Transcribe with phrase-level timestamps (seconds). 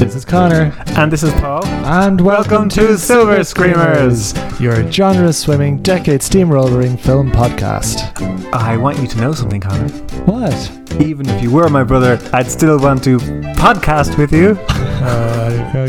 [0.00, 1.64] This is Connor, And this is Paul.
[1.66, 4.34] and Welcome to Silver Screamers.
[4.58, 8.10] your genre swimming, decade steamrolling film podcast.
[8.52, 9.88] I want you to know something, Connor.
[10.24, 10.72] What?
[11.00, 14.58] Even if you were my brother, I'd still want to podcast with you.
[15.00, 15.86] Uh,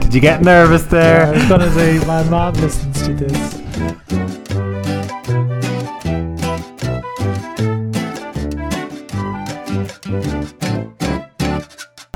[0.00, 1.24] Did you get nervous there?
[1.28, 4.39] I was gonna say my mom listens to this.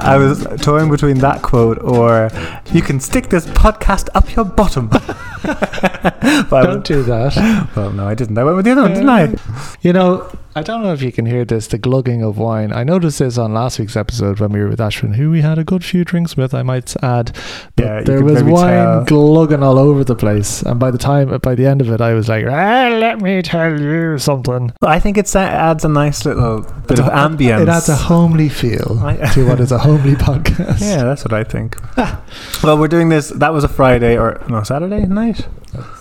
[0.04, 2.30] I was toying between that quote or
[2.72, 4.88] you can stick this podcast up your bottom.
[4.88, 7.70] but I Don't do that.
[7.76, 8.36] well, no, I didn't.
[8.38, 9.34] I went with the other one, didn't I?
[9.80, 12.72] You know, I don't know if you can hear this, the glugging of wine.
[12.72, 15.58] I noticed this on last week's episode when we were with Ashwin, who we had
[15.58, 17.32] a good few drinks with, I might add.
[17.74, 19.04] But Yeah, there was wine tell.
[19.04, 20.62] glugging all over the place.
[20.62, 23.42] And by the time, by the end of it, I was like, ah, let me
[23.42, 24.72] tell you something.
[24.80, 27.62] I think it adds a nice little bit of ambience.
[27.62, 29.00] It adds a homely feel
[29.32, 30.80] to what is a homely podcast.
[30.94, 31.76] Yeah, that's what I think.
[32.62, 33.30] well, we're doing this.
[33.30, 35.48] That was a Friday or no Saturday night.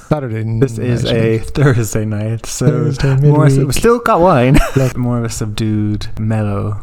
[0.08, 0.60] Saturday.
[0.60, 3.46] This is a Thursday night, so Thursday more.
[3.46, 4.58] We still got wine.
[4.96, 6.82] More of a subdued, mellow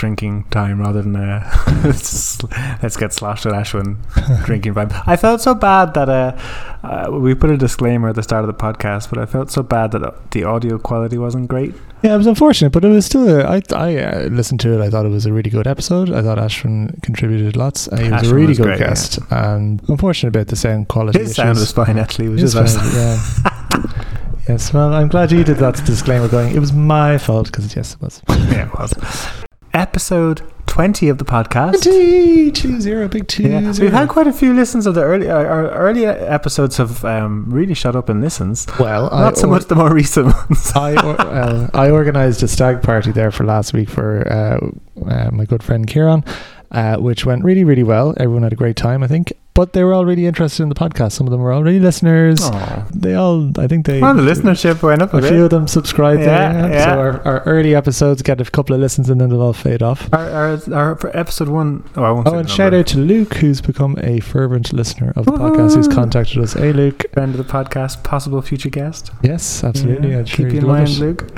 [0.00, 1.46] drinking time rather than a
[1.84, 3.98] let's get sloshed at Ashwin
[4.46, 5.02] drinking vibe.
[5.06, 6.38] I felt so bad that uh,
[6.82, 9.62] uh, we put a disclaimer at the start of the podcast, but I felt so
[9.62, 11.74] bad that uh, the audio quality wasn't great.
[12.02, 13.28] Yeah, it was unfortunate, but it was still.
[13.28, 14.80] A, I I uh, listened to it.
[14.82, 16.10] I thought it was a really good episode.
[16.10, 17.86] I thought Ashwin contributed lots.
[17.88, 19.18] And he was Ashwin a really was good great, guest.
[19.30, 21.18] And unfortunate about the sound quality.
[21.18, 22.26] His sound was fine actually.
[22.26, 24.32] It was His just sound, yeah.
[24.48, 24.72] yes.
[24.72, 26.28] Well, I'm glad you did that disclaimer.
[26.28, 26.56] Going.
[26.56, 28.22] It was my fault because yes, it was.
[28.30, 29.44] yeah, it was.
[29.72, 31.82] Episode 20 of the podcast.
[31.82, 33.44] Two, two zero, big two.
[33.44, 33.86] Yeah, zero.
[33.86, 35.28] we've had quite a few listens of the early.
[35.30, 38.66] Our, our early episodes have um, really shot up in listens.
[38.78, 40.72] well, Not so or- much the more recent ones.
[40.74, 45.30] I or, well, I organised a stag party there for last week for uh, uh,
[45.32, 46.24] my good friend Kieran,
[46.70, 48.14] uh, which went really really well.
[48.16, 49.32] Everyone had a great time, I think.
[49.52, 51.12] But they were all really interested in the podcast.
[51.12, 52.38] Some of them were already listeners.
[52.40, 52.86] Aw.
[52.94, 54.00] They all, I think they.
[54.00, 56.70] Well, the listenership went up a A few of them subscribed Yeah, there.
[56.72, 56.84] yeah.
[56.84, 59.82] So our, our early episodes get a couple of listens and then they'll all fade
[59.82, 60.08] off.
[60.14, 63.34] Our, our, our for episode one oh I won't Oh, and shout out to Luke,
[63.34, 66.52] who's become a fervent listener of the podcast, who's contacted us.
[66.54, 67.04] Hey, Luke.
[67.12, 69.10] friend of the podcast, possible future guest.
[69.22, 70.12] Yes, absolutely.
[70.12, 71.00] Yeah, I'd keep sure you in mind, it.
[71.00, 71.28] Luke.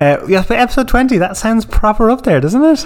[0.00, 2.84] Uh, yeah, but episode 20, that sounds proper up there, doesn't it?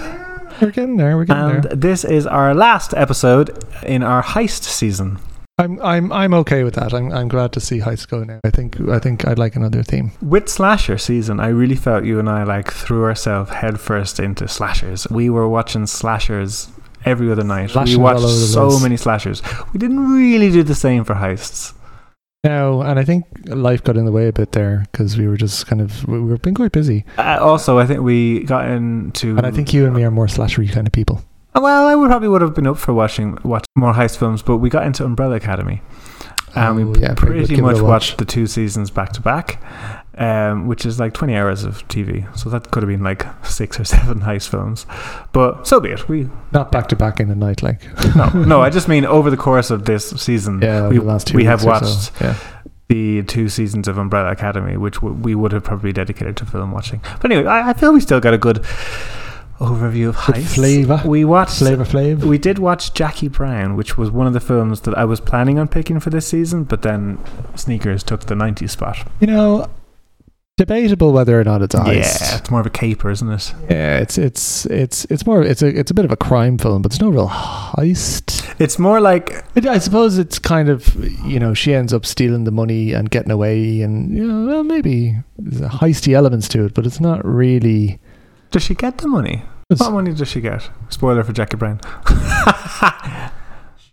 [0.61, 1.15] We're getting there.
[1.17, 1.75] We're getting And there.
[1.75, 5.19] this is our last episode in our heist season.
[5.59, 6.93] I'm I'm I'm okay with that.
[6.93, 8.39] I'm I'm glad to see Heist go now.
[8.43, 10.11] I think I think I'd like another theme.
[10.21, 15.07] With slasher season, I really felt you and I like threw ourselves headfirst into slashers.
[15.11, 16.69] We were watching slashers
[17.05, 17.69] every other night.
[17.69, 19.43] Slashers we watched so many slashers.
[19.73, 21.73] We didn't really do the same for heists.
[22.43, 25.37] No, and I think life got in the way a bit there because we were
[25.37, 27.05] just kind of we were being quite busy.
[27.17, 29.37] Uh, also, I think we got into.
[29.37, 31.23] And I think you and me are more slashery kind of people.
[31.55, 34.57] Well, I would probably would have been up for watching watch more heist films, but
[34.57, 35.81] we got into Umbrella Academy,
[36.55, 37.83] and Oh, we yeah, pretty a much watch.
[37.83, 39.61] watched the two seasons back to back,
[40.17, 42.25] um, which is like twenty hours of TV.
[42.37, 44.85] So that could have been like six or seven heist films,
[45.31, 46.07] but so be it.
[46.07, 47.81] We Not back to back in the night, like
[48.15, 48.61] no, no.
[48.61, 51.45] I just mean over the course of this season, yeah, we the last two we
[51.45, 51.85] have or so.
[51.85, 52.35] watched Yeah,
[52.89, 56.71] the two seasons of Umbrella Academy, which w- we would have probably dedicated to film
[56.71, 57.01] watching.
[57.21, 58.63] But anyway, I, I feel we still got a good
[59.63, 60.55] overview of Good heists.
[60.55, 61.01] flavour.
[61.05, 62.23] We watched Flavor Flav.
[62.23, 65.57] we did watch Jackie Brown, which was one of the films that I was planning
[65.59, 67.17] on picking for this season, but then
[67.55, 69.07] Sneakers took the 90s spot.
[69.19, 69.67] You know,
[70.57, 73.53] debatable whether or not it's a Yeah, it's more of a caper, isn't it?
[73.69, 76.81] Yeah, it's it's it's it's more it's a it's a bit of a crime film,
[76.83, 78.41] but it's no real heist.
[78.59, 80.93] It's more like It, I suppose it's kind of
[81.25, 84.63] you know she ends up stealing the money and getting away, and you know well,
[84.63, 87.99] maybe there's a heisty elements to it, but it's not really.
[88.51, 89.43] does she get the money?
[89.67, 90.69] What money does she get?
[90.89, 91.79] Spoiler for Jackie Brown.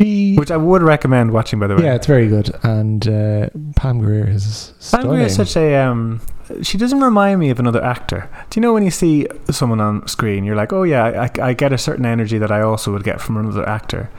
[0.01, 1.85] She, which I would recommend watching, by the way.
[1.85, 5.09] yeah, it's very good, and uh, Pam Grier is stunning.
[5.09, 6.23] Pam Grier is such a um
[6.63, 8.29] she doesn't remind me of another actor.
[8.49, 11.53] Do you know when you see someone on screen, you're like, oh yeah, I, I
[11.53, 14.11] get a certain energy that I also would get from another actor.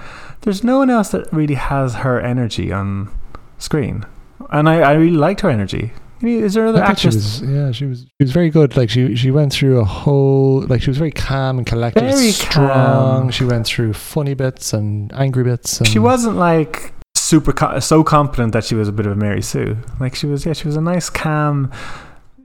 [0.41, 3.09] There's no one else that really has her energy on
[3.57, 4.05] screen,
[4.51, 5.93] and I, I really liked her energy.
[6.23, 7.41] Is there another thought she actress?
[7.41, 8.01] was, yeah, she was.
[8.01, 8.77] She was very good.
[8.77, 10.61] Like she, she went through a whole.
[10.61, 12.67] Like she was very calm and collected, Very strong.
[12.69, 13.29] calm.
[13.31, 15.79] She went through funny bits and angry bits.
[15.79, 19.15] And She wasn't like super co- so confident that she was a bit of a
[19.15, 19.77] Mary Sue.
[19.99, 21.71] Like she was, yeah, she was a nice, calm.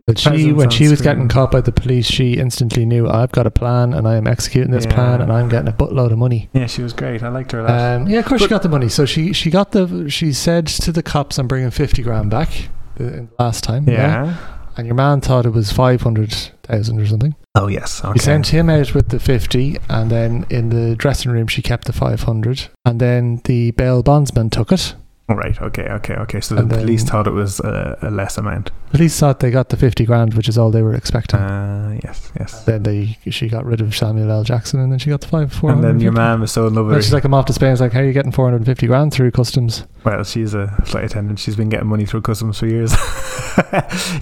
[0.06, 1.14] But she, when she was screen.
[1.16, 4.28] getting caught by the police, she instantly knew I've got a plan and I am
[4.28, 4.94] executing this Yeah.
[4.94, 6.48] plan and I'm getting a buttload of money.
[6.52, 7.24] Yeah, she was great.
[7.24, 7.70] I liked her a lot.
[7.72, 8.88] Um, yeah, of course she got the money.
[8.88, 10.08] So she she got the.
[10.08, 12.68] She said to the cops, "I'm bringing fifty grand back."
[13.00, 14.36] Uh, Last time, yeah.
[14.76, 16.32] and your man thought it was five hundred
[16.62, 17.34] thousand or something.
[17.54, 18.04] Oh yes.
[18.04, 18.12] Okay.
[18.14, 21.86] He sent him out with the fifty, and then in the dressing room she kept
[21.86, 24.94] the five hundred, and then the bail bondsman took it.
[25.28, 25.60] Right.
[25.60, 25.82] Okay.
[25.82, 26.14] Okay.
[26.14, 26.40] Okay.
[26.40, 28.70] So the And then- police thought it was a, a less amount.
[28.92, 31.40] Police thought they got the fifty grand, which is all they were expecting.
[31.40, 32.30] Uh, yes.
[32.38, 32.62] Yes.
[32.62, 34.44] then they she got rid of Samuel L.
[34.44, 36.74] Jackson, and then she got the five four And then your man was so in
[36.74, 37.72] love And with she's like, I'm off to Spain.
[37.72, 39.84] It's like, how are you getting 450 grand through customs?
[40.04, 41.40] Well, she's a flight attendant.
[41.40, 42.92] She's been getting money through customs for years.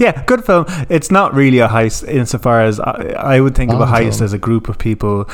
[0.01, 0.65] yeah, good film.
[0.89, 4.25] It's not really a heist insofar as I, I would think of a heist film.
[4.25, 5.29] as a group of people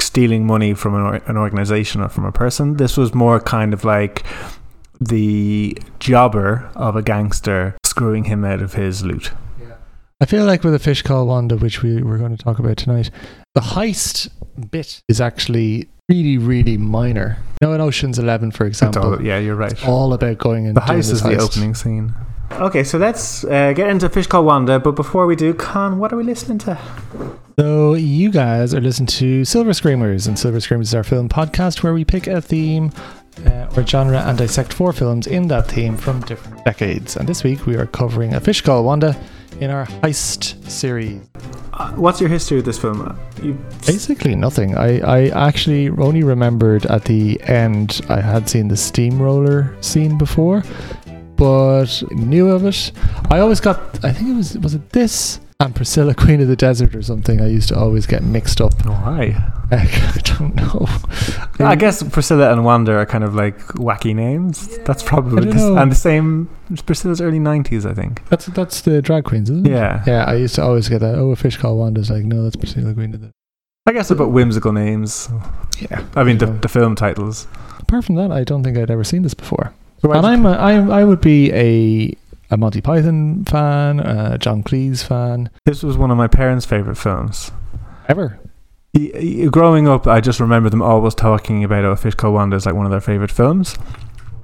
[0.00, 2.76] stealing money from an, or, an organization or from a person.
[2.76, 4.24] This was more kind of like
[5.00, 9.32] the jobber of a gangster screwing him out of his loot.
[9.60, 9.74] Yeah.
[10.20, 12.76] I feel like with a fish called Wanda, which we were going to talk about
[12.76, 13.10] tonight,
[13.54, 14.28] the heist
[14.70, 17.38] bit is actually really, really minor.
[17.62, 19.72] You know, in Ocean's Eleven, for example, all- yeah, you're right.
[19.72, 21.40] it's all about going and The heist this is the heist.
[21.40, 22.14] opening scene.
[22.52, 24.80] Okay, so let's uh, get into Fish Called Wanda.
[24.80, 26.76] But before we do, Con, what are we listening to?
[27.58, 31.84] So you guys are listening to Silver Screamers, and Silver Screamers is our film podcast
[31.84, 32.90] where we pick a theme
[33.46, 37.16] uh, or genre and dissect four films in that theme from different decades.
[37.16, 39.16] And this week we are covering A Fish Called Wanda
[39.60, 41.20] in our heist series.
[41.72, 43.18] Uh, what's your history with this film?
[43.42, 43.54] You,
[43.86, 44.76] Basically nothing.
[44.76, 50.62] I, I actually only remembered at the end I had seen the steamroller scene before,
[51.36, 52.92] but knew of it.
[53.30, 56.56] I always got I think it was was it this and Priscilla Queen of the
[56.56, 58.72] Desert or something I used to always get mixed up.
[58.86, 59.52] Oh, why?
[59.70, 60.88] I don't know.
[61.60, 64.78] I guess Priscilla and Wanda are kind of like wacky names.
[64.78, 66.48] That's probably I don't this, and the same.
[66.86, 68.26] Priscilla's early nineties, I think.
[68.28, 69.70] that's that's the drag queens, isn't it?
[69.70, 70.02] Yeah.
[70.06, 71.14] Yeah, I used to always get that.
[71.16, 73.30] Oh, a fish called Wanda's like, no, that's Priscilla Queen of the
[73.86, 75.28] I guess about whimsical names.
[75.80, 76.04] Yeah.
[76.14, 76.58] I mean, the, Yeah.
[76.60, 77.46] the film titles.
[77.78, 79.72] Apart from that, I don't think I'd ever seen this before.
[80.02, 82.14] So and I- I'm a, I'm I would be a
[82.50, 86.96] a Monty Python fan, a John Cleese fan, this was one of my parents' favorite
[86.96, 87.52] films.
[88.08, 88.38] ever.
[89.50, 92.74] Growing up, I just remember them always talking about A Fish Called Wanda is like
[92.74, 93.76] one of their favorite films.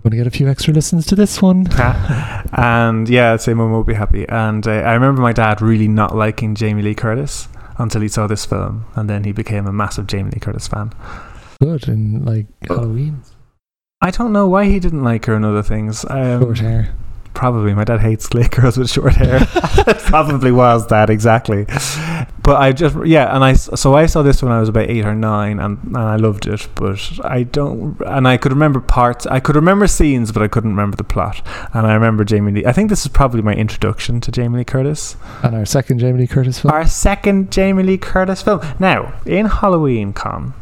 [0.05, 1.67] Going to get a few extra listens to this one.
[2.53, 4.25] and yeah, I'd say Mum will be happy.
[4.29, 7.49] And uh, I remember my dad really not liking Jamie Lee Curtis
[7.79, 10.93] until he saw this film, and then he became a massive Jamie Lee Curtis fan.
[11.61, 13.23] Good in like Halloween.
[14.01, 16.05] I don't know why he didn't like her and other things.
[16.09, 16.95] Um, Short hair.
[17.37, 17.75] Probably.
[17.75, 19.37] My dad hates gay girls with short hair.
[19.43, 21.67] it probably was that exactly.
[22.43, 24.89] But I just yeah, and I s- so I saw this when I was about
[24.89, 26.67] eight or nine, and, and I loved it.
[26.77, 29.27] But I don't, and I could remember parts.
[29.27, 31.43] I could remember scenes, but I couldn't remember the plot.
[31.75, 32.65] And I remember Jamie Lee.
[32.65, 35.17] I think this is probably my introduction to Jamie Lee Curtis.
[35.43, 36.73] And our second Jamie Lee Curtis film.
[36.73, 38.61] Our second Jamie Lee Curtis film.
[38.79, 40.55] Now in Halloween Con.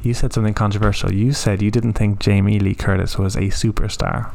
[0.00, 1.12] You said something controversial.
[1.12, 4.30] You said you didn't think Jamie Lee Curtis was a superstar.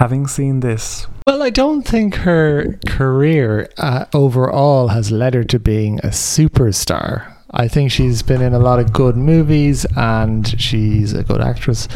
[0.00, 5.58] Having seen this, Well, I don't think her career uh, overall has led her to
[5.58, 7.34] being a superstar.
[7.50, 11.88] I think she's been in a lot of good movies and she's a good actress.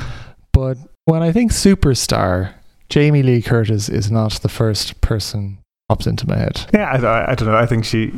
[0.52, 2.54] But when I think superstar,
[2.88, 5.58] Jamie Lee Curtis is not the first person
[5.88, 6.66] pops into my head.
[6.74, 7.56] Yeah, I, I don't know.
[7.56, 8.12] I think she,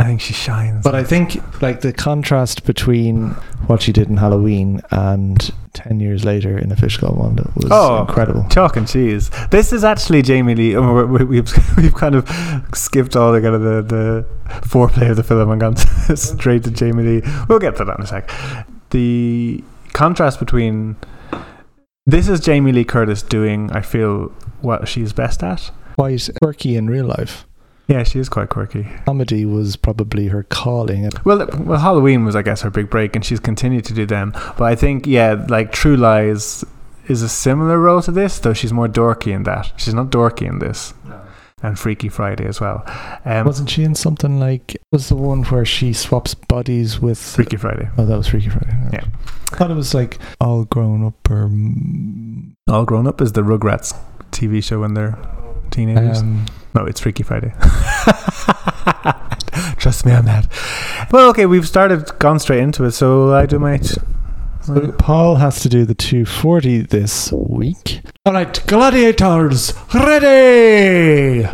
[0.00, 0.84] I think she shines.
[0.84, 3.30] But I think like the contrast between
[3.66, 7.66] what she did in Halloween and ten years later in A Fish Called Wanda was
[7.70, 8.02] Oh.
[8.02, 8.46] incredible.
[8.48, 9.28] chalk and cheese.
[9.50, 10.76] This is actually Jamie Lee.
[10.76, 12.28] oh, we- we- We've we've kind of
[12.74, 14.26] skipped all the kind of the, the
[14.68, 15.76] foreplay of the film and gone
[16.16, 17.22] straight to Jamie Lee.
[17.48, 18.30] We'll get to that in a sec.
[18.90, 20.94] The contrast between
[22.06, 25.72] this is Jamie Lee Curtis doing, I feel, what she's best at.
[25.98, 27.44] Quite quirky in real life.
[27.88, 28.86] Yeah, she is quite quirky.
[29.06, 31.08] Comedy was probably her calling.
[31.24, 34.32] Well, well, Halloween was, I guess, her big break, and she's continued to do them.
[34.32, 36.64] But I think, yeah, like True Lies
[37.06, 39.72] is a similar role to this, though she's more dorky in that.
[39.78, 40.92] She's not dorky in this,
[41.62, 42.84] and Freaky Friday as well.
[43.24, 47.56] Um, Wasn't she in something like was the one where she swaps bodies with Freaky
[47.56, 47.88] Friday.
[47.96, 48.76] Oh, that was Freaky Friday.
[48.92, 49.04] Yeah.
[49.50, 51.50] I thought it was like all grown up or
[52.70, 53.96] All Grown Up is the Rugrats
[54.30, 55.18] TV show when they're
[55.70, 56.20] teenagers.
[56.20, 57.52] um, no, it's Freaky Friday.
[59.78, 60.46] Trust me on that.
[61.10, 63.78] Well, okay, we've started, gone straight into it, so I do my.
[63.78, 68.02] so Paul has to do the 240 this week.
[68.26, 71.48] All right, gladiators ready.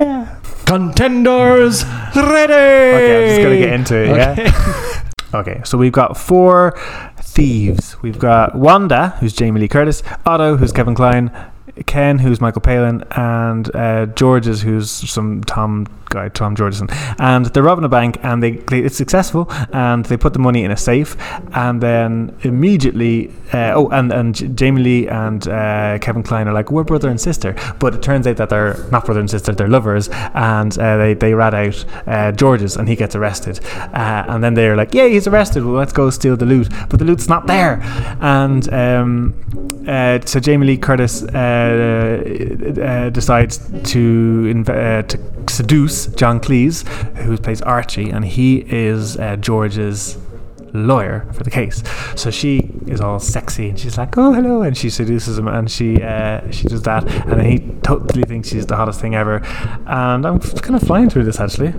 [0.00, 0.38] Yeah.
[0.64, 2.52] Contenders ready.
[2.52, 4.16] Okay, I'm just gonna get into it.
[4.16, 5.10] Yeah.
[5.34, 6.78] Okay, so we've got four
[7.20, 8.00] thieves.
[8.02, 11.30] We've got Wanda, who's Jamie Lee Curtis, Otto, who's Kevin Kline,
[11.86, 16.88] Ken, who's Michael Palin, and uh, George's, who's some Tom guy, Tom Georgeson,
[17.18, 20.62] and they're robbing a bank, and they, they it's successful, and they put the money
[20.64, 21.16] in a safe,
[21.54, 26.70] and then immediately, uh, oh, and and Jamie Lee and uh, Kevin Kline are like,
[26.70, 29.68] we're brother and sister, but it turns out that they're not brother and sister, they're
[29.68, 33.60] lovers, and uh, they they rat out uh, George's, and he gets arrested,
[33.94, 36.98] uh, and then they're like, yeah, he's arrested, well, let's go steal the loot, but
[36.98, 37.80] the loot's not there,
[38.20, 39.34] and um,
[39.88, 41.22] uh, so Jamie Lee Curtis
[43.12, 43.58] decides
[43.90, 45.18] to inv- to
[45.52, 46.86] seduce John Cleese,
[47.18, 50.18] who plays Archie, and he is uh, George's
[50.74, 51.82] lawyer for the case.
[52.16, 55.70] So she is all sexy and she's like, "Oh, hello," and she seduces him and
[55.70, 59.44] she uh, she does that, and he totally thinks she's the hottest thing ever.
[59.86, 61.74] And I'm kind of flying through this actually,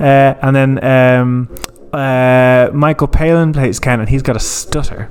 [0.00, 0.84] uh, and then.
[0.84, 1.54] Um,
[1.92, 5.08] uh, Michael Palin plays Ken, and he's got a stutter,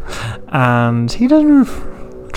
[0.50, 1.95] and he doesn't.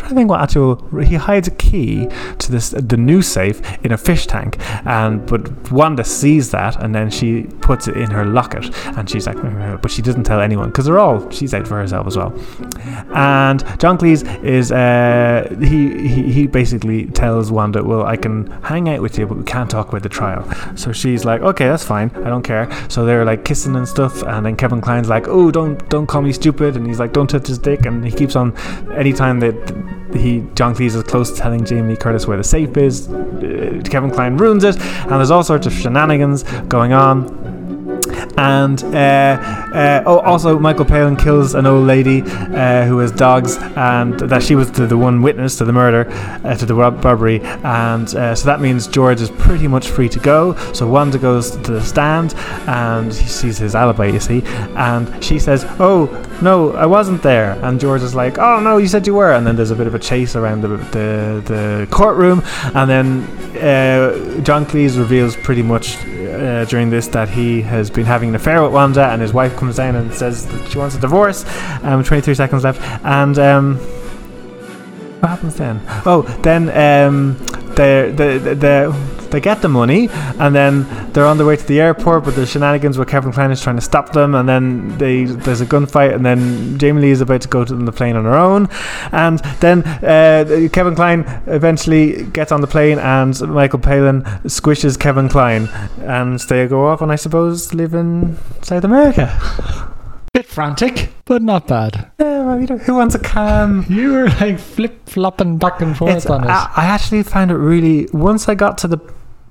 [0.08, 3.92] Trying to think what actual he hides a key to this the new safe in
[3.92, 8.24] a fish tank, and but Wanda sees that, and then she puts it in her
[8.24, 11.28] locket, and she's like, mm, mm, mm, but she doesn't tell anyone because they're all
[11.30, 12.32] she's out for herself as well.
[13.14, 18.88] And John Cleese is uh, he, he he basically tells Wanda, well, I can hang
[18.88, 20.50] out with you, but we can't talk about the trial.
[20.74, 22.66] So she's like, okay, that's fine, I don't care.
[22.88, 26.22] So they're like kissing and stuff, and then Kevin Kline's like, oh, don't don't call
[26.22, 28.56] me stupid, and he's like, don't touch his dick, and he keeps on
[28.92, 33.08] anytime that he John Cleese is close to telling Jamie Curtis where the safe is,
[33.08, 37.47] uh, Kevin Kline ruins it, and there's all sorts of shenanigans going on.
[38.36, 43.56] And uh, uh, oh, also Michael Palin kills an old lady uh, who has dogs,
[43.76, 46.10] and that she was the, one witness to the murder,
[46.44, 50.18] uh, to the rob- robbery, and so that means George is pretty much free to
[50.18, 50.54] go.
[50.72, 52.34] So Wanda goes to the stand,
[52.66, 54.42] and he sees his alibi, you see,
[54.76, 56.06] and she says, "Oh
[56.42, 59.46] no, I wasn't there," and George is like, "Oh no, you said you were," and
[59.46, 62.42] then there's a bit of a chase around the the, the courtroom,
[62.74, 63.22] and then
[63.58, 68.34] uh, John Cleese reveals pretty much uh, during this that he has been having an
[68.34, 71.44] affair with Wanda, and his wife comes down and says that she wants a divorce.
[71.82, 73.76] Um, 23 seconds left, and um,
[75.20, 75.80] what happens then?
[76.06, 77.36] Oh, then um,
[77.76, 78.86] they they they
[79.30, 80.08] they get the money,
[80.38, 82.24] and then they're on their way to the airport.
[82.24, 85.60] But there's shenanigans where Kevin Kline is trying to stop them, and then they there's
[85.60, 88.34] a gunfight, and then Jamie Lee is about to go to the plane on her
[88.36, 88.68] own,
[89.12, 95.28] and then uh, Kevin Kline eventually gets on the plane, and Michael Palin squishes Kevin
[95.28, 95.68] Kline,
[96.02, 99.28] and they go off, and I suppose live in South America.
[100.34, 102.10] Bit frantic, but not bad.
[102.20, 103.84] Yeah, well, you know, who wants a calm?
[103.88, 106.48] You were like flip flopping back and forth It's- on it.
[106.50, 108.08] I, I actually found it really.
[108.12, 108.98] Once I got to the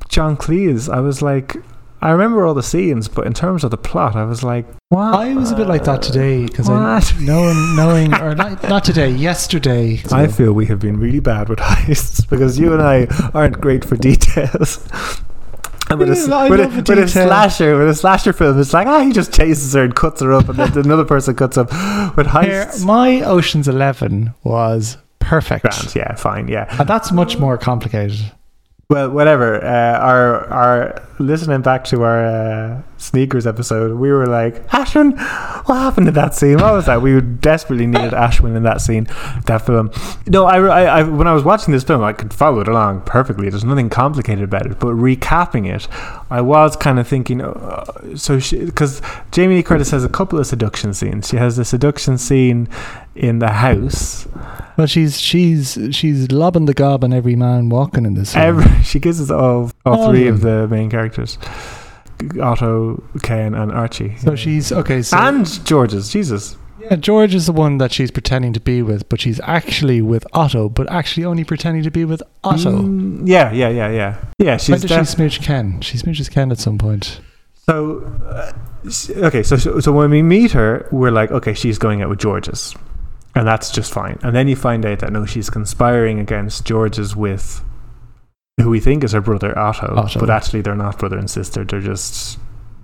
[0.08, 1.56] John Cleese, I was like,
[2.02, 5.16] I remember all the scenes, but in terms of the plot, I was like, what?
[5.16, 9.10] I was a bit like that today because I knowing knowing or not not today
[9.10, 10.02] yesterday.
[10.12, 13.84] I feel we have been really bad with heists because you and I aren't great
[13.86, 14.88] for details.
[15.90, 18.60] And with, a, s- Yeah, I with, a, with a slasher, with a slasher film,
[18.60, 21.34] it's like ah, he just chases her and cuts her up, and then another person
[21.34, 21.68] cuts up.
[22.18, 26.68] With Here, my Ocean's Eleven was perfect, grand, yeah, fine, yeah.
[26.78, 28.20] and that's much more complicated.
[28.90, 29.62] Well, whatever.
[29.62, 35.18] Uh, our our listening back to our uh, sneakers episode, we were like, Ashwin,
[35.68, 36.60] what happened to that scene?
[36.60, 37.02] What was that?
[37.02, 39.08] We desperately needed Ashwin in that scene,
[39.46, 39.92] that film.
[40.28, 43.02] No, I, I, I when I was watching this film, I could follow it along
[43.02, 43.50] perfectly.
[43.50, 44.80] There's nothing complicated about it.
[44.80, 45.88] But recapping it,
[46.30, 49.02] I was kind of thinking, uh, so because
[49.32, 51.28] Jamie Lee Curtis has a couple of seduction scenes.
[51.28, 52.70] She has the seduction scene
[53.16, 54.28] in the house.
[54.78, 58.36] Well, she's she's she's lobbing the gob on every man walking in this.
[58.36, 61.38] Every, she gives us all, all All three of of the main characters
[62.42, 64.18] Otto, Ken, and Archie.
[64.18, 65.02] so she's okay.
[65.02, 66.10] So and George's.
[66.10, 66.58] Jesus.
[66.80, 70.26] yeah, George is the one that she's pretending to be with, but she's actually with
[70.34, 72.84] Otto, but actually only pretending to be with Otto.
[72.84, 74.18] Mm, yeah, yeah, yeah, yeah.
[74.40, 75.82] Yeah, When she's did def- she smooch Ken?
[75.82, 77.20] She smooches Ken at some point.
[77.68, 78.54] So, uh,
[79.18, 82.20] okay, so, so so when we meet her, we're like, okay, she's going out with
[82.20, 82.74] George's,
[83.36, 84.18] and that's just fine.
[84.24, 87.62] And then you find out that no, she's conspiring against George's with
[88.58, 90.20] who we think is her brother Otto, Otto.
[90.20, 91.64] but actually they're not brother and sister.
[91.64, 92.40] They're just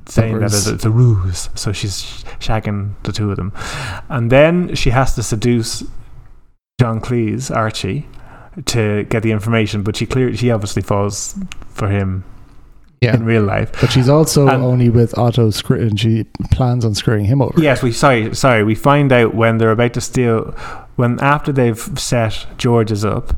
[0.05, 1.49] saying that it's a ruse.
[1.55, 3.51] So she's shagging the two of them,
[4.09, 5.83] and then she has to seduce
[6.79, 8.07] John Cleese, Archie,
[8.65, 9.81] to get the information.
[9.81, 11.35] But she clear she obviously falls
[11.69, 12.23] for him
[13.01, 13.71] Yeah, in real life.
[13.81, 17.59] but she's also And- only with Otto, screw- and she plans on screwing him over.
[17.59, 18.63] Yes, we sorry, sorry.
[18.63, 20.53] We find out when they're about to steal,
[20.97, 23.33] when after they've set George's up,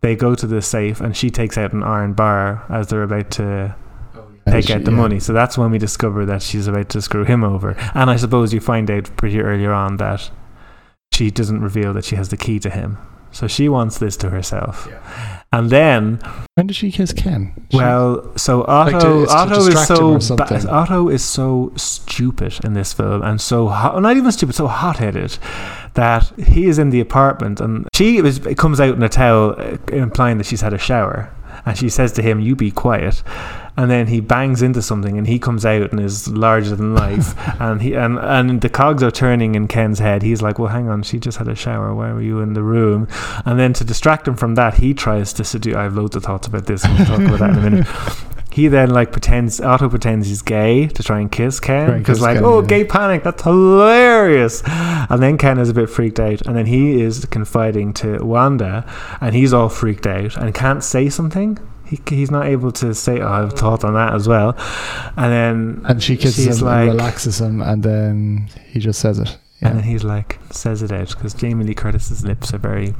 [0.00, 3.30] they go to the safe and she takes out an iron bar as they're about
[3.32, 3.74] to
[4.14, 4.96] oh, take out the yeah.
[4.96, 5.20] money.
[5.20, 7.76] So that's when we discover that she's about to screw him over.
[7.94, 10.30] And I suppose you find out pretty earlier on that
[11.12, 12.98] she doesn't reveal that she has the key to him.
[13.36, 14.88] So she wants this to herself.
[15.52, 16.20] And then,
[16.54, 17.52] When does she kiss Ken?
[17.70, 22.72] She- well, so Otto, it's to Otto is so ba- Otto is so stupid in
[22.72, 25.36] this film, and so hot, not even stupid, so hot-headed
[25.94, 29.76] that he is in the apartment, and she is, comes out in a towel, uh,
[29.92, 31.30] implying that she's had a shower,
[31.66, 33.22] and she says to him, "You be quiet."
[33.76, 37.34] And then he bangs into something, and he comes out and is larger than life.
[37.60, 40.22] and he and and the cogs are turning in Ken's head.
[40.22, 41.94] He's like, "Well, hang on, she just had a shower.
[41.94, 43.08] Why were you in the room?"
[43.44, 45.74] And then to distract him from that, he tries to seduce.
[45.74, 46.86] I have loads of thoughts about this.
[46.86, 47.86] We'll talk about that in a minute.
[48.56, 52.36] He then like pretends Otto pretends he's gay to try and kiss Ken because like
[52.36, 52.66] Ken, oh yeah.
[52.66, 57.02] gay panic that's hilarious and then Ken is a bit freaked out and then he
[57.02, 62.30] is confiding to Wanda and he's all freaked out and can't say something he, he's
[62.30, 64.54] not able to say oh I've thought on that as well
[65.18, 69.18] and then and she kisses him like- and relaxes him, and then he just says
[69.18, 69.36] it.
[69.60, 72.94] and then he's like says it out because Jamie Lee Curtis's lips are very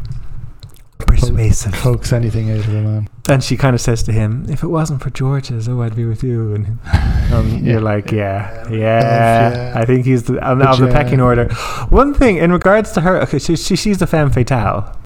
[0.98, 3.08] persuasive Coax anything out of a man.
[3.28, 6.04] And she kind of says to him, "If it wasn't for George's, oh, I'd be
[6.04, 6.78] with you." And
[7.32, 7.72] um, Yeah.
[7.72, 9.72] you're like, "Yeah, yeah, yeah.
[9.76, 11.48] I think he's the of But the pecking order."
[11.90, 14.96] One thing in regards to her, okay, she, she she's the femme fatale.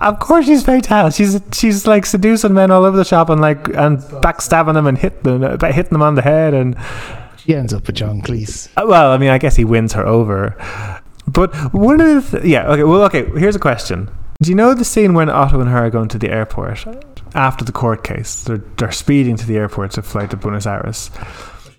[0.00, 1.10] Of course, she's fatale.
[1.10, 4.98] She's she's like seducing men all over the shop and like and backstabbing them and
[4.98, 6.76] hit them, uh, hitting them on the head and
[7.38, 8.68] she ends up with John Cleese.
[8.76, 10.54] uh, Well, I mean, I guess he wins her over.
[11.26, 12.84] But one of the th- yeah, okay.
[12.84, 13.24] Well, okay.
[13.38, 14.08] Here's a question.
[14.42, 16.84] Do you know the scene when Otto and her are going to the airport
[17.34, 18.42] after the court case?
[18.42, 21.10] They're they're speeding to the airport to fly to Buenos Aires,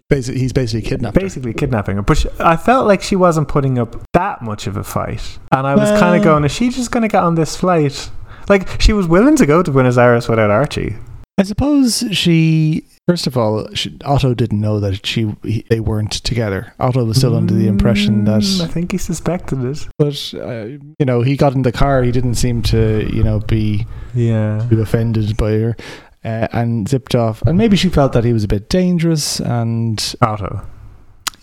[0.10, 1.15] Basically, he's basically kidnapped.
[1.15, 1.22] her.
[1.22, 2.01] basically kidnapping her.
[2.03, 5.67] But she, I felt like she wasn't putting up that much of a fight, and
[5.67, 8.10] I was kind of going, "Is she just going to get on this flight?"
[8.48, 10.96] Like she was willing to go to Buenos Aires without Archie.
[11.38, 12.86] I suppose she.
[13.07, 16.74] First of all, she, Otto didn't know that she he, they weren't together.
[16.79, 19.88] Otto was still under the impression that I think he suspected it.
[19.98, 20.65] but uh,
[21.00, 22.01] you know, he got in the car.
[22.03, 24.65] He didn't seem to, you know, be Yeah.
[24.69, 25.75] too offended by her,
[26.24, 27.41] uh, and zipped off.
[27.41, 30.62] And maybe she felt that he was a bit dangerous, and Otto.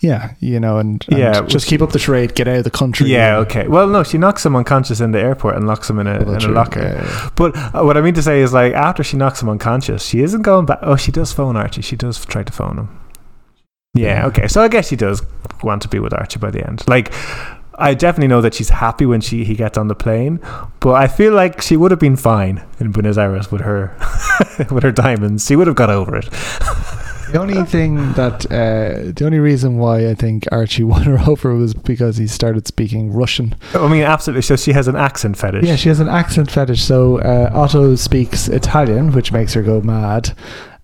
[0.01, 2.71] Yeah, you know, and, and Yeah, just keep up the charade, get out of the
[2.71, 3.07] country.
[3.09, 3.67] Yeah, okay.
[3.67, 6.33] Well, no, she knocks him unconscious in the airport and locks him in a, Well,
[6.33, 6.81] in a locker.
[6.81, 7.29] Yeah, yeah.
[7.35, 10.21] But uh, what I mean to say is, like, after she knocks him unconscious, she
[10.21, 10.79] isn't going back.
[10.81, 11.81] Oh, she does phone Archie.
[11.81, 12.99] She does try to phone him.
[13.93, 14.25] Yeah, Yeah.
[14.27, 14.47] okay.
[14.47, 15.21] So I guess she does
[15.63, 16.83] want to be with Archie by the end.
[16.87, 17.13] Like,
[17.75, 20.39] I definitely know that she's happy when she he gets on the plane,
[20.81, 23.95] but I feel like she would have been fine in Buenos Aires with her
[24.71, 25.45] with her diamonds.
[25.47, 26.27] She would have got over it.
[27.31, 31.55] The only thing that, uh, the only reason why I think Archie won her over
[31.55, 33.55] was because he started speaking Russian.
[33.73, 34.41] I mean, absolutely.
[34.41, 35.63] So she has an accent fetish.
[35.65, 36.83] Yeah, she has an accent fetish.
[36.83, 40.35] So uh, Otto speaks Italian, which makes her go mad.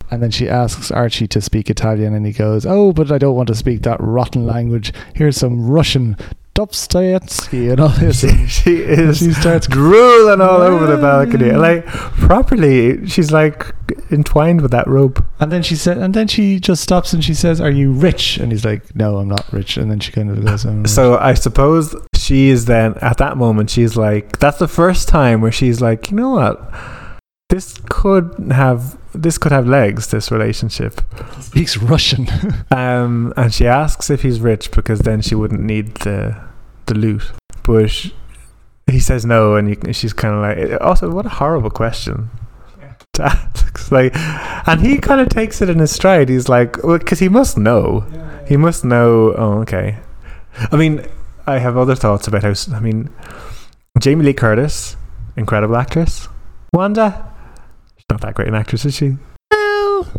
[0.10, 3.36] And then she asks Archie to speak Italian, and he goes, "Oh, but I don't
[3.36, 4.94] want to speak that rotten language.
[5.14, 6.16] Here's some Russian,
[6.58, 9.20] Dostoevsky, and all this." she, she is.
[9.20, 11.52] she starts drooling all over the balcony.
[11.52, 13.76] Like properly, she's like
[14.10, 15.24] entwined with that rope.
[15.40, 18.38] And then she said, and then she just stops and she says, "Are you rich?"
[18.38, 20.66] And he's like, "No, I'm not rich." And then she kind of goes.
[20.92, 23.70] So I suppose she is then at that moment.
[23.70, 26.74] She's like, that's the first time where she's like, you know what,
[27.50, 30.08] this could have this could have legs.
[30.08, 31.02] This relationship.
[31.40, 32.28] speaks Russian.
[32.70, 36.40] Um, and she asks if he's rich because then she wouldn't need the
[36.88, 37.32] the loot.
[37.64, 37.92] But
[38.90, 42.30] he says no, and you, she's kind of like, eh, also, what a horrible question.
[43.14, 43.92] To ask.
[43.92, 44.16] like,
[44.68, 46.30] and he kind of takes it in his stride.
[46.30, 48.02] He's like, well, because he must know.
[48.48, 49.34] He must know.
[49.36, 49.98] Oh, okay.
[50.72, 51.04] I mean,
[51.48, 52.50] I have other thoughts about how.
[52.52, 53.10] s- I mean,
[53.98, 54.98] Jamie Lee Curtis,
[55.36, 56.28] incredible actress.
[56.74, 57.34] Wanda,
[57.96, 59.18] she's not that great an actress, is she?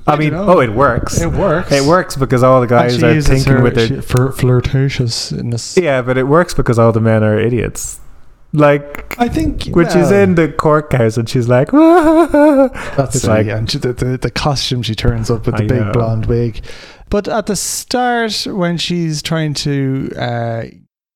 [0.06, 1.20] I, mean, oh, it works.
[1.20, 1.70] it works.
[1.72, 3.88] It works because all the guys are thinking with their.
[4.02, 5.80] flirtatiousness.
[5.82, 8.00] yeah, but it works because all the men are idiots.
[8.54, 13.58] Like, I think when she's well, in the courthouse and she's like, That's like- yeah.
[13.58, 15.92] And she, the, the the costume she turns up with the I big know.
[15.92, 16.64] blonde wig.
[17.10, 20.64] But at the start, when she's trying to uh,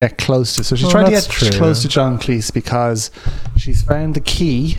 [0.03, 1.51] get close to, so she's Oh, trying to get true.
[1.51, 3.11] close to John Cleese because
[3.57, 4.79] she's found the key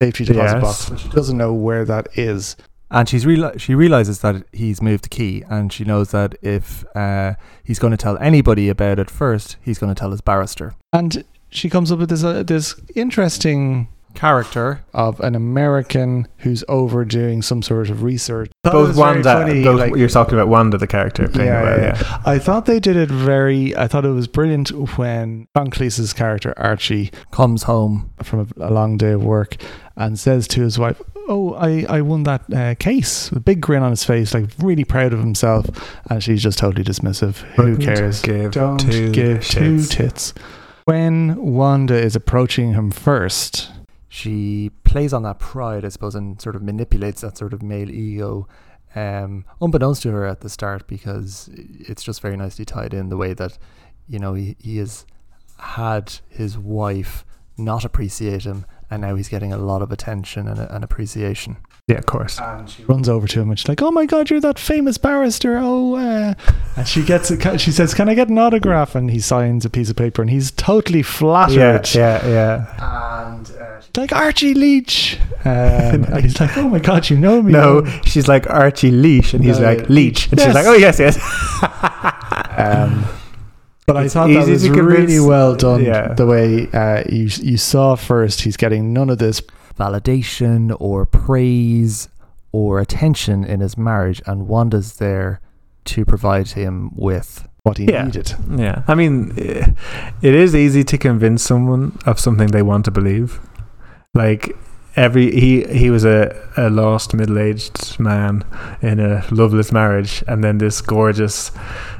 [0.00, 0.62] safety deposit Yes.
[0.62, 2.56] box, but she doesn't know where that is.
[2.90, 6.84] And she's reali- she realizes that he's moved the key, and she knows that if
[6.96, 10.74] uh, he's going to tell anybody about it first, he's going to tell his barrister.
[10.92, 14.80] And she comes up with this uh, this interesting Character.
[14.94, 18.50] of an American who's overdoing some sort of research.
[18.64, 21.98] Both Wanda, funny, both, like- you're talking about Wanda, the character Yeah, it well, yeah,
[22.00, 22.22] yeah.
[22.24, 23.76] I thought they did it very.
[23.76, 28.10] I thought it was brilliant when John Cleese's character Archie, Comes home.
[28.24, 29.56] from a, a long day of work,
[29.96, 33.60] and says to his wife, "Oh, I, I won that uh, case." With a big
[33.60, 35.66] grin on his face, like really proud of himself,
[36.10, 37.36] and she's just totally dismissive.
[37.54, 38.22] Who Wouldn't cares?
[38.22, 40.34] Give Don't two give two tits.
[40.84, 43.70] When Wanda is approaching him first,
[44.08, 47.90] she plays on that pride, I suppose, and sort of manipulates that sort of male
[47.90, 48.48] ego,
[48.94, 53.18] um, unbeknownst to her at the start, because it's just very nicely tied in the
[53.18, 53.58] way that,
[54.08, 55.04] you know, he, he has
[55.58, 57.24] had his wife
[57.58, 61.56] not appreciate him, and now he's getting a lot of attention and, and appreciation.
[61.86, 62.38] Yeah, of course.
[62.38, 64.98] And she runs over to him and she's like, "Oh my God, you're that famous
[64.98, 66.34] barrister!" Oh, uh.
[66.76, 67.60] and she gets it.
[67.60, 70.30] She says, "Can I get an autograph?" And he signs a piece of paper, and
[70.30, 71.88] he's totally flattered.
[71.94, 73.26] Yeah, yeah, yeah.
[73.26, 77.52] And uh, like Archie Leach, um, and he's like, "Oh my God, you know me?"
[77.52, 80.46] No, she's like Archie Leash, and he's No, like Leach, and yes.
[80.48, 81.18] she's like, oh yes, yes.
[82.58, 83.04] Um,
[83.88, 85.82] but I It's thought that was really well done.
[85.82, 86.14] yeah.
[86.14, 89.42] The way uh, you you saw first, he's getting none of this.
[89.78, 92.08] Validation or praise
[92.52, 95.40] or attention in his marriage, and Wanda's there
[95.86, 97.30] to provide him with.
[97.64, 98.04] What he Yeah.
[98.04, 98.34] needed.
[98.56, 99.32] Yeah, I mean,
[100.28, 103.40] it is easy to convince someone of something they want to believe.
[104.14, 104.56] Like
[104.98, 108.44] every he he was a, a lost middle aged man
[108.82, 111.52] in a loveless marriage, and then this gorgeous,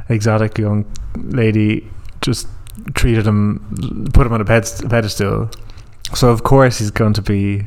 [0.08, 0.84] exotic young
[1.16, 1.88] lady
[2.20, 2.48] just
[2.94, 5.50] treated him, put him on a ped- pedestal.
[6.14, 7.66] So of course he's going to be.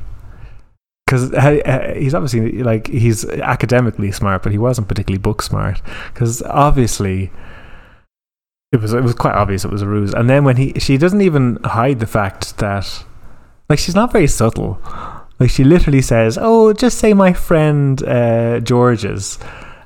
[1.05, 5.81] Because uh, uh, he's obviously like he's academically smart, but he wasn't particularly book smart.
[6.13, 7.31] Because obviously,
[8.71, 10.13] it was it was quite obvious it was a ruse.
[10.13, 13.03] And then when he she doesn't even hide the fact that
[13.69, 14.79] like she's not very subtle.
[15.41, 19.39] Like she literally says, "Oh, just say my friend uh, George's,"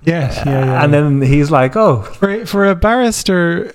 [0.04, 0.84] Yeah, yeah, yeah.
[0.84, 3.72] and then he's like, "Oh, for for a barrister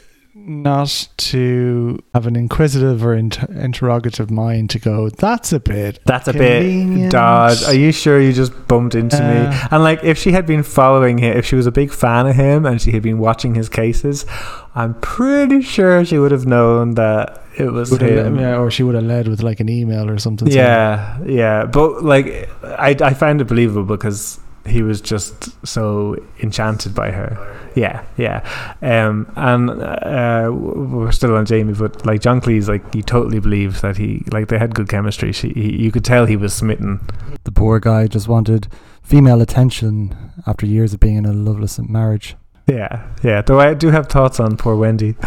[0.51, 6.01] not to have an inquisitive or inter- interrogative mind to go, that's a bit.
[6.05, 7.63] that's a bit dodge.
[7.65, 10.63] Are you sure you just bumped into me?" Uh, And like, if she had been
[10.63, 13.55] following him, if she was a big fan of him, and she had been watching
[13.55, 14.27] his cases,
[14.75, 18.39] I'm pretty sure she would have known that it was him.
[18.39, 20.49] yeah, or she would have led with like an email or something.
[20.49, 26.95] Yeah, yeah, but like I, I found it believable because he was just so enchanted
[26.95, 27.57] by her.
[27.75, 28.41] Yeah, yeah,
[28.83, 33.81] um, and uh, we're still on Jamie, but like John Cleese, like he totally believe
[33.81, 35.33] that he like they had good chemistry.
[35.33, 37.01] She, he, you could tell he was smitten.
[37.45, 38.67] The poor guy just wanted
[39.03, 42.37] female attention after years of being in a loveless marriage.
[42.67, 43.41] Yeah, yeah.
[43.43, 45.15] Though I do have thoughts on poor Wendy.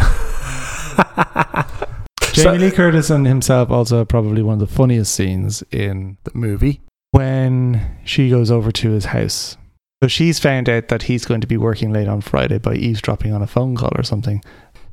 [2.34, 6.82] Jamie Lee Curtis and himself also probably one of the funniest scenes in The movie.
[7.12, 9.56] when she goes over to his house.
[10.04, 13.32] So she's found out that he's going to be working late on Friday by eavesdropping
[13.32, 14.44] on a phone call or something.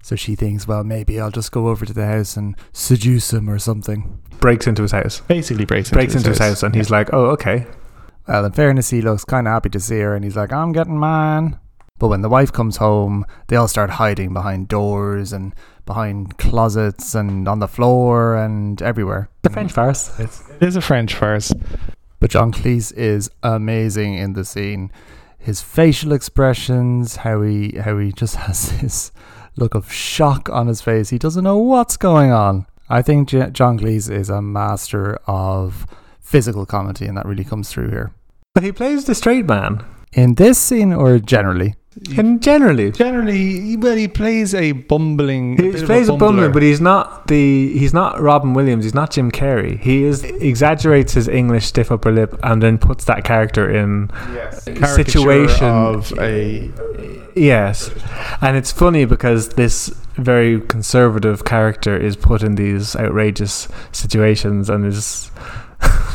[0.04, 3.50] So she thinks, well, maybe I'll just go over to the house and seduce him
[3.50, 4.22] or something.
[4.38, 5.18] breaks into his house.
[5.22, 7.66] Basically breaks into Breaks into his house, and he's like, "Oh, okay."
[8.28, 10.70] Well, in fairness, he looks kind of happy to see her and he's like, I'm
[10.70, 11.58] getting mine.
[11.98, 17.16] But when the wife comes home, they all start hiding behind doors and behind closets
[17.16, 19.28] and on the floor and everywhere.
[19.42, 20.16] The French farce.
[20.20, 21.52] It is a French farce.
[22.20, 24.92] But John Cleese is amazing in the scene.
[25.38, 29.10] His facial expressions, how he how he just has this
[29.56, 31.10] look of shock on his face.
[31.10, 32.66] He doesn't know what's going on.
[32.88, 35.86] I think J- John Cleese is a master of
[36.20, 38.12] physical comedy, and that really comes through here.
[38.54, 39.84] But he plays the straight man.
[40.12, 41.76] In this scene, or generally,
[42.16, 45.56] And generally, Generally, he- well, he plays a bumbling.
[45.58, 46.52] he bit of plays a, bumbler, bumbler.
[46.54, 48.84] but he's not the he's not Robin Williams.
[48.84, 49.78] He's not Jim Carrey.
[49.78, 54.88] He is exaggerates his English stiff upper lip and then puts that character in Caricature
[55.04, 56.70] situation of a
[57.36, 57.90] yes.
[58.40, 64.86] And it's funny because this very conservative character is put in these outrageous situations and
[64.86, 65.30] is.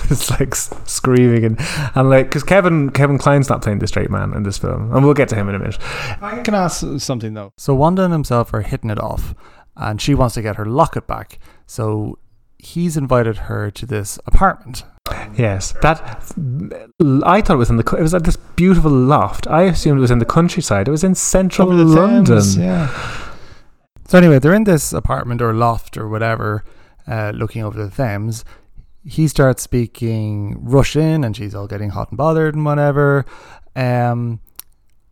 [0.11, 1.57] it's like screaming and,
[1.95, 5.03] and like because Kevin Kevin Kline's not playing the straight man in this film and
[5.05, 5.77] we'll get to him in a minute.
[6.21, 7.53] I can ask something though.
[7.57, 9.33] so Wanda and himself are hitting it off,
[9.75, 11.39] and she wants to get her locket back.
[11.65, 12.19] So
[12.57, 14.83] he's invited her to this apartment.
[15.37, 15.99] Yes, that
[17.23, 17.95] I thought it was in the.
[17.97, 19.47] It was at this beautiful loft.
[19.47, 20.87] I assumed it was in the countryside.
[20.87, 22.25] It was in central the London.
[22.25, 22.87] Thames, yeah.
[24.07, 26.63] So anyway, they're in this apartment or loft or whatever,
[27.07, 28.45] uh, looking over the Thames.
[29.05, 33.25] He starts speaking Russian, and she's all getting hot and bothered and whatever.
[33.75, 34.39] Um,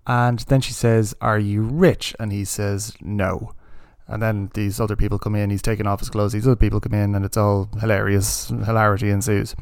[0.08, 3.54] and then she says, "Are you rich?" And he says, "No."
[4.08, 5.50] And then these other people come in.
[5.50, 6.34] He's taking off his clothes.
[6.34, 8.50] These other people come in, and it's all hilarious.
[8.50, 9.56] Hilarity ensues.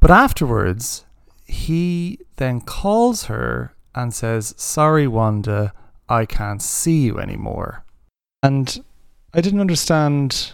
[0.00, 1.04] But afterwards,
[1.44, 5.72] he then calls her and says, "Sorry, Wanda,
[6.08, 7.84] I can't see you anymore."
[8.42, 8.84] And
[9.34, 10.52] I didn't understand.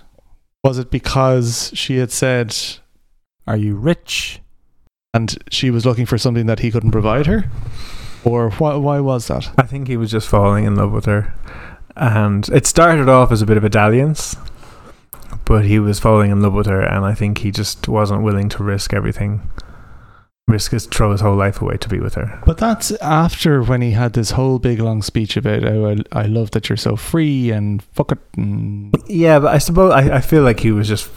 [0.65, 2.55] Was it because she had said,
[3.47, 4.41] Are you rich?
[5.13, 7.51] and she was looking for something that he couldn't provide her,
[8.25, 8.77] or why?
[8.77, 9.51] Why was that?
[9.59, 11.35] I think he was just falling in love with her,
[11.97, 14.37] and it started off as a bit of a dalliance,
[15.45, 18.49] but he was falling in love with her, and I think he just wasn't willing
[18.51, 19.43] to risk everything,
[20.51, 22.43] risk his throw his whole life away to be with her.
[22.45, 26.27] But that's after when he had this whole big long speech about how I, I
[26.27, 28.19] love that you're so free and fuck it.
[28.37, 31.09] And Yeah, but I suppose I, I feel like he was just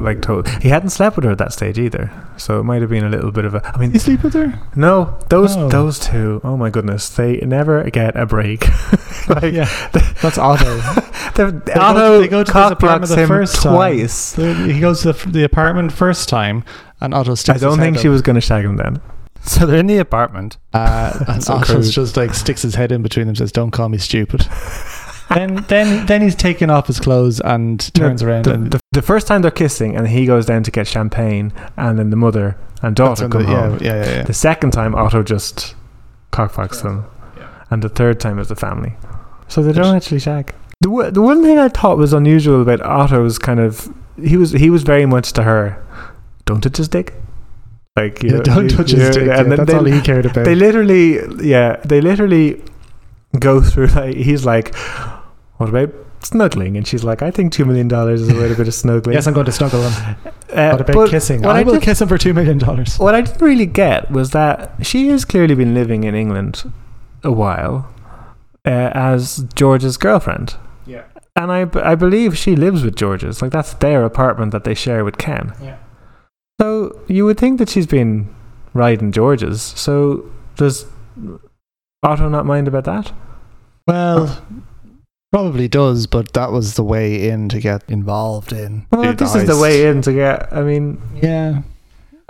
[0.00, 2.90] like told he hadn't slept with her at that stage either, so it might have
[2.90, 3.66] been a little bit of a.
[3.74, 4.58] I mean, you sleep with her?
[4.76, 5.68] no, those Oh.
[5.68, 8.68] those two, oh my goodness, they never get a break.
[9.28, 9.68] like, yeah,
[10.22, 10.76] that's Otto.
[11.34, 13.74] the, They Otto go, they go to his apartment the first time.
[13.74, 14.34] twice.
[14.36, 16.64] He goes to the, the apartment first time,
[17.00, 18.12] and Otto I don't his think head she up.
[18.12, 19.00] was going to shag him then.
[19.42, 20.58] So they're in the apartment.
[20.74, 21.92] Uh, and So Otto's crude.
[21.92, 24.42] just like sticks his head in between them, says, "Don't call me stupid."
[25.34, 29.00] then, then, then he's taking off his clothes and turns around The, and the, the
[29.00, 32.58] first time they're kissing, and he goes down to get champagne, and then the mother
[32.82, 33.78] and daughter come the- home.
[33.80, 34.22] yeah, yeah, yeah.
[34.24, 35.74] The second time, Otto just
[36.32, 37.06] cockfucks them,
[37.70, 38.94] and the third time is the family.
[39.48, 40.54] So they don't actually shag.
[40.82, 43.88] The w- the one thing I thought was unusual about Otto's kind of
[44.22, 45.82] he was he was very much to her,
[46.50, 47.14] don't touch his dick.
[47.96, 49.22] Like you Yeah, know, don't you- touch you his dick.
[49.22, 50.44] and yeah, then that's they, all he cared about.
[50.44, 51.18] they literally
[51.54, 52.62] yeah they literally
[53.38, 54.74] go through like he's like,
[55.58, 55.90] what about
[56.22, 56.76] snuggling?
[56.76, 59.14] And she's like, I think two million dollars is a little bit of snuggling.
[59.14, 60.16] yes, I'm going to snuggle him.
[60.52, 61.42] Uh, What about kissing?
[61.42, 62.98] what I, I will kiss him for two million dollars.
[62.98, 66.70] what I didn't really get was that she has clearly been living in England
[67.24, 67.88] a while
[68.66, 70.56] uh, as George's girlfriend.
[70.86, 71.04] Yeah.
[71.36, 73.40] And I, b- I believe she lives with George's.
[73.42, 75.52] Like, that's their apartment that they share with Ken.
[75.62, 75.76] Yeah.
[76.60, 78.28] So you would think that she's been
[78.74, 79.62] riding George's.
[79.62, 80.84] So does
[82.02, 83.12] Otto not mind about that?
[83.86, 84.44] Well,
[85.32, 87.82] probably does, but that was the way in to get.
[87.88, 88.86] Involved in.
[88.92, 90.52] Well, Dude, this is the way in to get.
[90.52, 91.62] I mean, Yeah,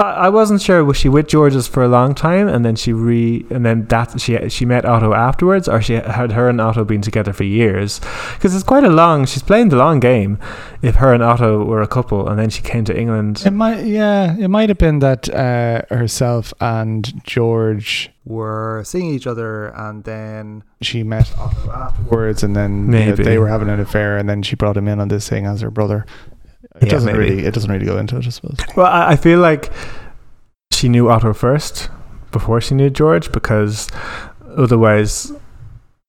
[0.00, 2.92] I, I wasn't sure was she with George's for a long time, and then she
[2.92, 6.84] re and then that she she met Otto afterwards, or she had her and Otto
[6.84, 8.00] been together for years?
[8.34, 9.26] Because it's quite a long.
[9.26, 10.38] She's playing the long game.
[10.82, 13.42] If her and Otto were a couple, and then she came to England.
[13.44, 13.84] it might.
[13.84, 18.10] Yeah, it might have been that uh, herself and George.
[18.26, 23.38] Were seeing each other and then She met Otto afterwards, and then you know, they
[23.38, 25.70] were having an affair, and then she brought him in on this thing as her
[25.70, 26.06] brother.
[26.76, 27.18] It Yeah, doesn't maybe.
[27.18, 27.44] really.
[27.46, 28.56] It doesn't really go into it, I suppose.
[28.76, 29.72] Well, I, I feel like
[30.72, 31.90] she knew Otto first
[32.32, 33.88] before she knew George, because
[34.56, 35.32] otherwise.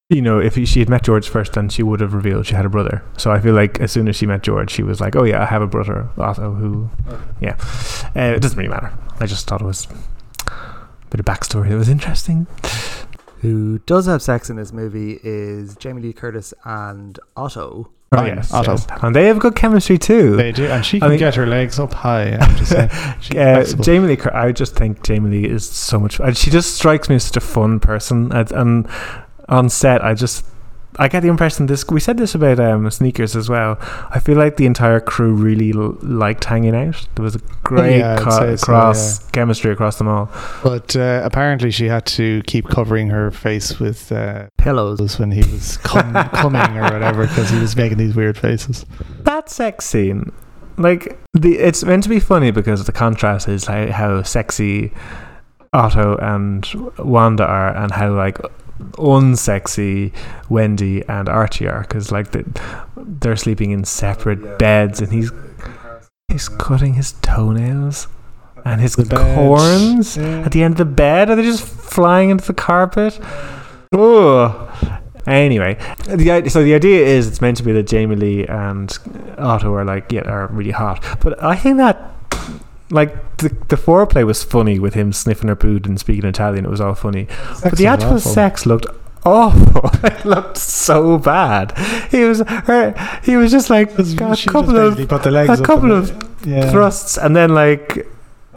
[0.10, 2.66] You know, if she had met George first, then she would have revealed she had
[2.66, 3.02] a brother.
[3.16, 5.42] So I feel like as soon as she met George, she was like, "Oh yeah,
[5.42, 6.90] I have a brother, Otto." Who,
[7.40, 7.56] yeah,
[8.14, 8.92] uh, it doesn't really matter.
[9.22, 9.88] I just thought it was
[10.48, 10.52] a
[11.10, 12.46] bit of backstory that was interesting.
[13.40, 17.90] who does have sex in this movie is Jamie Lee Curtis and Otto.
[18.14, 18.74] Oh yes, Otto.
[18.74, 18.88] yes.
[19.04, 20.36] and they have good chemistry too.
[20.36, 22.36] They do, and she I can mean- get her legs up high.
[22.36, 22.90] I'm just saying.
[23.38, 23.64] Uh.
[23.82, 26.20] Jamie Lee, I just think Jamie Lee is so much.
[26.36, 28.88] She just strikes me as such a fun person, and, and
[29.48, 30.44] on set, I just.
[31.02, 31.86] I get the impression this.
[31.88, 33.78] We said this about um, sneakers as well.
[34.12, 37.08] I feel like the entire crew really l- liked hanging out.
[37.16, 40.30] There was a great Yeah, co- say so, cross chemistry across them all.
[40.64, 45.00] But uh, apparently, she had to keep covering her face with uh, Pillows.
[45.00, 48.86] pillows when he was cum- coming or whatever because he was making these weird faces.
[49.24, 50.32] that sex scene
[50.78, 54.92] like the it's meant to be funny because the contrast is like how sexy
[55.74, 56.66] Otto and
[57.00, 58.38] Wanda are and how like
[58.98, 60.14] unsexy
[60.50, 62.44] Wendy and Archie are because like the,
[62.98, 65.32] they're sleeping in separate beds and he's
[66.28, 68.08] he's cutting his toenails
[68.66, 70.42] and his The corns Yeah.
[70.46, 71.30] at the end of the bed.
[71.30, 73.20] Are they just flying into the carpet?
[73.94, 74.68] Oh
[75.28, 75.76] anyway
[76.08, 78.98] the so the idea is it's meant to be that jamie lee and
[79.38, 81.04] otto are like yeah are really hot.
[81.22, 82.12] But i think that
[82.92, 86.70] like the, the foreplay was funny with him sniffing her boot and speaking italian it
[86.70, 87.28] was all funny
[87.64, 88.86] but the actual sex looked
[89.24, 91.78] awful it looked so bad
[92.10, 95.92] he was her he was just like a couple of put the legs a couple
[95.92, 96.12] of
[96.46, 98.08] yeah, thrusts and then like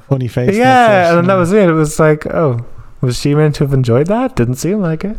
[0.08, 0.56] funny face.
[0.56, 1.68] yeah, and that was it.
[1.68, 2.64] It was like, oh,
[3.00, 4.36] was she meant to have enjoyed that?
[4.36, 5.16] Didn't seem like it.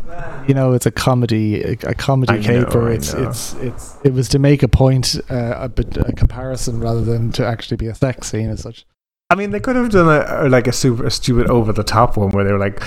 [0.48, 3.30] you know it's a comedy a, a comedy I know, caper I it's know.
[3.30, 7.32] it's it's it was to make a point uh, a bit a comparison rather than
[7.34, 8.86] to actually be a sex scene as such
[9.30, 12.16] I mean, they could have done a, like a super a stupid over the top
[12.16, 12.84] one where they were like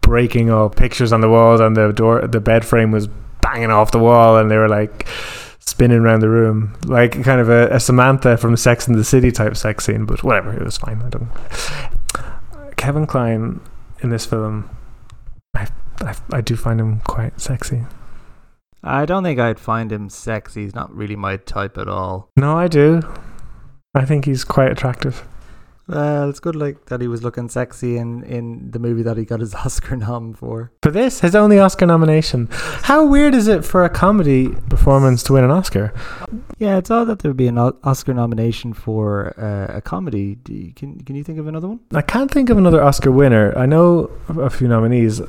[0.00, 3.08] breaking up pictures on the walls and the door, the bed frame was
[3.42, 5.06] banging off the wall, and they were like
[5.60, 9.30] spinning around the room, like kind of a, a Samantha from Sex and the City
[9.30, 10.04] type sex scene.
[10.04, 11.00] But whatever, it was fine.
[11.02, 12.76] I don't.
[12.76, 13.60] Kevin Kline
[14.00, 14.68] in this film,
[15.54, 15.68] I,
[16.00, 17.84] I, I do find him quite sexy.
[18.82, 20.62] I don't think I'd find him sexy.
[20.62, 22.30] He's not really my type at all.
[22.36, 23.02] No, I do.
[23.94, 25.26] I think he's quite attractive.
[25.88, 29.24] Well, it's good like that he was looking sexy in, in the movie that he
[29.24, 30.70] got his Oscar nom for.
[30.82, 32.48] For this, his only Oscar nomination.
[32.50, 35.94] How weird is it for a comedy performance to win an Oscar?
[36.58, 40.34] Yeah, it's odd that there would be an Oscar nomination for uh, a comedy.
[40.34, 41.80] Do you, can can you think of another one?
[41.94, 43.56] I can't think of another Oscar winner.
[43.56, 45.22] I know a few nominees.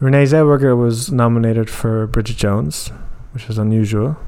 [0.00, 2.88] Renee Zellweger was nominated for Bridget Jones,
[3.32, 4.18] which is unusual.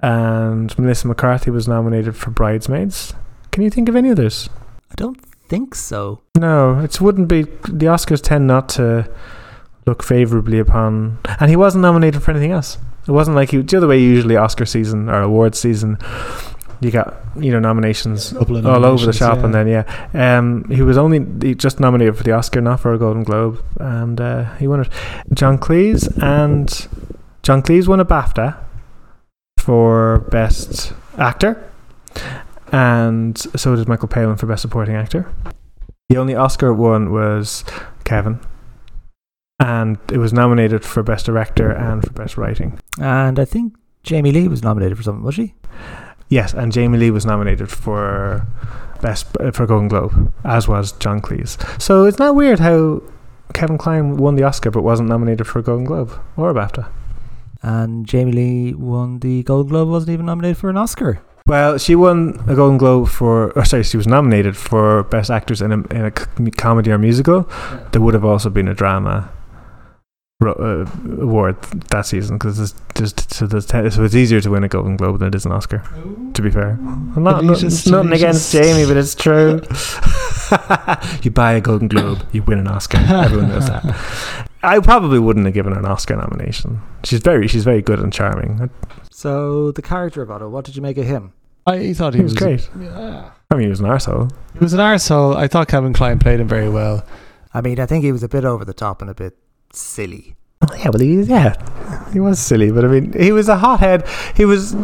[0.00, 3.14] And Melissa McCarthy was nominated for Bridesmaids.
[3.54, 4.50] Can you think of any others?
[4.90, 6.20] I don't think so.
[6.36, 7.42] No, it wouldn't be.
[7.42, 9.08] The Oscars tend not to
[9.86, 11.18] look favorably upon.
[11.38, 12.78] And he wasn't nominated for anything else.
[13.06, 13.58] It wasn't like he.
[13.58, 15.98] The other way, usually Oscar season or awards season,
[16.80, 19.44] you got you know nominations Couple of all over the shop, yeah.
[19.44, 22.92] and then yeah, um, he was only he just nominated for the Oscar, not for
[22.92, 24.88] a Golden Globe, and uh, he won it.
[25.32, 26.88] John Cleese and
[27.44, 28.56] John Cleese won a BAFTA
[29.58, 31.70] for Best Actor,
[32.74, 35.32] and so did Michael Palin for Best Supporting Actor.
[36.08, 37.64] The only Oscar one was
[38.02, 38.40] Kevin,
[39.60, 42.80] and it was nominated for Best Director and for Best Writing.
[43.00, 45.54] And I think Jamie Lee was nominated for something, was she?
[46.28, 48.44] Yes, and Jamie Lee was nominated for
[49.00, 51.80] best uh, for Golden Globe, as was John Cleese.
[51.80, 53.04] So it's not weird how
[53.52, 56.90] Kevin Kline won the Oscar but wasn't nominated for a Golden Globe or a BAFTA.
[57.62, 61.20] And Jamie Lee won the Golden Globe, wasn't even nominated for an Oscar.
[61.46, 65.60] Well, she won a Golden Globe for, or sorry, she was nominated for Best Actress
[65.60, 67.42] in a, in a comedy or musical.
[67.92, 69.30] There would have also been a drama
[70.42, 70.86] uh,
[71.20, 74.96] award that season because it's just so, te- so it's easier to win a Golden
[74.96, 75.82] Globe than it is an Oscar.
[76.32, 78.50] To be fair, I'm not, not, Delicious, nothing against.
[78.50, 79.60] Jamie, but it's true.
[81.22, 82.98] you buy a Golden Globe, you win an Oscar.
[82.98, 84.48] Everyone knows that.
[84.64, 86.80] I probably wouldn't have given her an Oscar nomination.
[87.04, 88.70] She's very, she's very good and charming.
[89.10, 91.32] So the character of Otto, what did you make of him?
[91.66, 92.68] I thought he, He was great.
[92.78, 93.30] Yeah.
[93.50, 94.30] I mean, he was an arsehole.
[94.52, 95.36] He was an arsehole.
[95.36, 97.06] I thought Kevin Kline played him very well.
[97.52, 99.36] I mean, I think he was a bit over the top and a bit
[99.72, 100.34] silly.
[100.62, 104.06] Oh, yeah, well, he, yeah, he was silly, but I mean, he was a hothead.
[104.34, 104.74] He was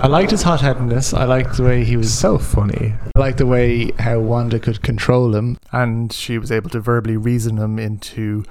[0.00, 1.14] I liked his hot-headedness.
[1.14, 2.06] I liked the way he he was.
[2.06, 2.94] was so funny.
[3.16, 5.58] I liked the way how Wanda could control him.
[5.70, 8.44] And she was able to verbally reason him into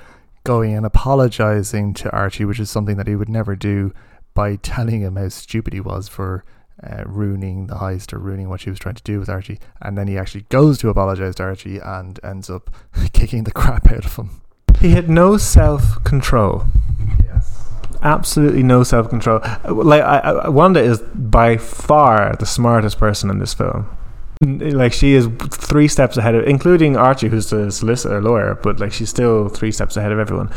[0.43, 3.93] going and apologizing to Archie, which is something that he would never do
[4.34, 6.43] by telling him how stupid he was for
[6.84, 9.60] uh, ruining the heist or ruining what she was trying to do with Archie.
[9.82, 12.69] And then he actually goes to apologize to Archie and ends up
[13.13, 14.41] kicking the crap out of him.
[14.80, 16.65] He had no self control.
[17.23, 17.69] Yes.
[18.01, 19.41] Absolutely no self control.
[19.69, 23.95] Like I, I, Wanda is by far the smartest person in this film.
[24.41, 28.91] Like she is three steps ahead of, including Archie, who's the solicitor lawyer, but like
[28.91, 30.49] she's still three steps ahead of everyone.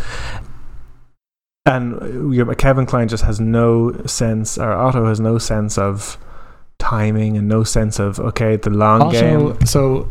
[1.66, 6.16] And uh, your- Kevin Kline just has no sense, or Otto has no sense of
[6.78, 9.58] timing and no sense of okay, the long game.
[9.66, 10.08] So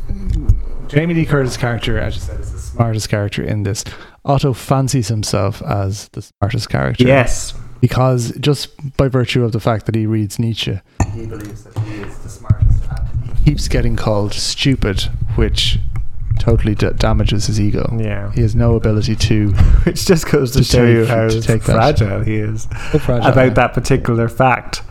[0.87, 3.83] Jamie Lee Curtis' character, as you said, is the smartest character in this.
[4.25, 7.05] Otto fancies himself as the smartest character.
[7.07, 10.79] Yes, because just by virtue of the fact that he reads Nietzsche,
[11.13, 12.69] He believes that he is the smartest.
[13.43, 15.01] He keeps getting called stupid,
[15.35, 15.79] which
[16.39, 17.87] totally d- damages his ego.
[17.99, 18.31] yeah.
[18.33, 19.51] He has no ability to
[19.85, 21.73] Which just goes to, To show you how to take that.
[21.75, 22.67] fragile he is.
[22.93, 24.81] about that particular fact.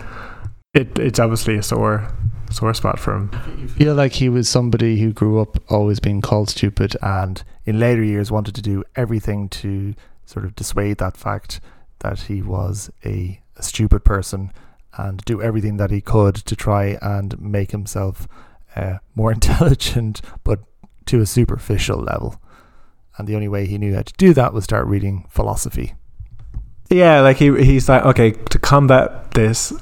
[0.75, 2.09] It it's obviously a sore
[2.51, 3.31] sore spot for him.
[3.59, 6.97] You feel like he was somebody who grew up always being called stupid.
[7.03, 11.61] And in later years wanted to do everything to sort of dissuade that fact
[12.01, 14.53] that he was a, a stupid person
[14.97, 18.29] and do everything that he could to try and make himself
[18.77, 20.61] uh, more intelligent, but
[21.07, 22.41] to a superficial level.
[23.17, 25.95] And the only way he knew how to do that was start reading philosophy.
[26.89, 29.73] Yeah, like he he's like okay to combat this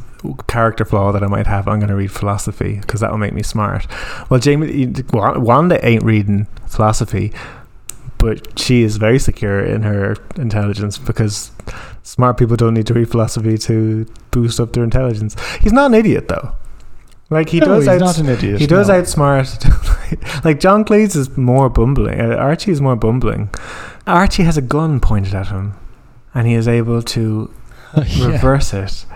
[0.46, 3.32] character flaw that I might have, I'm going to read philosophy because that will make
[3.32, 3.86] me smart.
[4.28, 7.32] Well, Jamie Wa- Wanda ain't reading philosophy,
[8.20, 11.50] but she is very secure in her intelligence because
[12.02, 15.34] smart people don't need to read philosophy to boost up their intelligence.
[15.60, 16.52] He's not an idiot though.
[17.30, 18.60] Like he No, does he's out- not an idiot.
[18.60, 18.94] He does no.
[19.00, 20.44] outsmart.
[20.44, 22.20] like John Cleese is more bumbling.
[22.20, 23.48] Uh, Archie is more bumbling.
[24.06, 25.74] Archie has a gun pointed at him,
[26.34, 27.52] and he is able to
[28.06, 28.26] Yeah.
[28.26, 29.06] reverse it.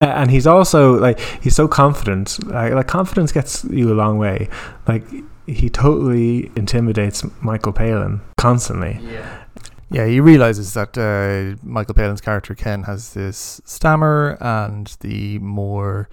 [0.00, 2.38] And he's also like he's so confident.
[2.46, 4.48] Like, like confidence gets you a long way.
[4.88, 5.04] Like
[5.46, 8.98] he totally intimidates Michael Palin constantly.
[9.02, 9.44] Yeah,
[9.90, 16.08] Yeah, he realizes that uh, Michael Palin's character Ken has this stammer, and the more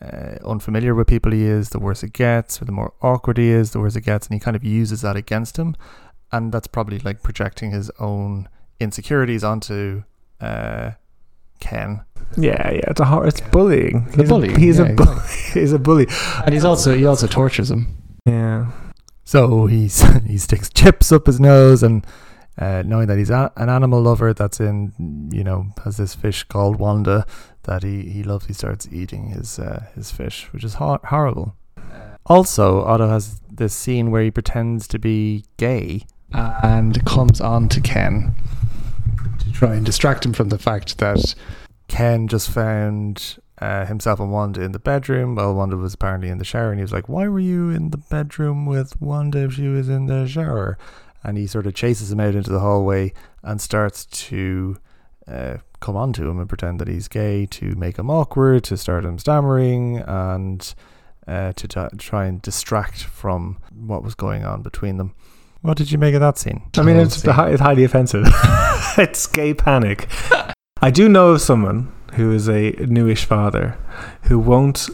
[0.00, 3.48] uh, unfamiliar with people he is, the worse it gets, or the more awkward he
[3.50, 5.76] is, the worse it gets, and he kind of uses that against him,
[6.32, 8.48] and that's probably like projecting his own
[8.80, 10.02] insecurities onto
[10.40, 10.92] uh,
[11.60, 12.02] Ken.
[12.36, 12.80] Yeah, yeah.
[12.88, 14.06] It's a hor- it's bullying.
[14.12, 15.20] The He's bully, A, he's yeah, a bully.
[15.52, 16.06] he's a bully.
[16.44, 17.99] And he's also he also tortures him.
[18.26, 18.70] Yeah.
[19.24, 22.06] So he's he sticks chips up his nose and
[22.58, 26.44] uh, knowing that he's a, an animal lover that's in you know has this fish
[26.44, 27.24] called Wanda
[27.62, 31.56] that he, he loves he starts eating his uh, his fish which is hor- horrible.
[32.26, 37.80] Also, Otto has this scene where he pretends to be gay and comes on to
[37.80, 38.34] Ken
[39.40, 41.34] to try and distract him from the fact that
[41.88, 46.38] Ken just found uh, himself and Wanda in the bedroom while Wanda was apparently in
[46.38, 49.54] the shower, and he was like, "Why were you in the bedroom with Wanda if
[49.54, 50.78] she was in the shower?"
[51.22, 54.78] And he sort of chases him out into the hallway and starts to
[55.28, 58.76] uh, come on to him and pretend that he's gay to make him awkward, to
[58.78, 60.74] start him stammering, and
[61.28, 65.14] uh, to t- try and distract from what was going on between them.
[65.60, 66.62] What did you make of that scene?
[66.78, 68.24] I mean, it's, hi- it's highly offensive.
[68.96, 70.08] it's gay panic.
[70.82, 73.78] I do know of someone who is a newish father
[74.22, 74.88] who won't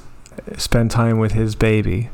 [0.58, 2.10] spend time with his baby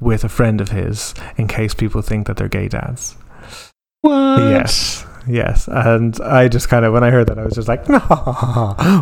[0.00, 3.16] with a friend of his in case people think that they're gay dads.
[4.00, 4.38] what?
[4.38, 5.06] Yes.
[5.28, 5.68] Yes.
[5.68, 8.00] And I just kind of, when I heard that, I was just like, no.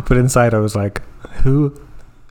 [0.07, 1.01] But inside, I was like,
[1.43, 1.75] who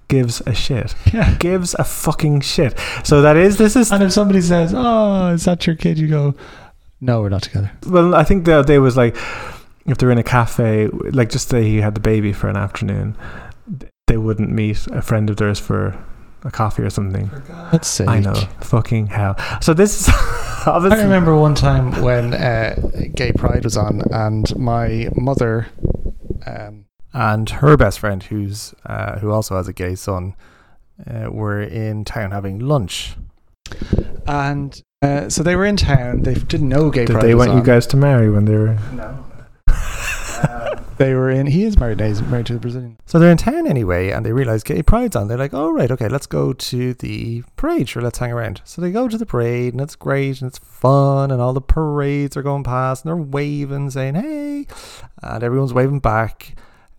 [0.09, 0.95] gives a shit?
[1.13, 1.35] Yeah.
[1.39, 2.79] Gives a fucking shit.
[3.05, 6.07] So that is, this is And if somebody says, "Oh, is that your kid?" you
[6.07, 6.35] go,
[7.01, 9.17] "No, we're not together." Well, I think the other day was like
[9.91, 13.17] if they're in a cafe, like just say he had the baby for an afternoon,
[14.07, 15.97] they wouldn't meet a friend of theirs for
[16.45, 17.31] a coffee or something.
[17.73, 18.05] Let's see.
[18.05, 19.37] I know, fucking hell.
[19.61, 20.15] So this is
[20.67, 22.75] I remember one time when uh,
[23.15, 25.69] Gay Pride was on, and my mother,
[26.47, 30.35] um, and her best friend, who's uh, who also has a gay son,
[31.07, 33.15] uh, were in town having lunch.
[34.27, 36.23] and uh, so they were in town.
[36.23, 38.57] They didn't know Gay did Pride they was want you guys to marry when they
[38.57, 38.79] were?
[38.93, 39.25] No.
[41.01, 41.47] They were in.
[41.47, 42.09] He is married now.
[42.09, 42.99] He's married to the Brazilian.
[43.07, 45.29] So they're in town anyway, and they realize gay pride's on.
[45.29, 47.89] They're like, "Oh right, okay, let's go to the parade.
[47.89, 50.59] Sure, let's hang around." So they go to the parade, and it's great, and it's
[50.59, 54.67] fun, and all the parades are going past, and they're waving, saying "Hey,"
[55.23, 56.55] and everyone's waving back.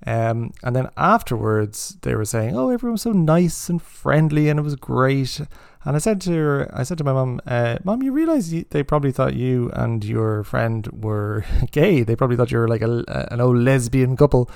[0.08, 4.64] Um, and then afterwards, they were saying, "Oh, everyone's so nice and friendly, and it
[4.64, 5.42] was great."
[5.84, 8.66] And I said to her, I said to my mum, uh, "Mum, you realize you,
[8.70, 12.04] they probably thought you and your friend were gay.
[12.04, 14.50] They probably thought you were like a, an old lesbian couple."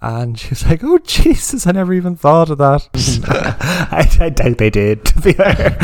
[0.00, 2.88] And she was like, "Oh Jesus, I never even thought of that."
[3.92, 5.04] I, I doubt they did.
[5.04, 5.76] To be fair.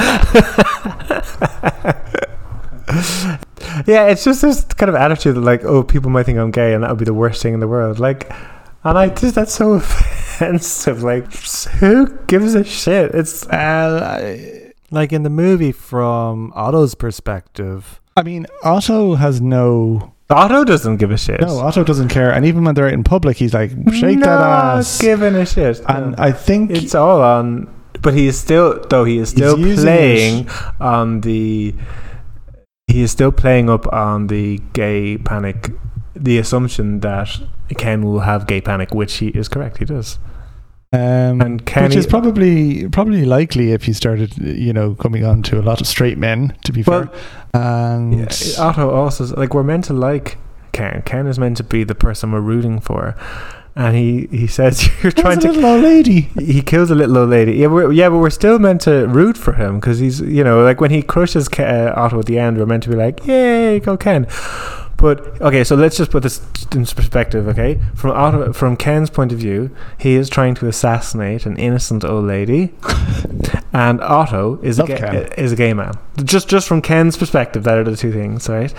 [3.86, 6.74] yeah, it's just this kind of attitude that like, oh, people might think I'm gay,
[6.74, 8.00] and that would be the worst thing in the world.
[8.00, 8.30] Like,
[8.84, 11.04] and I just that's so offensive.
[11.04, 11.32] Like,
[11.78, 13.14] who gives a shit?
[13.14, 13.46] It's
[14.92, 20.12] like in the movie, from Otto's perspective, I mean, Otto has no.
[20.30, 21.40] Otto doesn't give a shit.
[21.40, 24.26] No, Otto doesn't care, and even when they're out in public, he's like, "Shake that
[24.26, 25.80] Not ass." giving a shit.
[25.88, 26.22] and No.
[26.22, 27.68] I think it's all on.
[28.00, 30.48] But he is still, though he is still using playing
[30.80, 31.74] on the.
[32.88, 35.70] He is still playing up on the gay panic,
[36.14, 37.28] the assumption that
[37.78, 39.78] Ken will have gay panic, which he is correct.
[39.78, 40.18] He does,
[40.94, 45.42] Um, and Ken which is probably probably likely if you started, you know, coming on
[45.44, 46.54] to a lot of straight men.
[46.64, 47.20] To be Well, fair,
[47.54, 48.28] and Yeah,
[48.58, 50.36] Otto also like we're meant to like
[50.72, 51.02] Ken.
[51.06, 53.14] Ken is meant to be the person we're rooting for,
[53.74, 56.28] and he he says you're trying a to little old lady.
[56.38, 57.52] he kills a little old lady.
[57.54, 60.62] Yeah, we're, yeah, but we're still meant to root for him because he's, you know,
[60.62, 63.26] like when he crushes Ke- uh, Otto at the end, we're meant to be like,
[63.26, 64.26] "Yay, go Ken!"
[65.02, 66.40] But okay, so let's just put this
[66.72, 67.48] in perspective.
[67.48, 72.04] Okay, from Otto, from Ken's point of view, he is trying to assassinate an innocent
[72.04, 72.72] old lady,
[73.72, 75.32] and Otto is a Love ga- Ken.
[75.36, 75.94] is a gay man.
[76.22, 78.72] Just just from Ken's perspective, that are the two things, right?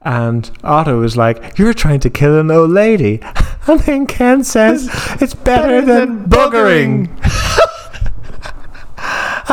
[0.00, 3.20] And Otto is like, "You're trying to kill an old lady,"
[3.68, 4.88] and then Ken says,
[5.20, 7.08] "It's better, than, buggering."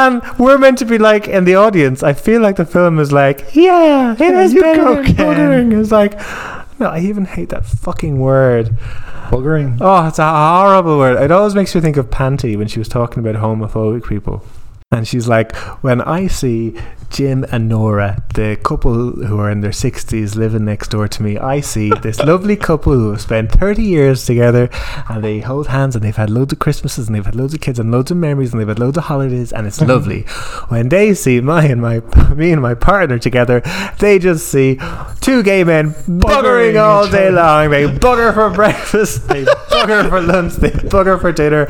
[0.08, 2.04] and we're meant to be like in the audience.
[2.04, 5.16] I feel like the film is like, "Yeah, it Yeah, is better go, than Ken."
[5.16, 6.14] buggering." It's like,
[6.80, 8.78] no, I even hate that fucking word.
[9.30, 9.78] Buggering.
[9.82, 11.22] Oh, it's a horrible word.
[11.22, 14.44] It always makes me think of Panti when she was talking about homophobic people.
[14.92, 16.76] And she's like, when I see
[17.12, 21.38] Jim and Nora, the couple who are in their 60s living next door to me,
[21.38, 24.68] I see this lovely couple who have spent 30 years together
[25.08, 27.62] and they hold hands and they've had loads of Christmases and they've had loads of
[27.62, 30.24] kids and loads of memories and they've had loads of holidays and it's lovely.
[30.70, 32.00] When they see my and my
[32.34, 33.62] me and my partner together,
[34.00, 34.80] they just see
[35.22, 37.70] two gay men buggering Buggering all day long.
[37.70, 41.68] They bugger for breakfast, they bugger for lunch, they bugger for dinner.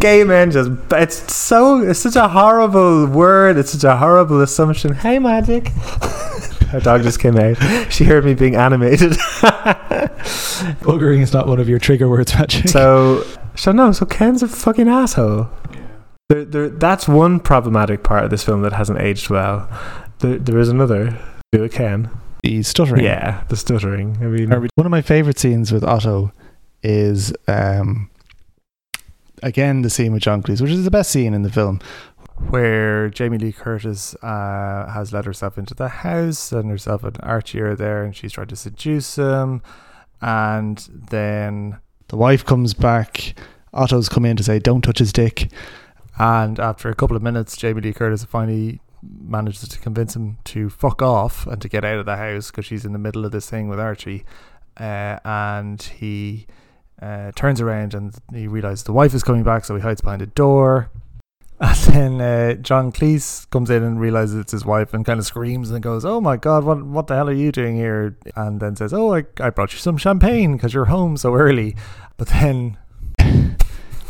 [0.00, 4.94] Gay men just it's so it's such a horrible word, it's such a horrible assumption.
[4.94, 5.68] Hey magic.
[6.70, 7.56] Her dog just came out.
[7.92, 9.12] She heard me being animated.
[10.80, 12.68] Buggering is not one of your trigger words, Patrick.
[12.68, 15.50] so so no, so Ken's a fucking asshole.
[16.28, 19.68] There, there, that's one problematic part of this film that hasn't aged well.
[20.20, 21.16] There, there is another.
[21.52, 22.10] Do it, Ken.
[22.42, 23.04] The stuttering.
[23.04, 24.16] Yeah, the stuttering.
[24.22, 26.32] I mean, One of my favorite scenes with Otto
[26.82, 28.10] is um,
[29.42, 31.80] again the scene with John Cleese, which is the best scene in the film.
[32.50, 37.60] Where Jamie Lee Curtis uh, has let herself into the house and herself and Archie
[37.60, 39.62] are there and she's trying to seduce him.
[40.20, 40.78] And
[41.10, 41.78] then,
[42.08, 43.34] The wife comes back.
[43.72, 45.50] Otto's come in to say, "Don't touch his dick."
[46.18, 50.70] and after a couple of minutes, Jamie Lee Curtis finally manages to convince him to
[50.70, 53.32] fuck off and to get out of the house because she's in the middle of
[53.32, 54.24] this thing with Archie.
[54.78, 56.46] Uh, and he
[57.00, 60.22] uh, turns around and he realizes the wife is coming back, so he hides behind
[60.22, 60.90] a door.
[61.60, 65.24] And then uh, John Cleese comes in and realizes it's his wife and kind of
[65.24, 68.60] screams and goes, "Oh my god, what what the hell are you doing here?" And
[68.60, 71.74] then says, "Oh, I, I brought you some champagne because you're home so early."
[72.18, 72.76] But then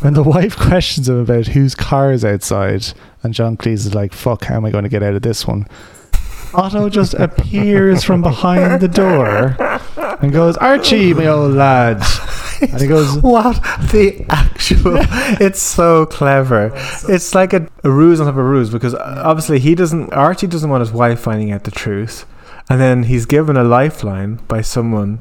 [0.00, 2.92] When the wife questions him about whose car is outside,
[3.22, 5.46] and John Cleese is like, "Fuck, how am I going to get out of this
[5.46, 5.66] one?"
[6.56, 9.56] Otto just appears from behind the door
[10.20, 12.02] and goes, "Archie, my old lad,"
[12.60, 13.60] and he goes, what
[13.92, 14.96] the actual?
[15.40, 16.72] it's so clever.
[17.08, 20.12] It's like a, a ruse on top of a ruse because uh, obviously he doesn't.
[20.12, 22.24] Archie doesn't want his wife finding out the truth,
[22.70, 25.20] and then he's given a lifeline by someone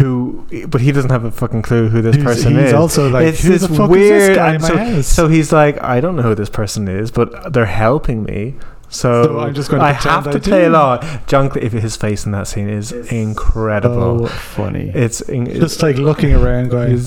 [0.00, 2.72] who, but he doesn't have a fucking clue who this he's, person he's is.
[2.72, 4.22] also like, it's "Who this weird.
[4.22, 6.34] is this guy in and my so, house?" so he's like, I don't know who
[6.34, 8.54] this person is, but they're helping me.
[8.88, 10.50] So, So I'm just gonna I pretend have I to do.
[10.50, 11.00] play along.
[11.26, 14.26] John, Cle- if his face in that scene is incredible.
[14.26, 14.90] so funny.
[14.94, 16.98] It's in, just like looking around, going,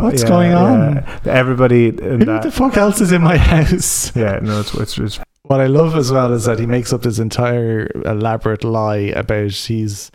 [0.00, 0.96] "What's going on?
[0.96, 1.18] yeah.
[1.26, 5.20] Everybody in "Who the fuck else is in my house?" Yeah, no, it's, it's, it's
[5.42, 9.52] What I love as well is that he makes up this entire elaborate lie about
[9.52, 10.10] he's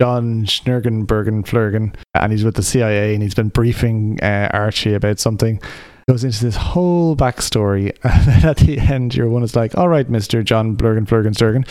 [0.00, 5.18] John Schnurgenbergen Flurgen and he's with the CIA and he's been briefing uh, Archie about
[5.18, 5.60] something.
[6.08, 9.88] Goes into this whole backstory, and then at the end, your one is like, "All
[9.88, 11.66] right, Mister John Blurgen Flurgen Sturgen."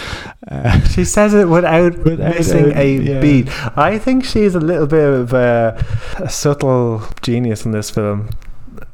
[0.45, 3.21] Uh, she says it without, Without missing a- a yeah.
[3.21, 3.47] beat.
[3.77, 5.81] I think she's a little bit of a,
[6.17, 8.27] a subtle genius in this film.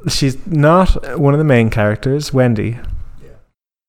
[0.07, 2.77] She's not one of the main characters, Wendy.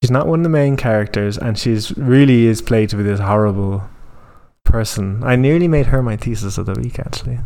[0.01, 3.19] She's not one of the main characters, and she's really is played to be this
[3.19, 3.83] horrible
[4.63, 5.23] person.
[5.23, 7.37] I nearly made her my thesis of the week, actually.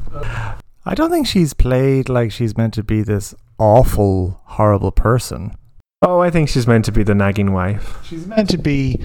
[0.87, 5.53] I don't think she's played like she's meant to be this awful, horrible person.
[6.01, 7.97] Oh, I think she's meant to be the nagging wife.
[8.05, 9.01] she's meant to be.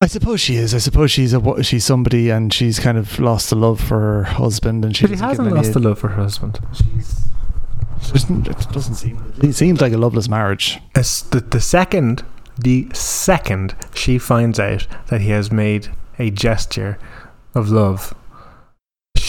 [0.00, 0.74] I suppose she is.
[0.74, 4.22] I suppose she's a she's somebody, and she's kind of lost the love for her
[4.24, 6.58] husband, and she But he doesn't give hasn't lost any- the love for her husband.
[8.12, 9.32] Doesn't, it doesn't seem.
[9.40, 10.80] It seems like a loveless marriage.
[10.96, 12.24] As the, the second,
[12.58, 15.88] the second she finds out that he has made
[16.18, 16.98] a gesture
[17.54, 18.12] of love,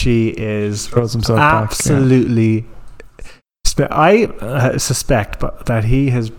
[0.04, 1.52] she is Throws himself back.
[1.52, 1.64] yeah.
[1.64, 2.66] absolutely.
[3.78, 6.30] I uh, suspect but that he has.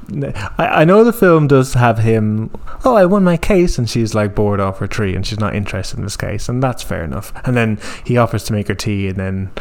[0.58, 2.50] I, I know the film does have him.
[2.86, 5.54] Oh, I won my case, and she's like bored off her tree, and she's not
[5.54, 7.34] interested in this case, and that's fair enough.
[7.46, 9.52] And then he offers to make her tea, and then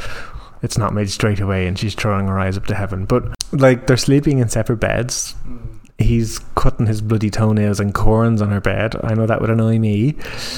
[0.62, 3.06] it's not made straight away, and she's throwing her eyes up to heaven.
[3.06, 5.34] But like they're sleeping in separate beds.
[5.98, 8.96] He's cutting his bloody toenails and corns on her bed.
[9.02, 10.16] I know that would annoy me.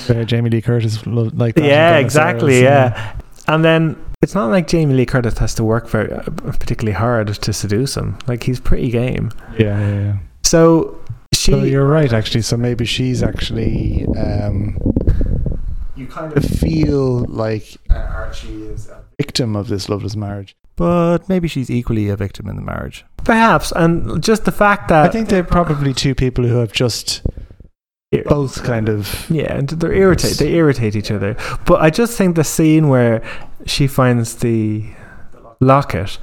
[0.09, 1.65] Uh, Jamie Lee Curtis like that.
[1.65, 2.63] Yeah, exactly.
[2.63, 3.17] Yeah.
[3.49, 7.29] And then it's not like Jamie Lee Curtis has to work very uh, particularly hard
[7.29, 8.19] to seduce him.
[8.27, 9.31] Like he's pretty game.
[9.59, 10.03] yeah, yeah.
[10.03, 10.17] yeah.
[10.43, 11.01] So
[11.35, 11.53] she.
[11.53, 12.43] So you're right, actually.
[12.43, 14.07] So maybe she's actually.
[14.17, 14.79] Um,
[15.97, 20.55] you kind of feel like uh, Archie is a victim of this loveless marriage.
[20.77, 23.05] But maybe she's equally a victim in the marriage.
[23.25, 27.23] perhaps, and just the fact that I think they're probably two people who have just
[28.25, 29.29] both kind of.
[29.31, 30.39] Yeah, and they're irritate.
[30.39, 31.37] They irritate each other.
[31.67, 33.23] But I just think the scene where
[33.67, 34.85] she finds the
[35.61, 36.19] locket,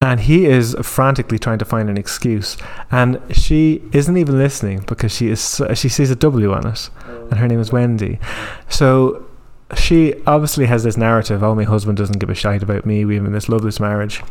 [0.00, 2.56] and he is frantically trying to find an excuse,
[2.90, 5.62] and she isn't even listening because she is.
[5.74, 8.18] She sees a W on it, and her name is Wendy.
[8.68, 9.24] So
[9.76, 11.42] she obviously has this narrative.
[11.42, 13.04] Oh, my husband doesn't give a shite about me.
[13.04, 14.22] We have in this loveless marriage.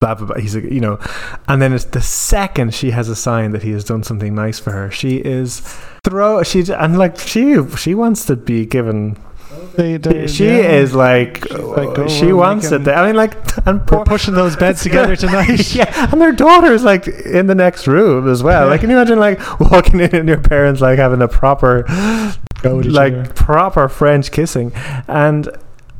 [0.00, 0.36] Blah blah blah.
[0.38, 0.98] He's a, you know,
[1.48, 4.58] and then it's the second she has a sign that he has done something nice
[4.60, 4.90] for her.
[4.92, 5.60] She is
[6.04, 9.16] throw she and like she she wants to be given
[9.74, 10.70] They, they, she yeah.
[10.76, 13.34] is like, like, oh, she wants it i mean like
[13.66, 15.74] and We're poor, pushing those beds together tonight.
[15.74, 18.70] yeah and their daughter's like in the next room as well Yeah.
[18.70, 21.82] like can you imagine like walking in and your parents like having a proper
[22.62, 24.72] Go at each like proper french kissing
[25.08, 25.48] and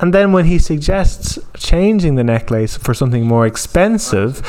[0.01, 4.43] and then when he suggests changing the necklace for something more expensive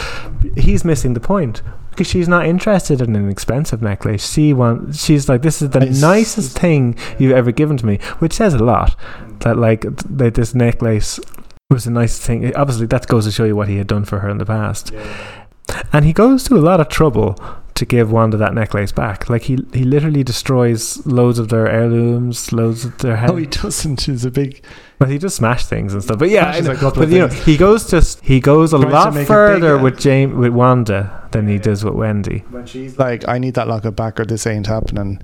[0.55, 4.31] he's missing the point because she's not interested in an expensive necklace.
[4.31, 7.85] She wants she's like this is the I s- nicest thing you've ever given to
[7.85, 8.95] me which says a lot
[9.39, 11.19] that like th- that this necklace
[11.69, 12.55] was the nicest thing.
[12.55, 14.93] Obviously that goes to show you what he had done for her in the past.
[15.91, 17.35] And he goes to a lot of trouble
[17.79, 19.29] to give Wanda that necklace back.
[19.29, 23.29] Like he he literally destroys loads of their heirlooms, loads of their head.
[23.29, 24.01] Oh, he doesn't.
[24.01, 24.63] He's a big.
[24.99, 26.19] Well, he just smash things and stuff.
[26.19, 26.75] But yeah, I know.
[26.91, 30.35] but you know, he goes to he goes a Tries lot further big, with James
[30.35, 32.39] with Wanda than he does with Wendy.
[32.49, 35.19] When she's like, "I need that locket back, or this ain't happening."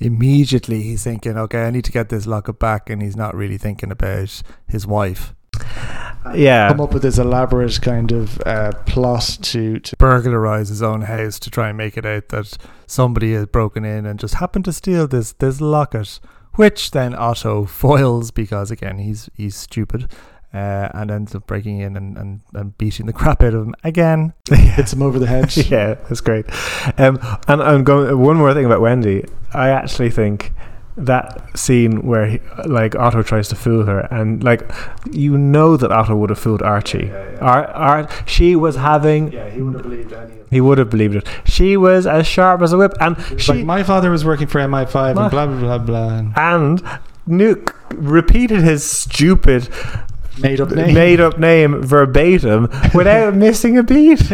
[0.00, 3.58] Immediately, he's thinking, okay, I need to get this locket back, and he's not really
[3.58, 5.34] thinking about his wife.
[6.34, 11.02] Yeah, Come up with this elaborate kind of uh, plot to, to Burglarize his own
[11.02, 12.56] house to try and make it out that
[12.86, 16.20] somebody has broken in and just happened to steal this this locket,
[16.54, 20.10] which then Otto foils because again he's he's stupid.
[20.54, 23.74] Uh, and ends up breaking in and, and, and beating the crap out of him
[23.84, 24.34] again.
[24.50, 25.56] hits him over the head.
[25.70, 26.44] yeah, that's great.
[26.98, 27.18] Um,
[27.48, 28.18] and I'm going.
[28.18, 29.24] One more thing about Wendy.
[29.54, 30.52] I actually think
[30.96, 34.70] that scene where he, like Otto tries to fool her, and like
[35.10, 37.10] you know that Otto would have fooled Archie.
[37.40, 39.32] Ar- Ar- she was having.
[39.32, 40.34] Yeah, he wouldn't have believed any.
[40.50, 41.26] He would have believed it.
[41.46, 44.58] She was as sharp as a whip, and she like, my father was working for
[44.60, 46.32] MI5 Ma- and blah, blah, blah, blah.
[46.36, 46.82] and
[47.26, 49.68] Nuke repeated his stupid
[50.40, 50.94] Made up name.
[50.94, 54.20] made up name verbatim without missing a beat.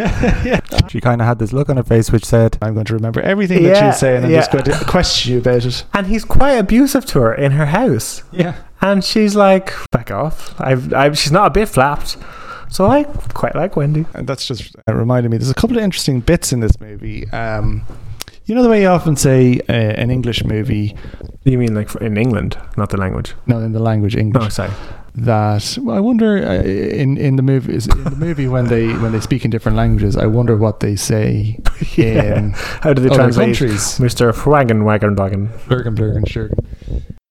[0.89, 3.21] She kind of had this look on her face which said, I'm going to remember
[3.21, 4.37] everything that Yeah, she's saying and I'm yeah.
[4.39, 5.83] just going to question you about it.
[5.93, 8.23] And he's quite abusive to her in her house.
[8.31, 8.55] Yeah.
[8.81, 10.59] And she's like, back off.
[10.59, 12.17] I've, I've, she's not a bit flapped.
[12.69, 14.05] So I quite like Wendy.
[14.15, 15.37] And that's just uh, reminded me.
[15.37, 17.29] There's a couple of interesting bits in this movie.
[17.31, 17.83] Um,
[18.45, 20.95] you know the way you often say uh, an English movie,
[21.43, 23.33] You mean like in England, not the language?
[23.45, 24.71] no, in the language English, Oh, sorry.
[25.25, 28.87] That well, I wonder uh, in in the movie is- in the movie when they
[28.97, 31.59] when they speak in different languages, I wonder what they say
[31.97, 32.51] in
[32.81, 33.99] How do they other translate countries.
[33.99, 34.33] Mr.
[34.45, 35.49] Wagon Wagon Wagon?
[35.67, 36.57] Blurgen, blurgen, shurgen.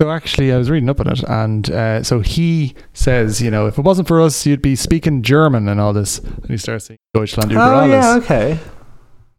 [0.01, 3.67] So actually, I was reading up on it, and uh, so he says, you know,
[3.67, 6.21] if it wasn't for us, you'd be speaking German and all this.
[6.21, 7.91] And he starts saying Deutschland über Oh, alles.
[7.91, 8.59] yeah, okay.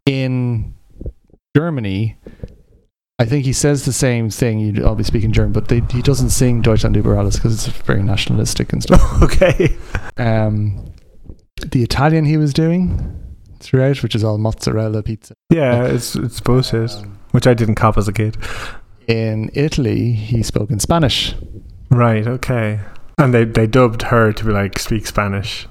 [0.04, 0.74] In
[1.56, 2.18] Germany,
[3.20, 4.60] I think he says the same thing.
[4.60, 7.66] You'd all be speaking German, but they, he doesn't sing Deutschland über alles because it's
[7.82, 9.02] very nationalistic and stuff.
[9.22, 9.76] okay.
[10.16, 10.90] um,
[11.70, 13.14] the Italian he was doing
[13.58, 15.34] throughout, which is all mozzarella pizza.
[15.50, 16.92] Yeah, it's, it's bullshit.
[16.92, 18.38] Um, Which I didn't cop as a kid.
[19.06, 21.34] in Italy, he spoke in Spanish.
[21.90, 22.80] Right, okay.
[23.18, 25.68] And they, they dubbed her to be like, speak Spanish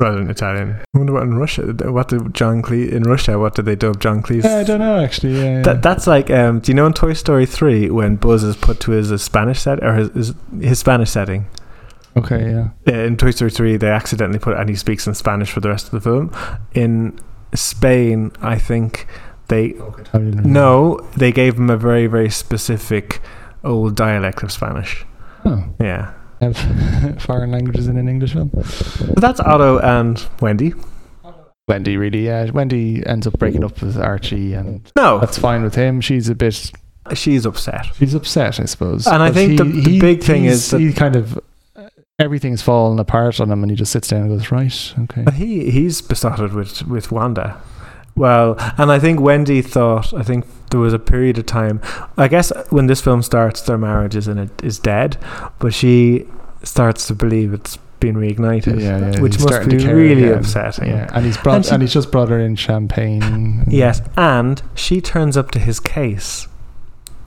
[0.00, 0.80] rather than Italian.
[0.94, 4.00] I wonder what in Russia, what did John Cleese, in Russia, what did they dub
[4.00, 4.44] John Cleese?
[4.44, 5.36] Yeah, I don't know actually.
[5.36, 5.62] Yeah, yeah.
[5.62, 8.80] That, that's like, um, do you know in Toy Story 3 when Buzz is put
[8.80, 11.46] to his, his Spanish set or his, his, his Spanish setting?
[12.16, 12.92] okay, yeah.
[12.92, 15.86] In Toy Story 3, they accidentally put, and he speaks in Spanish for the rest
[15.86, 16.34] of the film.
[16.72, 17.18] In
[17.54, 19.06] Spain, I think
[19.48, 19.74] they,
[20.14, 23.20] no, they gave him a very, very specific
[23.62, 25.04] old dialect of Spanish.
[25.44, 26.12] Oh, Yeah.
[26.40, 26.56] Have
[27.22, 28.50] foreign languages in an English film.
[28.64, 30.72] So that's Otto and Wendy.
[31.68, 32.50] Wendy, really, yeah.
[32.50, 36.00] Wendy ends up breaking up with Archie, and No, that's fine with him.
[36.00, 36.72] She's a bit,
[37.14, 37.86] she's upset.
[37.94, 39.06] she's upset, I suppose.
[39.06, 41.38] And I But think the- the big thing is that- he kind of
[41.76, 41.88] uh,
[42.18, 45.34] everything's fallen apart on him, and he just sits down and goes, "Right, okay." But
[45.34, 47.56] he he's besotted with with Wanda.
[48.16, 50.12] Well, and I think Wendy thought.
[50.12, 51.80] I think there was a period of time.
[52.16, 55.16] I guess when this film starts, their marriage is in it is dead,
[55.58, 56.26] but she
[56.62, 60.38] starts to believe it's been reignited, Yeah, yeah, which must be really again.
[60.38, 60.88] upsetting.
[60.88, 63.64] Yeah, and he's brought, And and, he's just brought her in champagne.
[63.68, 66.46] Yes, and she turns up to his case.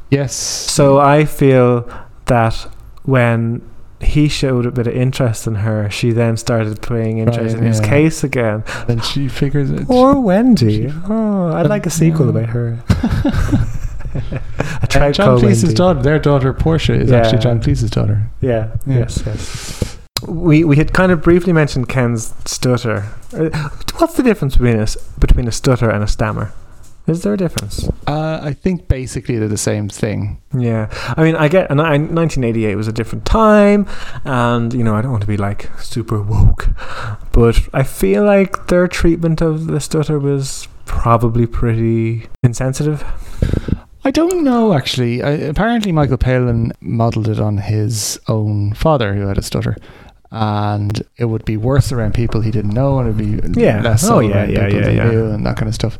[0.09, 0.33] yes.
[0.35, 1.89] So I feel
[2.25, 2.55] that
[3.03, 3.61] when
[4.01, 7.67] he showed a bit of interest in her, she then started playing interest Right, in
[7.67, 8.63] his case again.
[8.87, 9.87] then she figures it.
[9.87, 10.91] Poor Wendy.
[11.09, 12.79] Oh, I'd like a sequel about her.
[14.89, 15.75] John Cleese's Wendy.
[15.75, 17.17] daughter, their daughter Portia, is Yeah.
[17.17, 18.27] actually John Cleese's daughter.
[18.41, 18.69] Yeah.
[18.85, 18.99] Yeah.
[18.99, 19.23] Yes.
[19.25, 19.97] Yes.
[20.27, 23.05] We we had kind of briefly mentioned Ken's stutter.
[23.35, 23.49] Uh,
[23.97, 24.87] What's the difference between a
[25.19, 26.53] between a stutter and a stammer?
[27.05, 27.89] Is there a difference?
[28.07, 30.41] Uh, I think basically they're the same thing.
[30.57, 30.87] Yeah,
[31.17, 33.85] I mean, I get, and I, 1988 was a different time,
[34.23, 36.69] and you know, I don't want to be like super woke,
[37.33, 43.03] but I feel like their treatment of the stutter was probably pretty insensitive.
[44.05, 45.21] I don't know actually.
[45.23, 49.75] I, apparently, Michael Palin modelled it on his own father, who had a stutter,
[50.31, 53.81] and it would be worse around people he didn't know, and it'd be Yeah.
[53.81, 55.09] less Oh, so yeah, around yeah, people yeah, they yeah.
[55.09, 55.99] knew, and that kind of stuff.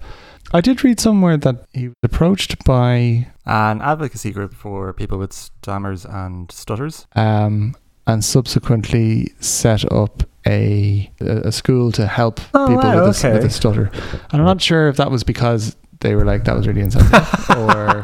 [0.53, 5.33] I did read somewhere that he was approached by an advocacy group for people with
[5.33, 7.07] stammers and stutters.
[7.15, 7.75] um,
[8.05, 13.45] and subsequently set up a a school to help Oh, people wow, with, a, with
[13.45, 13.89] a stutter.
[14.31, 17.27] And I'm not sure if that was because they were like that was really insensitive
[17.57, 18.03] or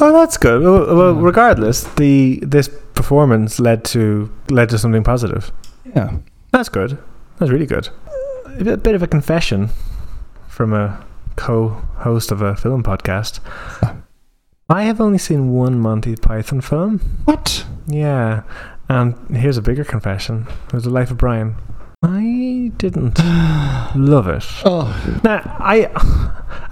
[0.00, 0.62] Oh, that's good.
[0.62, 5.50] Well, well, regardless, the this performance led to led to something positive.
[5.96, 6.16] yeah.
[6.52, 6.96] That's good.
[7.38, 7.88] That's really good.
[8.46, 9.70] A bit of a confession
[10.46, 11.04] from a
[11.36, 13.40] co-host of a film podcast.
[14.68, 16.98] I have only seen one Monty Python film.
[17.26, 17.66] What?
[17.86, 18.42] Yeah,
[18.88, 21.56] and here's a bigger confession: it was the Life of Brian.
[22.02, 23.18] I didn't
[23.94, 24.44] love it.
[24.64, 25.88] Oh, Now, I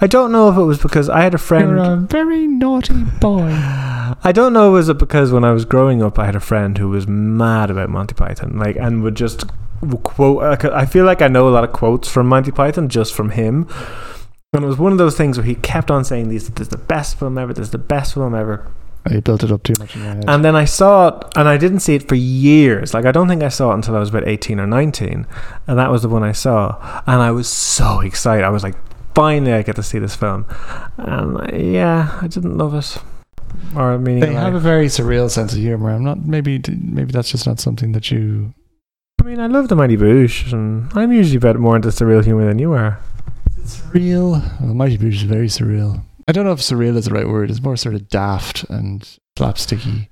[0.01, 1.69] I don't know if it was because I had a friend.
[1.71, 3.51] you're a very naughty boy.
[4.25, 6.77] I don't know was it because when I was growing up I had a friend
[6.79, 9.45] who was mad about Monty Python, like and would just
[10.03, 10.65] quote.
[10.65, 13.69] I feel like I know a lot of quotes from Monty Python just from him.
[14.55, 16.69] And it was one of those things where he kept on saying these this is
[16.69, 18.71] the best film ever, this is the best film ever.
[19.11, 20.25] You built it up too much in your head.
[20.29, 22.93] And then I saw it and I didn't see it for years.
[22.93, 25.27] Like I don't think I saw it until I was about 18 or 19.
[25.67, 27.03] And that was the one I saw.
[27.07, 28.45] And I was so excited.
[28.45, 28.75] I was like,
[29.15, 30.45] finally I get to see this film.
[30.99, 32.99] And uh, yeah, I didn't love it.
[33.75, 35.93] Or meaning they have a very surreal sense of humor.
[35.93, 36.27] I'm not.
[36.27, 36.61] Maybe.
[36.69, 38.53] Maybe that's just not something that you.
[39.19, 42.25] I mean, I love the Mighty Boosh, and I'm usually a bit more into surreal
[42.25, 42.99] humor than you are.
[43.63, 44.61] It's surreal.
[44.61, 46.03] Well, Mighty Boosh is very surreal.
[46.29, 47.51] I don't know if surreal is the right word.
[47.51, 49.03] It's more sort of daft and
[49.39, 50.09] slapsticky.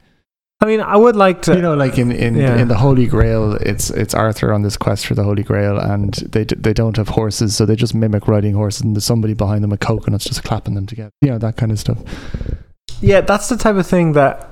[0.63, 1.55] I mean, I would like to.
[1.55, 2.57] you know, like in in, Yeah.
[2.57, 6.13] in the Holy Grail, it's it's Arthur on this quest for the Holy Grail, and
[6.15, 9.33] they d- they don't have horses, so they just mimic riding horses, and there's somebody
[9.35, 11.11] behind them with coconuts just clapping them together.
[11.23, 11.99] You know that kind of stuff.
[13.01, 14.51] yeah, that's the type of thing that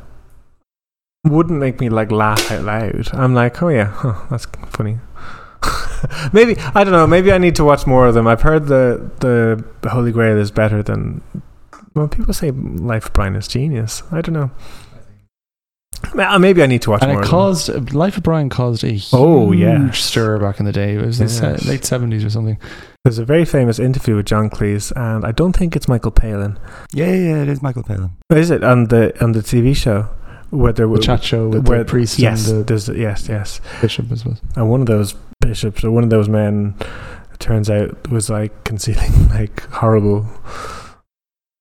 [1.26, 3.08] wouldn't make me like laugh out loud.
[3.12, 4.98] I'm like, oh yeah, huh, that's funny.
[6.32, 7.06] maybe I don't know.
[7.06, 8.26] Maybe I need to watch more of them.
[8.26, 11.22] I've heard the the Holy Grail is better than.
[11.94, 14.02] Well, people say Life of Brian is genius.
[14.12, 14.50] I don't know.
[16.14, 17.20] Maybe I need to watch And more.
[17.22, 17.38] it of them.
[17.38, 19.90] caused Life of Brian caused a oh, huge Oh, yeah.
[19.90, 20.94] stir back in the day.
[20.94, 21.66] It was the Yes.
[21.66, 22.56] late seventies or something.
[23.04, 26.58] There's a very famous interview with John Cleese, and I don't think it's Michael Palin.
[26.92, 28.10] Yeah, yeah, it is Michael Palin.
[28.30, 30.08] Is it on the on the TV show?
[30.50, 33.28] Where there The were chat show with where the priest yes, and the there's yes,
[33.28, 33.60] yes.
[33.82, 34.38] bishop as well.
[34.56, 36.74] And one of those bishops or one of those men,
[37.32, 40.26] it turns out, was like concealing like horrible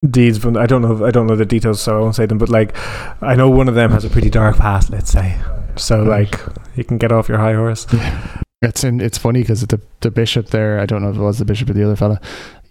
[0.10, 0.40] deeds.
[0.40, 1.06] But I don't know.
[1.06, 2.38] I don't know the details, so I won't say them.
[2.38, 2.76] But like,
[3.22, 4.90] I know one of them has a pretty dark past.
[4.90, 5.38] Let's say.
[5.76, 6.40] So like,
[6.76, 7.86] you can get off your high horse.
[8.64, 11.38] It's in, it's funny because the the bishop there, I don't know if it was
[11.38, 12.20] the bishop or the other fella,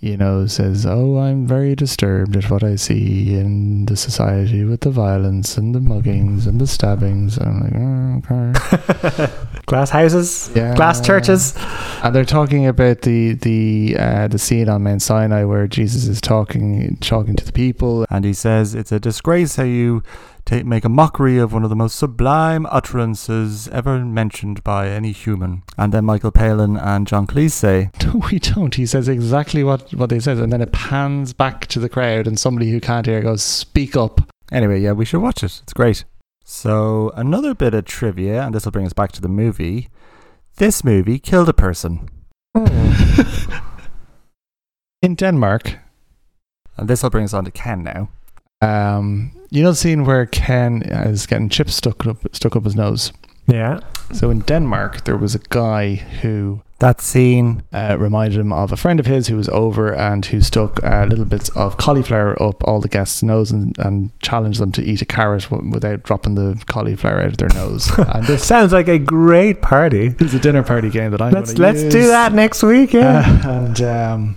[0.00, 4.80] you know, says, "Oh, I'm very disturbed at what I see in the society with
[4.82, 9.32] the violence and the muggings and the stabbings." And I'm like, oh, okay,
[9.66, 11.54] Glass houses, yeah, glass churches.
[12.02, 16.20] and they're talking about the the uh, the scene on Mount Sinai where Jesus is
[16.20, 18.06] talking talking to the people.
[18.08, 20.04] And he says it's a disgrace how you
[20.46, 25.12] ta make a mockery of one of the most sublime utterances ever mentioned by any
[25.12, 25.62] human.
[25.76, 28.74] And then Michael Palin and John Cleese say, No, we don't.
[28.74, 32.26] He says exactly what what they said, and then it pans back to the crowd,
[32.26, 34.20] and somebody who can't hear goes, "Speak up."
[34.50, 35.60] Anyway, yeah, we should watch it.
[35.62, 36.04] It's great.
[36.44, 39.88] So, another bit of trivia, and this will bring us back to the movie.
[40.58, 42.08] This movie killed a person.
[45.02, 45.78] In Denmark,
[46.78, 48.08] And this will bring us on to Ken now.
[48.62, 52.74] Um, you know the scene where Ken is getting chips stuck up stuck up his
[52.76, 53.12] nose.
[53.46, 53.80] Yeah.
[54.12, 57.62] So in Denmark, there was a guy who That scene.
[57.72, 61.06] uh, reminded him of a friend of his who was over and who stuck uh,
[61.08, 65.00] little bits of cauliflower up all the guests' nose and, and challenged them to eat
[65.02, 67.88] a carrot w- without dropping the cauliflower out of their nose.
[67.98, 70.14] and this Sounds like a great party.
[70.18, 71.32] It's a dinner party game that I'm.
[71.32, 72.92] Let's let's do that next week.
[72.92, 73.40] Yeah.
[73.44, 74.36] Uh, and um,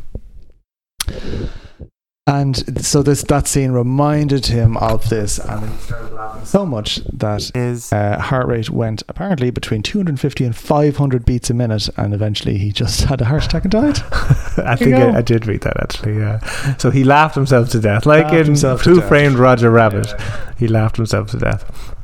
[2.29, 6.97] and so this that scene reminded him of this, and he started laughing so much
[7.11, 12.13] that Is uh, heart rate went apparently between 250 and 500 beats a minute, and
[12.13, 13.99] eventually he just had a heart attack and died.
[14.57, 14.95] I think.
[14.95, 16.17] I, I did read that actually.
[16.17, 16.39] Yeah.
[16.77, 19.01] So he laughed himself to death, like Laughed in himself to Who.
[19.01, 20.13] Framed Roger Rabbit.
[20.57, 21.95] He laughed himself to death.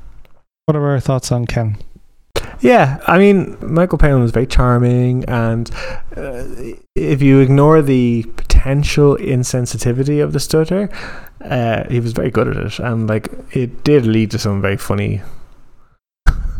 [0.66, 1.78] What are our thoughts on Ken?
[2.62, 5.70] Yeah, I mean, Michael Palin was very charming, and
[6.16, 6.44] uh,
[6.96, 10.90] if you ignore the potential insensitivity of the stutter,
[11.42, 14.78] uh, he was very good at it, and like it did lead to some very
[14.78, 15.22] funny.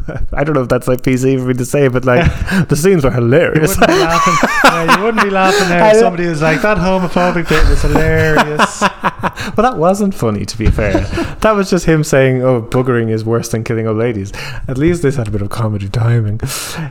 [0.33, 2.25] I don't know if that's like PC for me to say, but like
[2.69, 3.77] the scenes were You hilarious.
[3.77, 4.49] wouldn't be laughing.
[4.63, 5.85] yeah, you wouldn't be laughing there.
[5.95, 10.67] If Somebody was like, "That homophobic bit was hilarious." well, that wasn't funny, to be
[10.67, 11.01] fair.
[11.41, 14.31] that was just him saying, "Oh, buggering is worse than killing old ladies."
[14.67, 16.39] At least this had a bit of comedy timing.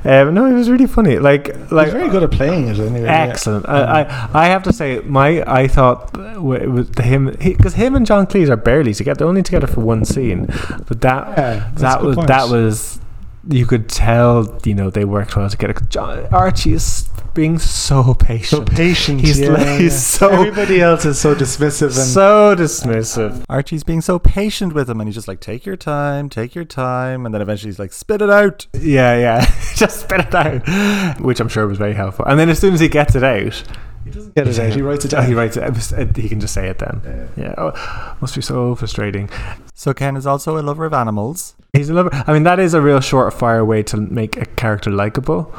[0.05, 1.19] Um, no, it was really funny.
[1.19, 3.03] Like, like very good at playing it anyway.
[3.03, 3.27] yeah.
[3.27, 3.69] Excellent.
[3.69, 7.95] I, I I have to say, my I thought w- it was him because him
[7.95, 9.19] and John Cleese are barely together.
[9.19, 10.47] They're only together for one scene,
[10.89, 12.29] but that Yeah, that was point.
[12.29, 13.01] that was
[13.49, 15.75] you could tell you know they worked well together.
[15.89, 18.69] John, Archie is being so patient.
[18.69, 19.21] so patient.
[19.21, 19.99] He's yeah, like- he's yeah.
[19.99, 23.45] so- everybody else is so dismissive and so dismissive.
[23.49, 26.65] Archie's being so patient with him, and he's just like, "Take your time, take your
[26.65, 31.21] time," and then eventually he's like, "Spit it out." Yeah, yeah, just spit it out,
[31.21, 32.25] which I'm sure was very helpful.
[32.27, 33.63] And then as soon as he gets it out,
[34.05, 34.73] He doesn't get it out.
[34.73, 35.27] He writes it down.
[35.27, 36.17] he writes it.
[36.17, 37.29] He can just say it then.
[37.37, 37.55] Yeah.
[37.57, 39.31] Oh, must be so frustrating.
[39.75, 41.55] So Ken is also a lover of animals.
[41.73, 42.11] He's a lover.
[42.27, 45.53] I mean, that is a real short fire way to make a character likable.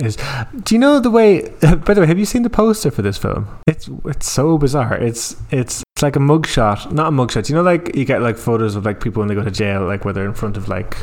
[0.00, 0.16] Is
[0.62, 1.48] do you know the way?
[1.60, 3.48] By the way, have you seen the poster for this film?
[3.66, 4.94] It's it's so bizarre.
[4.96, 7.48] It's it's it's like a mugshot, not a mugshot.
[7.48, 9.84] You know, like you get like photos of like people when they go to jail,
[9.86, 10.96] like where they're in front of like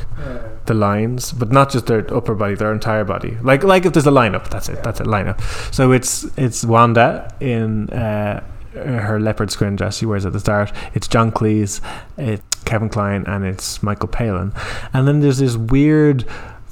[0.65, 3.37] the lines, but not just their upper body, their entire body.
[3.41, 4.83] Like like if there's a lineup, that's it.
[4.83, 5.41] That's a Lineup.
[5.73, 7.89] So it's it's Wanda in.
[7.89, 10.71] Uh, her leopard skin dress she wears at the start.
[10.93, 11.81] It's John Cleese,
[12.17, 14.53] it's Kevin Kline, and it's Michael Palin.
[14.93, 16.25] And then there's this weird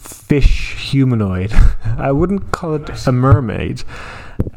[0.07, 1.53] fish humanoid.
[1.97, 3.83] I wouldn't call it a mermaid.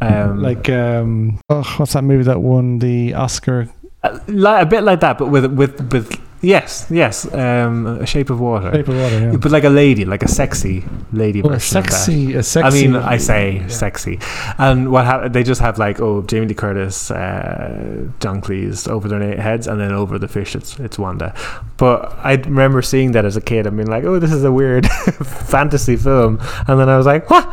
[0.00, 3.68] Um, like um, oh, what's that movie that won the Oscar?
[4.02, 8.40] a, a bit like that, but with with with yes, yes, um, a shape of
[8.40, 8.72] water.
[8.72, 9.20] Shape of Water.
[9.20, 9.36] Yeah.
[9.36, 11.60] But like a lady, like a sexy lady Oh, a of that.
[11.60, 12.88] sexy, I sexy.
[12.88, 13.68] mean, I say Yeah.
[13.68, 14.18] sexy,
[14.58, 19.08] and what hap- they just have like oh Jamie Lee Curtis, uh, John Cleese over
[19.08, 21.34] their heads, and then over the fish it's it's Wanda.
[21.76, 24.52] But I remember seeing that as a kid I mean, like, oh, this is a
[24.52, 24.86] weird
[25.50, 27.46] fantasy film, and then I was like, what?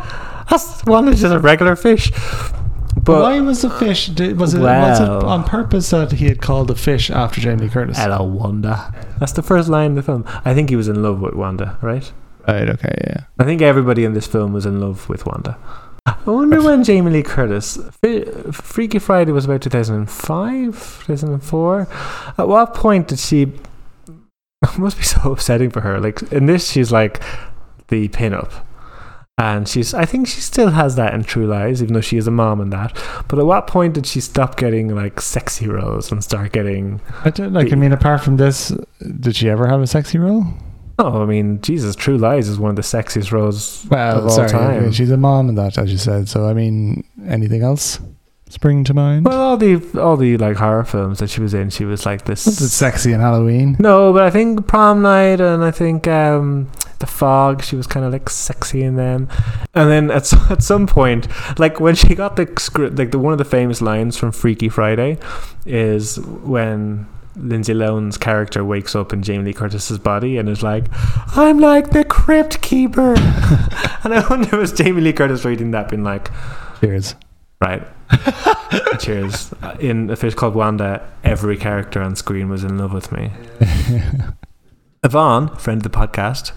[0.49, 2.11] That's Wanda's just a regular fish.
[3.03, 4.07] But why was the fish?
[4.07, 7.63] Did, was it was it on purpose that he had called the fish after Jamie
[7.63, 7.97] Lee Curtis?
[7.97, 8.93] hello Wanda.
[9.19, 10.25] That's the first line in the film.
[10.45, 12.11] I think he was in love with Wanda, right?
[12.47, 12.69] Right.
[12.69, 12.93] Okay.
[13.05, 13.23] Yeah.
[13.39, 15.57] I think everybody in this film was in love with Wanda.
[16.05, 17.77] I wonder when Jamie Lee Curtis.
[18.53, 21.87] Freaky Friday was about 2005, 2004.
[22.37, 23.51] At what point did she.
[24.63, 25.99] It must be so upsetting for her.
[25.99, 27.21] Like, in this, she's like
[27.89, 28.66] the pin up.
[29.39, 32.25] And she's, I think she still has that in True Lies, even though she is
[32.25, 32.97] a mom and that.
[33.27, 37.01] But at what point did she stop getting like sexy roles and start getting?
[37.23, 37.71] I don't like.
[37.71, 38.75] I mean, apart from this,
[39.19, 40.43] did she ever have a sexy role?
[40.97, 44.47] Oh, I mean, Jesus, True Lies is one of the sexiest roles Well, of all
[44.49, 44.77] time.
[44.77, 46.27] I mean, she's a mom and that, as you said.
[46.27, 47.99] So, I mean, anything else
[48.49, 49.25] spring to mind?
[49.27, 52.25] Well, all the all the like horror films that she was in, she was like
[52.25, 52.47] this.
[52.47, 53.75] Was it sexy in Halloween?
[53.77, 58.05] No, but I think Prom Night and I think um, The Fog, she was kind
[58.05, 59.29] of like sexy in them.
[59.73, 61.27] And then at at some point,
[61.59, 64.69] like when she got the script, like the one of the famous lines from Freaky
[64.69, 65.17] Friday
[65.65, 67.07] is when.
[67.39, 70.85] Lindsay Lohan's character wakes up in Jamie Lee Curtis's body and is like,
[71.35, 73.13] "I'm like the crypt keeper,"
[74.03, 76.31] and I wonder was Jamie Lee Curtis reading that, being like,
[76.81, 77.15] Cheers.
[77.59, 77.83] Right.
[78.99, 79.53] Cheers.
[79.79, 83.31] In a fish called Wanda, every character on screen was in love with me.
[85.03, 86.51] Yvonne, friend of the podcast,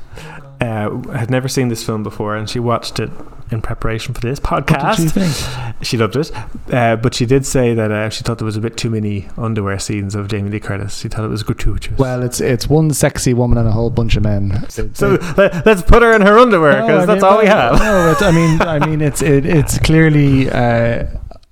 [0.61, 3.11] uh, had never seen this film before, and she watched it
[3.51, 4.99] in preparation for this What did podcast.
[5.01, 5.77] you think?
[5.85, 6.31] She loved it,
[6.73, 9.29] uh, but she did say that uh, she thought there was a bit too many
[9.37, 10.99] underwear scenes of Jamie Lee Curtis.
[10.99, 11.99] She thought it was gratuitous.
[11.99, 14.69] Well, it's it's one sexy woman and a whole bunch of men.
[14.69, 17.79] so let, us put her in her underwear because I that's mean, all we have.
[17.79, 21.07] No, it's, I mean, I mean, it's it, it's clearly uh,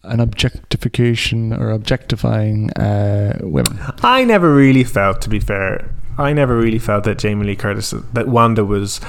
[0.04, 3.78] an objectification or objectifying uh, women.
[4.02, 7.94] I never really felt, to be fair, I never really felt that Jamie Lee Curtis,
[8.12, 9.00] that Wanda was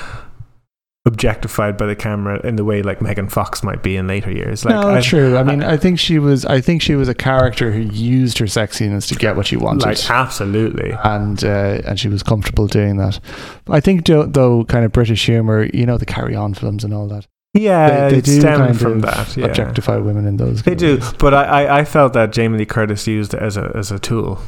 [1.05, 4.63] objectified by the camera in the way like Megan Fox might be in later years.
[4.63, 5.37] Like, no, I, true.
[5.37, 6.45] I mean, I, think she was.
[6.45, 9.85] I think she was a character who used her sexiness to get what she wanted.
[9.85, 10.91] like absolutely.
[11.03, 13.19] and uh, and she was comfortable doing that.
[13.69, 16.93] I think though, though, kind of British humor, you know, the Carry On films and
[16.93, 17.27] all that.
[17.55, 19.35] Yeah, they, they do kind from of that.
[19.35, 19.47] Yeah.
[19.47, 20.61] objectify women in those.
[20.61, 21.13] They do, ways.
[21.13, 23.97] but I, I, I felt that Jamie Lee Curtis used it as a as a
[23.97, 24.39] tool,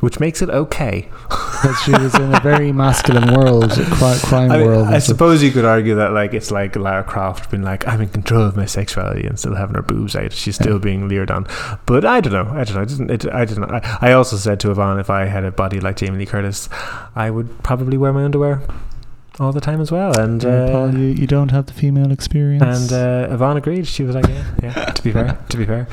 [0.00, 1.08] which makes it okay.
[1.28, 4.86] because she was in a very masculine world, cri- crime I, mean, world.
[4.88, 5.02] I stuff.
[5.16, 8.42] suppose you could argue that like it's like Lara Croft being like I'm in control
[8.42, 10.32] of my sexuality and still having her boobs out.
[10.32, 10.78] She's still Yeah.
[10.78, 11.46] being leered on,
[11.86, 12.50] but I don't know.
[12.52, 12.82] I don't know.
[12.82, 13.10] I didn't.
[13.10, 13.64] It, I didn't.
[13.70, 16.68] I, I also said to Yvonne, if I had a body like Jamie Lee Curtis,
[17.14, 18.62] I would probably wear my underwear
[19.38, 20.18] all the time as well.
[20.18, 22.90] And Yeah, uh, Paul, you, you don't have the female experience.
[22.90, 22.92] and
[23.30, 23.86] uh, Yvonne agreed.
[23.86, 24.84] She was like, yeah, yeah.
[24.86, 25.86] To be fair, to be fair.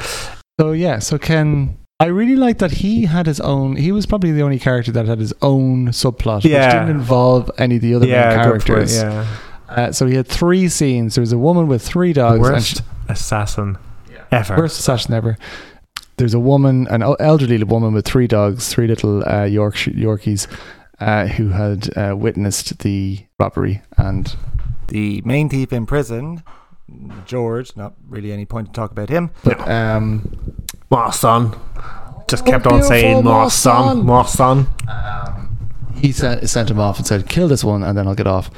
[0.60, 3.76] so yeah, so Ken, I really like that he had his own.
[3.76, 6.66] He was probably the only character that had his own subplot, Yeah.
[6.68, 8.95] which didn't involve any of the other yeah, main for it, characters.
[8.95, 9.26] Yeah,
[9.68, 11.16] Uh, so he had three scenes.
[11.16, 12.39] There was a woman with three dogs.
[12.39, 13.78] worst assassin
[14.32, 14.56] ever.
[14.58, 15.38] Worst assassin ever.
[16.18, 20.48] There's a woman, an elderly woman with three dogs, three little uh, Yorkshire Yorkies,
[21.00, 24.36] uh, who had uh, witnessed the robbery, and
[24.89, 26.43] The main thief in prison,
[27.26, 27.76] George.
[27.76, 29.32] Not really any point to talk about him.
[29.43, 30.30] but um,
[30.89, 31.55] My son.
[32.27, 34.67] Just Oh, kept on saying, my my son, son." my son.
[35.95, 38.49] he sent, sent him off and said, "Kill this one, and then I'll get off."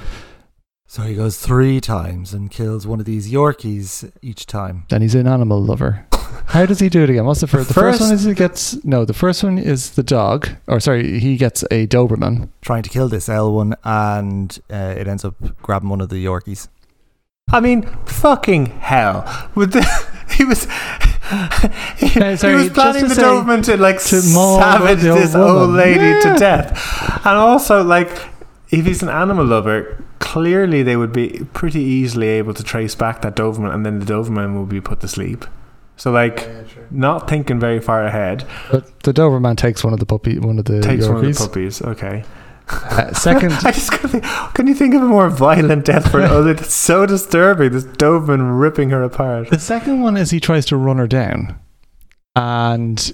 [0.88, 4.86] So he goes three times and kills one of these Yorkies each time.
[4.89, 6.05] Then he's an animal lover.
[6.47, 7.25] How does he do it again?
[7.25, 7.67] What's the first?
[7.67, 9.05] The first, First- one is he gets no.
[9.05, 12.49] The first one is the dog, or sorry, he gets a Doberman.
[12.61, 16.23] Trying to kill this L one, and uh, it ends up grabbing one of the
[16.25, 16.69] Yorkies.
[17.51, 19.25] I mean, fucking hell.
[19.55, 19.82] With the,
[20.38, 20.63] he was
[21.97, 25.19] he, Uh, sorry, he was planning the say- Doberman to like to savage the old
[25.19, 26.19] this old lady Yeah.
[26.34, 28.09] to death, and also like
[28.69, 33.21] if he's an animal lover, clearly they would be pretty easily able to trace back
[33.21, 35.45] that Doberman, and then the Doberman will be put to sleep.
[35.97, 36.47] So like,
[36.91, 40.65] not thinking very far ahead, But the Doberman takes one of the puppy, one of
[40.65, 41.82] the takes one of the puppies.
[41.82, 42.23] Okay.
[42.72, 46.30] Uh, second, I just think, can you think of a more violent death for an
[46.32, 46.53] other?
[46.53, 47.72] That's so disturbing.
[47.72, 49.49] This Doberman ripping her apart.
[49.49, 51.59] the second one is he tries to run her down,
[52.36, 53.11] and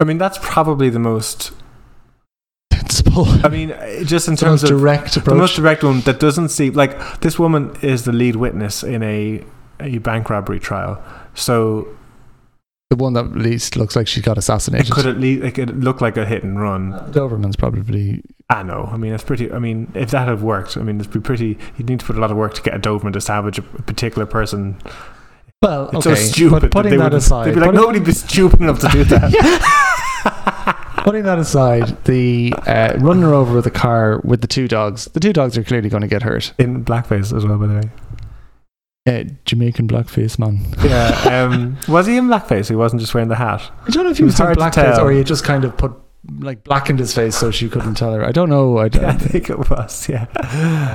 [0.00, 1.52] I mean, that's probably the most.
[2.72, 3.26] sensible.
[3.44, 5.32] I mean, uh, just in terms of direct approach.
[5.34, 9.02] the most direct one that doesn't seem like this woman is the lead witness in
[9.02, 9.44] a
[9.80, 11.02] a bank robbery trial.
[11.34, 11.88] So
[12.90, 14.88] the one that at least looks like she got assassinated.
[14.88, 16.92] it could at least it could look like a hit and run.
[17.12, 18.88] Doberman's probably I know.
[18.92, 19.50] I mean, it's pretty.
[19.50, 21.58] I mean, if that had worked, I mean, it'd be pretty.
[21.78, 23.62] You'd need to put a lot of work to get a Doberman to savage a
[23.62, 24.76] particular person.
[25.62, 25.88] well.
[25.94, 26.50] It's okay, so stupid.
[26.52, 28.80] but that putting they that wouldn't- aside, they'd be like, putting- nobody'd be stupid enough
[28.80, 29.80] to do that.
[31.04, 35.04] Putting that aside, the uh, running over with a car with the two dogs.
[35.06, 36.54] The two dogs are clearly going to get hurt.
[36.58, 37.90] In blackface as well, by the way.
[39.06, 40.60] Uh, Jamaican blackface man.
[40.82, 41.48] Yeah.
[41.50, 42.70] Um, was he in blackface?
[42.70, 43.70] He wasn't just wearing the hat.
[43.86, 45.92] I don't know if he was was in blackface or he just kind of put
[46.38, 48.24] like blackened his face so she couldn't tell her.
[48.24, 48.78] I don't know.
[48.78, 50.08] I, I think it was.
[50.08, 50.24] Yeah.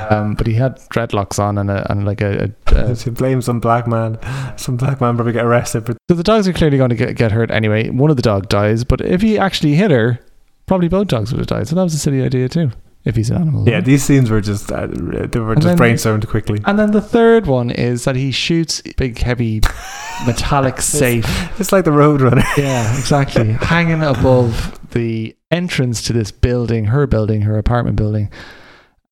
[0.09, 2.51] um, but he had dreadlocks on and a, and like a.
[2.67, 4.17] a, a to blame some black man.
[4.57, 5.93] Some black man probably get arrested for.
[6.09, 7.89] so the dogs are clearly going to get, get hurt anyway.
[7.89, 10.19] One of the dog dies, but if he actually hit her,
[10.65, 11.67] probably both dogs would have died.
[11.67, 12.71] So that was a silly idea too.
[13.05, 13.67] If he's an animal.
[13.67, 16.61] Yeah, these scenes were just uh, they were And just brainstormed quickly.
[16.65, 19.61] And then the third one is that he shoots a big, heavy,
[20.27, 21.25] metallic safe.
[21.59, 22.43] It's like the Roadrunner.
[22.57, 23.51] Yeah, exactly.
[23.61, 28.29] Hanging above the entrance to this building, her building, her apartment building.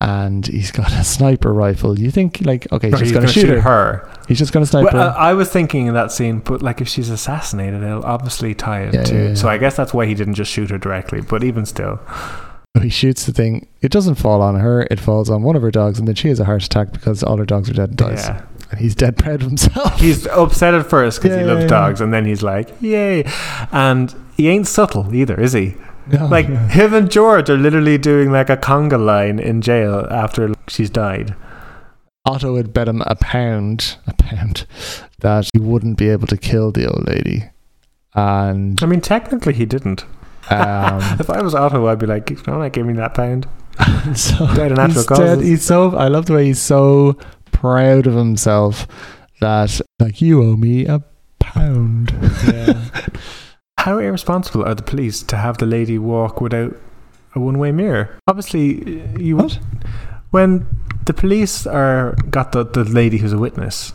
[0.00, 1.98] And he's got a sniper rifle.
[1.98, 3.60] You think, like, okay, He's she's going to shoot, her.
[3.62, 4.10] her.
[4.28, 5.18] He's just going to snipe Well, her.
[5.18, 8.94] I was thinking in that scene, but like if she's assassinated, it'll obviously tie it
[8.94, 9.14] Yeah, to.
[9.14, 9.34] yeah, yeah.
[9.34, 11.20] So I guess that's why he didn't just shoot her directly.
[11.20, 11.98] But even still,
[12.82, 13.66] he shoots the thing.
[13.80, 14.86] It doesn't fall on her.
[14.90, 17.22] It falls on one of her dogs, and then she has a heart attack because
[17.22, 18.24] all her dogs are dead and dies.
[18.26, 19.98] yeah, And he's dead proud of himself.
[20.00, 23.24] he's upset at first because he loves dogs, and then he's like, "Yay!"
[23.72, 25.74] And he ain't subtle either, is he?
[26.06, 26.68] No, Like yeah.
[26.68, 31.34] him and George are literally doing like a conga line in jail after she's died.
[32.24, 34.66] Otto had bet him a pound, a pound,
[35.20, 37.50] that he wouldn't be able to kill the old lady.
[38.14, 40.04] And I mean, technically, he didn't.
[40.50, 43.46] Um, If I was Otto, I'd be like, "Don't like give me that pound."
[44.14, 45.46] so Died of natural he's, causes.
[45.46, 47.16] he's so I love the way he's so
[47.52, 48.86] proud of himself
[49.40, 51.02] that like you owe me a
[51.38, 52.10] pound.
[53.78, 56.76] How irresponsible are the police to have the lady walk without
[57.34, 58.18] a one-way mirror?
[58.26, 59.58] Obviously, you What?
[60.30, 60.66] when
[61.06, 63.92] the police are got the, the lady who's a witness,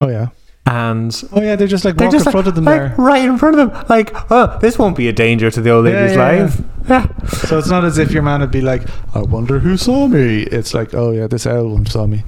[0.00, 0.28] Oh yeah.
[0.66, 1.56] And Oh yeah.
[1.56, 2.94] They're just like They're walk just in front of them like there.
[2.98, 5.84] right in front of them, like, oh, this won't be a danger to the old
[5.84, 6.42] lady's yeah, yeah.
[6.42, 6.60] life.
[6.88, 7.26] Yeah.
[7.26, 8.82] So it's not as if your man would be like,
[9.14, 10.42] I wonder who saw me.
[10.42, 12.24] It's like, oh yeah, this owl one saw me.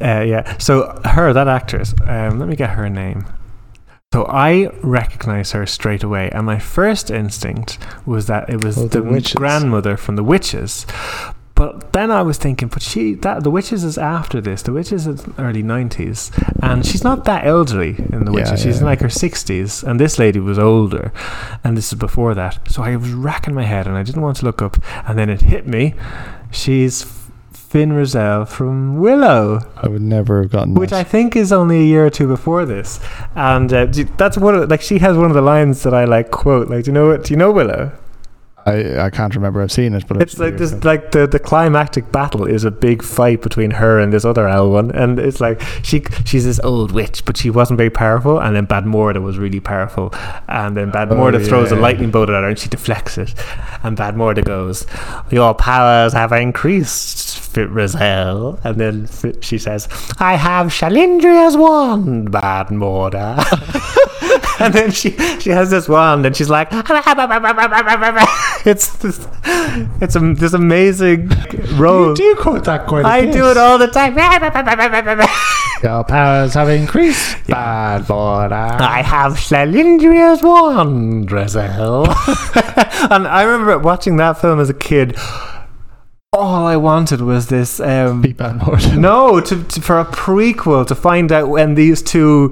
[0.00, 0.56] Uh, yeah.
[0.58, 3.26] So her, that actress, um, let me get her name.
[4.12, 8.88] So I recognize her straight away, and my first instinct was that it was Oh,
[8.88, 10.84] the, The grandmother from the Witches.
[11.60, 14.62] But then I was thinking, but she that the Witches is after this.
[14.62, 16.30] The Witches is early nineties,
[16.62, 18.62] and she's not that elderly in the Yeah, Witches.
[18.62, 18.80] she's yeah.
[18.80, 21.12] in like her sixties, and this lady was older,
[21.62, 22.58] and this is before that.
[22.72, 25.28] So I was racking my head, and I didn't want to look up, and then
[25.28, 25.92] it hit me.
[26.50, 27.04] She's
[27.52, 31.84] Fin Raziel from Willow I would never have gotten which I think is only a
[31.84, 33.00] year or two before this,
[33.34, 33.84] and uh,
[34.16, 36.68] that's one of like she has one of the lines that I like quote.
[36.70, 37.24] Like, do you know what?
[37.24, 37.92] Do you know Willow?
[38.66, 39.62] I, I can't remember.
[39.62, 43.02] I've seen it, but It's like this, like the the climactic battle is a big
[43.02, 46.92] fight between her and this other owl one, and it's like she she's this old
[46.92, 50.12] witch, but she wasn't very powerful, and then Bavmorda was really powerful,
[50.48, 53.34] and then Bad Oh, Morda throws a lightning bolt at her, and she deflects it,
[53.82, 54.86] and Bavmorda goes,
[55.30, 59.08] "Your powers have increased, Fin Raziel," and then
[59.40, 59.88] she says,
[60.18, 63.38] "I have Cherlindrea's wand, Bavmorda."
[64.64, 66.68] and then she she has this wand and she's like
[68.66, 69.26] it's this
[70.00, 71.28] it's a, this amazing
[71.76, 74.14] role You do quote that quite a I do it all the time.
[75.82, 77.38] Your powers have increased.
[77.46, 78.48] Bad boy.
[78.52, 78.76] Ah.
[78.96, 82.06] I have Cherlindrea's wand, Raziel.
[83.10, 85.16] and I remember watching that film as a kid.
[86.40, 87.80] All I wanted was this.
[87.80, 88.66] Um, bad
[88.96, 92.50] no, to, to, for a prequel to find out when these two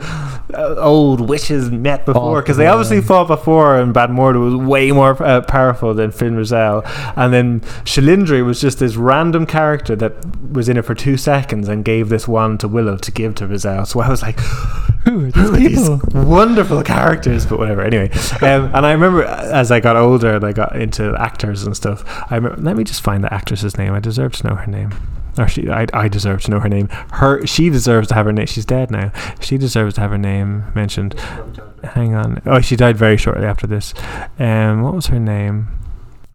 [0.52, 5.20] uh, old witches met before, because they obviously fought before, and Bavmorda was way more
[5.22, 6.82] uh, powerful than Fin Raziel,
[7.16, 10.12] and then Cherlindrea was just this random character that
[10.52, 13.46] was in it for two seconds and gave this wand to Willow to give to
[13.46, 13.86] Raziel.
[13.86, 14.38] So I was like,
[15.08, 17.82] Who are Who are these these wonderful characters, but whatever.
[17.82, 18.10] Anyway,
[18.42, 22.04] um, and I remember as I got older and I got into actors and stuff.
[22.30, 23.94] I remember, let me just find the actress's name.
[23.94, 24.92] I deserve to know her name.
[25.38, 26.88] Or she, I, I deserve to know her name.
[27.12, 28.46] Her, she deserves to have her name.
[28.46, 29.12] She's dead now.
[29.40, 31.14] She deserves to have her name mentioned.
[31.84, 32.42] Hang on.
[32.44, 33.94] Oh, she died very shortly after this.
[34.38, 35.68] Um, what was her name?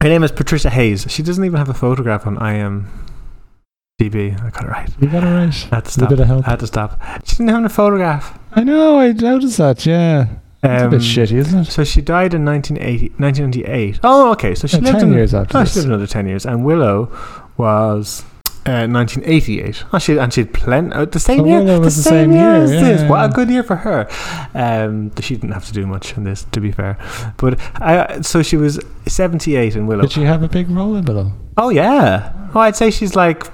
[0.02, 1.06] Her name is Patricia Hayes.
[1.10, 4.42] She doesn't even have a photograph on IMDb.
[4.42, 4.90] I got it right.
[5.00, 5.68] You got it right.
[5.72, 6.10] I had to With a stop.
[6.10, 6.48] bit of help.
[6.48, 7.02] I had to stop.
[7.26, 8.40] She didn't have a photograph.
[8.56, 10.28] I know, I noticed that, yeah.
[10.64, 11.66] It's a Um, bit shitty, isn't it?
[11.66, 14.00] So she died in 1980, 1998.
[14.04, 14.56] Oh, okay.
[14.56, 16.46] So she Yeah, lived 10 in, years after Oh, she lived another 10 years.
[16.46, 17.12] And Willow
[17.58, 18.24] was
[18.66, 19.84] uh, 1988.
[19.92, 20.94] Oh, she, and she had plenty.
[20.96, 21.60] Uh, the same Oh, year.
[21.64, 23.02] Willow the same same year year, as this.
[23.02, 23.10] yeah.
[23.10, 24.08] What a good year for her.
[24.54, 26.98] Um, she didn't have to do much in this, to be fair.
[27.36, 30.04] But I, so she was 78 in Willow.
[30.04, 31.34] Did she have a big role in Willow?
[31.58, 32.32] Oh, yeah.
[32.56, 33.46] Oh, I'd say she's like,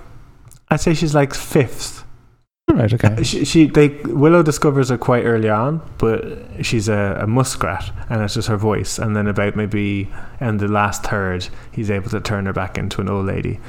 [0.70, 1.99] I'd say she's like fifth.
[2.72, 3.24] Right, okay.
[3.24, 6.24] She, she they Willow discovers her quite early on, but
[6.66, 9.00] she's a, a muskrat, and it's just her voice.
[9.00, 10.10] And then about maybe
[10.40, 13.60] in the last third, he's able to turn her back into an old lady,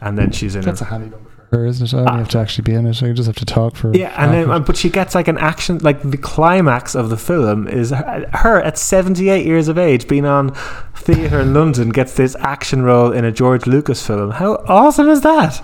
[0.00, 0.62] and then she's in.
[0.62, 1.94] That's a, a handy number for her, isn't it?
[1.94, 2.16] I don't Ah.
[2.18, 3.02] have to actually be in it.
[3.02, 3.94] I just have to talk for.
[3.96, 7.16] yeah, and then of but she gets like an action, like the climax of the
[7.18, 10.54] film is her, her at seventy eight years of age, being on
[10.94, 14.32] theatre in London, gets this action role in a George Lucas film.
[14.32, 15.60] How awesome is that?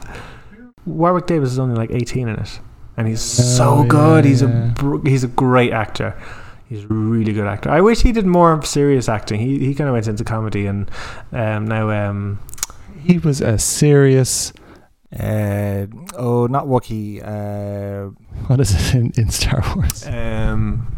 [0.84, 2.61] Warwick Davis is only like eighteen in it,
[2.97, 4.24] and he's so Oh, good.
[4.24, 4.70] yeah, he's yeah.
[4.70, 6.14] a br- he's a great actor.
[6.68, 7.70] He's a really good actor.
[7.70, 9.40] I wish he did more serious acting.
[9.40, 10.90] He he kind of went into comedy, and
[11.32, 12.38] um, now um,
[13.05, 14.53] he was a serious.
[15.12, 15.86] Uh,
[16.16, 17.20] oh, not Wookie.
[17.22, 18.12] Uh,
[18.47, 20.07] What is it in, in Star Wars?
[20.07, 20.97] um,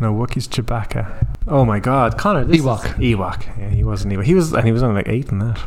[0.00, 1.26] no, Wookiee's Chewbacca.
[1.46, 2.80] Oh my God, Connor, this is- Ewok.
[2.96, 3.58] Ewok.
[3.58, 4.24] Yeah, he wasn't Ewok.
[4.24, 5.60] He was, and he was only like eight in that.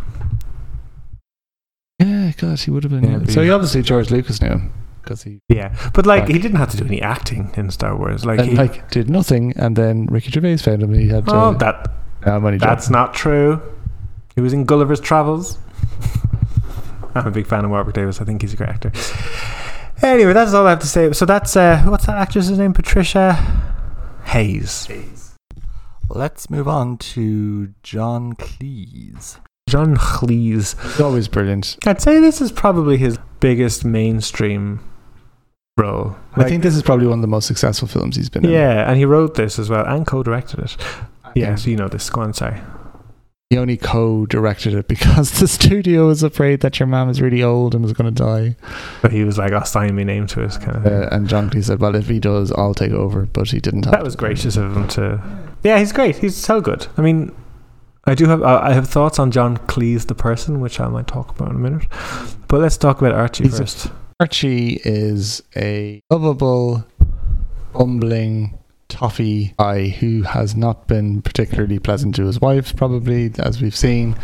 [1.99, 3.03] Yeah, God, he would have been.
[3.25, 6.31] Yeah, so he obviously George Lucas knew him because he Yeah, but like Right.
[6.33, 8.25] he didn't have to do any acting in Star Wars.
[8.25, 10.91] Like and, he, like did nothing, and then Ricky Gervais found him.
[10.93, 11.33] and He had to.
[11.33, 11.91] oh, that
[12.25, 12.93] no, I'm that's joking.
[12.93, 13.61] not true.
[14.35, 15.57] He was in Gulliver's Travels.
[17.15, 18.21] I'm a big fan of Warwick Davis.
[18.21, 18.91] I think he's a great actor.
[20.01, 21.11] Anyway, that's all I have to say.
[21.13, 22.73] So that's uh, what's that actress's name?
[22.73, 23.33] Patricia
[24.25, 24.85] Hayes.
[24.85, 25.35] Hayes.
[26.09, 29.39] let's move on to John Cleese.
[29.67, 30.81] John Cleese.
[30.81, 31.77] He's always brilliant.
[31.85, 34.79] I'd say this is probably his biggest mainstream
[35.81, 36.15] role.
[36.35, 38.51] I think this is probably one of the most successful films he's been in.
[38.51, 40.77] Yeah, and he wrote this as well and co-directed it.
[41.35, 42.09] Yeah, so you know this.
[42.09, 42.59] Go on, sorry.
[43.49, 47.73] He only co-directed it because the studio was afraid that your mom is really old
[47.75, 48.55] and was going to die.
[49.01, 50.85] But he was like, "I'll sign my name to it," kind of.
[50.85, 53.83] Uh, and John Cleese said, "Well, if he does, I'll take over." But he didn't.
[53.85, 55.21] Have that was gracious of him to.
[55.63, 56.17] Yeah, he's great.
[56.17, 56.87] He's so good.
[56.97, 57.35] I mean,
[58.05, 61.07] I do have I I have thoughts on John Cleese the person, which I might
[61.07, 61.87] talk about in a minute.
[62.47, 63.91] But let's talk about Archie He's a- first.
[64.21, 66.85] Archie is a lovable,
[67.73, 68.55] bumbling
[68.87, 74.15] toffee guy who has not been particularly pleasant to his wife, probably as we've seen.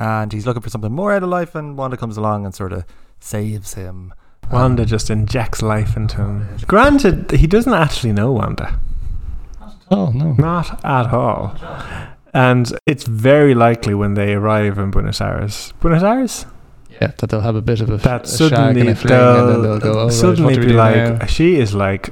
[0.00, 2.72] And he's looking for something more out of life, and Wanda comes along and sort
[2.72, 2.84] of
[3.20, 4.12] saves him.
[4.50, 6.48] Wanda um, just injects life into him.
[6.66, 8.80] Granted, he doesn't actually know Wanda.
[9.92, 10.32] Oh no!
[10.32, 11.54] Not at all.
[12.34, 15.72] And it's very likely when they arrive in Buenos Aires.
[15.78, 16.46] Buenos Aires?
[17.00, 19.12] Yeah, that they'll have a bit of a, That a shag suddenly and a fling,
[19.12, 20.00] and then they'll, they'll go.
[20.00, 22.10] Oh, right, suddenly what be like, now?" she is like,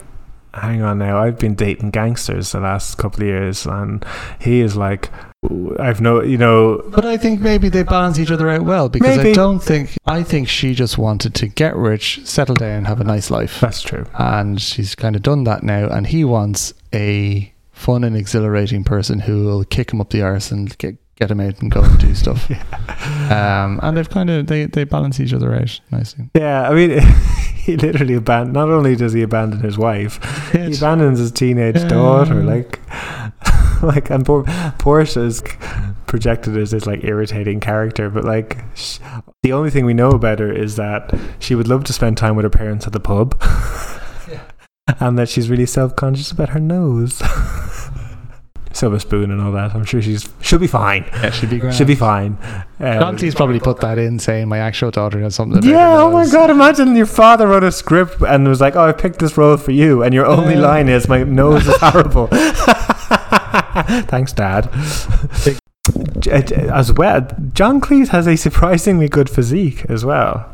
[0.54, 4.04] hang on now, I've been dating gangsters the last couple of years, and
[4.40, 5.10] he is like,
[5.78, 9.18] I've no, you know, But I think maybe they balance each other out well because
[9.18, 13.04] I don't think I think she just wanted to get rich, settle down, have a
[13.04, 14.04] nice life, that's true.
[14.18, 15.86] and she's kind of done that now.
[15.88, 20.50] And he wants a fun and exhilarating person who will kick him up the arse
[20.50, 22.50] and get get him out and go and do stuff.
[23.30, 26.30] Um, and they've kind of they they balance each other out nicely.
[26.34, 26.98] Yeah, I mean,
[27.56, 28.54] he literally abandoned.
[28.54, 30.18] Not only does he abandon his wife,
[30.52, 31.88] he abandons his teenage Yeah.
[31.88, 32.42] daughter.
[32.42, 32.80] Like,
[33.82, 34.44] like, and poor
[34.78, 35.42] Portia is
[36.06, 38.98] projected as this like irritating character, but like, sh-
[39.42, 42.34] the only thing we know about her is that she would love to spend time
[42.34, 43.40] with her parents at the pub,
[45.00, 47.22] and that she's really self conscious about her nose.
[48.72, 49.74] Silver spoon and all that.
[49.74, 51.04] I'm sure she's she'll be fine.
[51.12, 51.74] Yeah, she'd be great.
[51.74, 52.36] She'll be fine.
[52.78, 55.62] Um, John Cleese probably put that in saying my actual daughter has something.
[55.62, 58.92] yeah, oh my god, imagine your father wrote a script and was like, Oh, I
[58.92, 62.28] picked this role for you, and your only line is, My nose is horrible.
[64.08, 64.68] Thanks, Dad.
[66.30, 70.52] As well, John Cleese has a surprisingly good physique as well.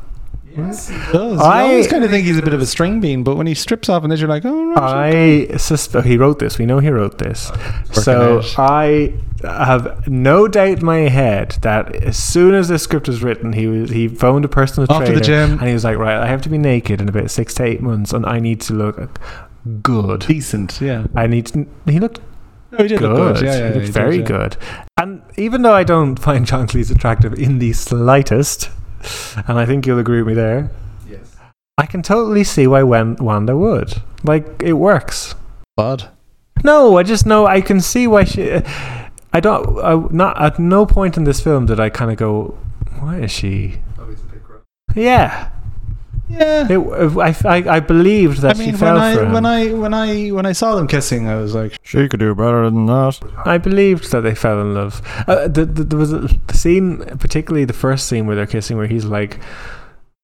[0.56, 1.40] Yes, he does.
[1.40, 3.46] I- I always kind of think he's a bit of a string bean, but when
[3.46, 6.58] he strips off and then you're like, oh, right, I suspect he wrote this.
[6.58, 7.50] We know he wrote this.
[7.92, 8.54] So out.
[8.58, 13.52] I have no doubt in my head that as soon as this script was written,
[13.52, 15.50] he was he phoned a personal off to trainer the gym.
[15.58, 17.80] and he was like, "Right, I have to be naked in about six to eight
[17.82, 19.20] months, and I need to look
[19.82, 20.20] good.
[20.26, 20.80] decent.
[20.80, 21.46] Yeah, I need.
[21.46, 22.20] To, he looked
[22.72, 23.12] no, he did good.
[23.12, 23.44] look good.
[23.44, 24.24] Yeah, yeah, he he looked did, very yeah.
[24.24, 24.56] good.
[24.96, 28.70] And even though I don't find John Cleese attractive in the slightest,
[29.48, 30.70] and I think you'll agree with me there,
[31.08, 31.36] Yes,
[31.78, 33.94] I can totally see why Wen- Wanda would.
[34.22, 35.34] Like it works.
[35.76, 36.08] bad.
[36.62, 38.50] No, I just know I can see why she.
[39.32, 39.78] I don't.
[39.84, 42.56] I, not at no point in this film did I kind of go,
[43.00, 43.80] "Why is she?"
[44.94, 45.50] Yeah,
[46.28, 46.66] Yeah.
[46.70, 46.78] it,
[47.18, 49.32] I, I, I believed that I mean, she fell when I for him.
[49.32, 52.34] when I when I when I saw them kissing, I was like, She could do
[52.34, 53.20] better than that.
[53.44, 55.02] I believed that they fell in love.
[55.28, 58.76] Uh, the, the, there was a the scene, particularly the first scene where they're kissing,
[58.78, 59.38] where he's like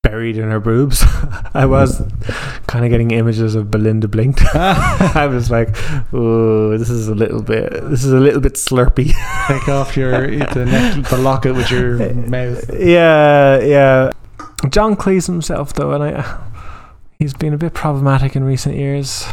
[0.03, 1.05] buried in her boobs.
[1.55, 2.01] I was
[2.67, 4.41] kind of getting images of Belinda Blinked.
[4.55, 5.69] I was like,
[6.15, 7.71] "Oh, this is a little bit.
[7.91, 9.13] This is a little bit slurpy."
[9.49, 12.65] take off your the neck, the locket with your mouth.
[12.73, 14.11] yeah, yeah.
[14.69, 16.41] John Cleese himself, though, and I,
[17.19, 19.27] he's been a bit problematic in recent years.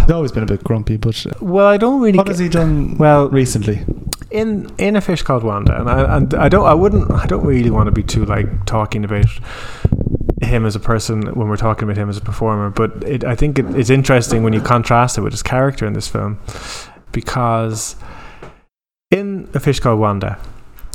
[0.00, 2.18] He's always been a bit grumpy, but uh, Well, I don't really.
[2.18, 3.84] what has he done well, recently?
[4.30, 7.44] in in a fish called Wanda, and I and I don't I wouldn't I don't
[7.44, 9.26] really want to be too like talking about
[10.42, 13.36] him as a person when we're talking about him as a performer, but it, I
[13.36, 16.40] think it, it's interesting when you contrast it with his character in this film
[17.12, 17.96] because
[19.10, 20.38] in a fish called Wanda.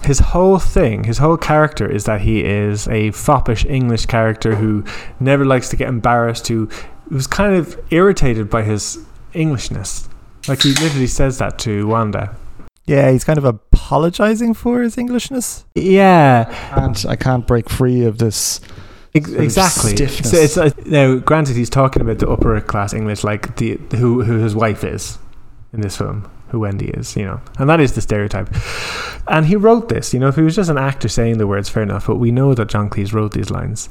[0.05, 4.83] His whole thing, his whole character is that he is a foppish English character who
[5.19, 6.69] never likes to get embarrassed, who
[7.09, 8.99] was kind of irritated by his
[9.33, 10.07] Englishness.
[10.47, 12.35] Like he literally says that to Wanda.
[12.85, 15.65] Yeah, he's kind of apologizing for his Englishness.
[15.75, 18.61] Yeah, And I can't break free of this.
[19.13, 19.91] ex- exactly.
[19.95, 20.31] stiffness.
[20.31, 24.23] So it's uh, now, granted, he's talking about the upper class English, like the who
[24.23, 25.19] who his wife is
[25.73, 28.49] in this film, who Wendy is, you know, and that is the stereotype.
[29.27, 31.69] And he wrote this, you know, if he was just an actor saying the words,
[31.69, 32.07] fair enough.
[32.07, 33.89] But we know that John Cleese wrote these lines.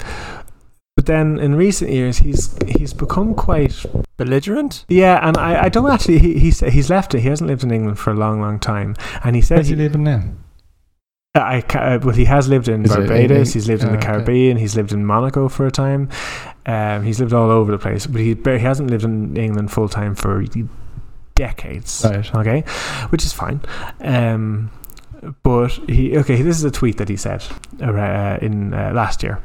[0.96, 3.86] But then in recent years, he's he's become quite
[4.16, 4.84] Belligerent?
[4.88, 7.20] yeah, and I, I don't actually he, he's he's left it.
[7.20, 9.76] He hasn't lived in England for a long, long time, and he said Where's he
[9.76, 10.24] he, living now?
[11.36, 13.50] I ca- uh, well, he has lived in Is Barbados.
[13.50, 14.06] uh, he's lived in uh, the okay.
[14.08, 14.56] Caribbean.
[14.56, 16.08] He's lived in Monaco for a time.
[16.66, 19.88] Um, he's lived all over the place, but he he hasn't lived in England full
[19.88, 20.42] time for
[21.38, 22.04] decades.
[22.04, 22.34] Right.
[22.34, 22.60] Okay,
[23.10, 23.60] which is fine.
[24.00, 24.70] Um,
[25.42, 26.42] but he okay.
[26.42, 27.44] This is a tweet that he said
[27.80, 29.40] uh, in uh, last year.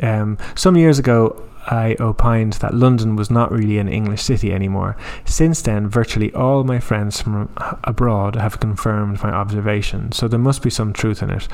[0.00, 4.96] Um, some years ago, I opined that London was not really an English city anymore.
[5.24, 7.48] Since then, virtually all my friends from
[7.84, 11.48] abroad have confirmed my observation, so there must be some truth in it.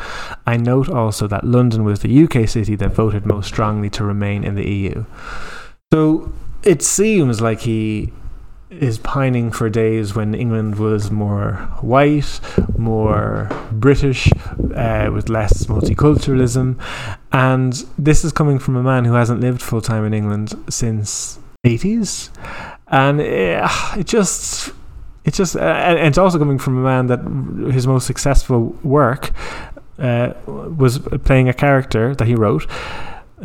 [0.47, 4.43] I note also that London was the UK city that voted most strongly to remain
[4.45, 5.05] in the EU.
[5.93, 6.33] So
[6.63, 8.13] it seems like he
[8.71, 12.41] is pining for days when England was more white,
[12.79, 14.31] more British,
[14.75, 16.81] uh, with less multiculturalism.
[17.33, 21.39] And this is coming from a man who hasn't lived full time in England since
[21.63, 22.31] the 80s.
[22.89, 24.73] And it, it just.
[25.23, 27.21] It's just, uh, and it's also coming from a man that
[27.75, 29.33] his most successful work
[29.99, 32.67] uh, was playing a character that he wrote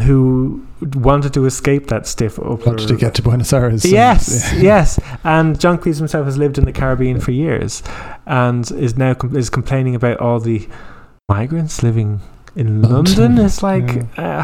[0.03, 0.65] who
[0.95, 3.84] wanted to escape that stiff upper Wanted to get to Buenos Aires.
[3.85, 4.99] and- Yes, yes.
[5.23, 7.81] And John Cleese himself has lived in the Caribbean for years,
[8.26, 10.67] and is now com- is complaining about all the
[11.30, 12.19] migrants living
[12.55, 13.45] in London, London.
[13.45, 14.43] It's like, uh,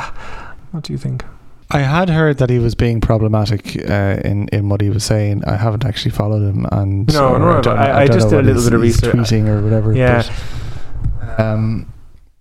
[0.71, 1.25] what do you think?
[1.69, 5.43] I had heard that he was being problematic uh, in in what he was saying.
[5.45, 8.63] I haven't actually followed him, and No, no, don't- I- I just did a little
[8.63, 9.15] bit of research.
[9.15, 9.93] tweeting or whatever.
[9.93, 10.23] Yeah.
[11.19, 11.87] but, um,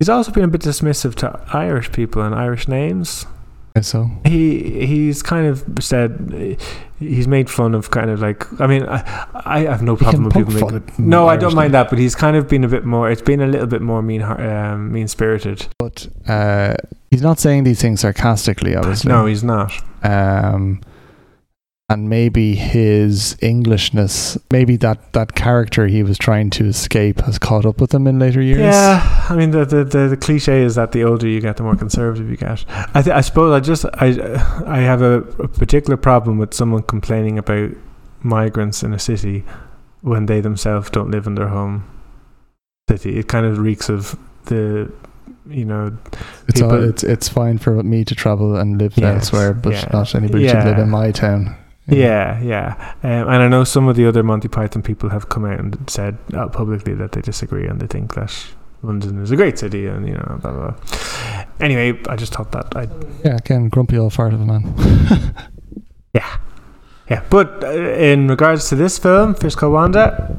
[0.01, 3.27] He's also been a bit dismissive to Irish people and Irish names.
[3.81, 6.57] so He he's kind of said
[6.97, 10.33] he's made fun of kind of like I mean I I have no problem with
[10.33, 11.83] people making no, I don't mind names.
[11.85, 13.11] that, but he's kind of been a bit more.
[13.11, 15.67] It's been a little bit more mean, um, mean spirited.
[15.77, 16.73] But uh,
[17.11, 19.09] he's not saying these things sarcastically, obviously.
[19.09, 19.71] No, he's not.
[20.01, 20.81] um,
[21.91, 27.65] and maybe his Englishness, maybe that, that character he was trying to escape has caught
[27.65, 28.59] up with him in later years.
[28.59, 31.63] Yeah, I mean the, the the the cliche is that the older you get, the
[31.63, 32.63] more conservative you get.
[32.69, 34.07] I th- I suppose I just I
[34.65, 37.71] I have a, a particular problem with someone complaining about
[38.21, 39.43] migrants in a city
[40.01, 41.83] when they themselves don't live in their home
[42.89, 43.19] city.
[43.19, 44.91] It kind of reeks of the
[45.49, 45.97] you know
[46.47, 49.89] it's, all, it's it's fine for me to travel and live Yes, elsewhere, but yeah,
[49.91, 51.55] not anybody should live in my town.
[51.91, 52.93] Yeah, yeah.
[53.03, 55.89] Um, and I know some of the other Monty Python people have come out and
[55.89, 58.33] said uh, publicly that they disagree and they think that
[58.81, 61.45] London is a great city and, you know, blah, blah, blah.
[61.59, 62.75] Anyway, I just thought that.
[62.75, 62.87] I,
[63.23, 64.73] Yeah, again, grumpy old fart of a man.
[66.13, 66.37] yeah.
[67.09, 67.23] Yeah.
[67.29, 70.35] But uh, in regards to this film, Fish Called Wanda,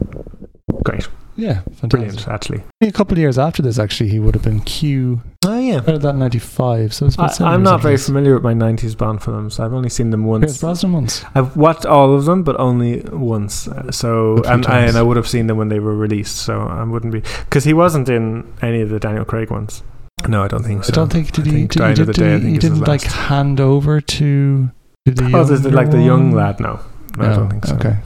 [0.85, 1.07] great.
[1.37, 1.91] Yeah, fantastic.
[1.91, 2.63] Brilliant, actually.
[2.83, 5.23] A couple of years after this, actually, he would have been Q.
[5.45, 5.81] Oh yeah.
[5.81, 8.07] Started that '95, so it's about I, I'm years not very this.
[8.07, 9.59] familiar with my '90s Bond films.
[9.59, 10.61] I've only seen them Pierce once.
[10.61, 11.25] Brosnan ones.
[11.35, 13.67] I've watched all of them, but only once.
[13.67, 16.37] Uh, So, and I, and I would have seen them when they were released.
[16.37, 19.83] So I wouldn't be because he wasn't in any of the Daniel Craig ones.
[20.29, 20.93] No, I don't think so.
[20.93, 21.57] I don't think did I he?
[21.57, 24.71] think Did he, Another did, Day, he, he didn't like hand over to
[25.07, 26.61] to the Oh, there's like the young lad.
[26.61, 26.79] No,
[27.17, 27.75] no, I don't think so.
[27.77, 27.97] Okay.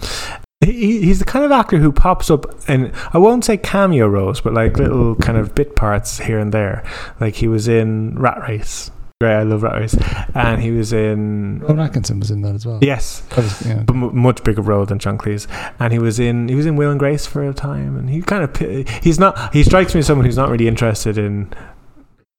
[0.64, 4.40] He, he's the kind of actor who pops up in I won't say cameo roles,
[4.40, 6.82] but like little kind of bit parts here and there.
[7.20, 8.90] Like he was in Rat Race.
[9.20, 9.96] Great, I love Rat Race,
[10.34, 12.78] and he was in Rowan Atkinson was in that as well.
[12.82, 13.82] yes, was- yeah.
[13.86, 15.46] but m- much bigger role than John Cleese.
[15.78, 18.20] And he was in he was in Will and Grace for a time, and he
[18.22, 18.56] kind of
[19.02, 21.50] he's not he strikes me as someone who's not really interested in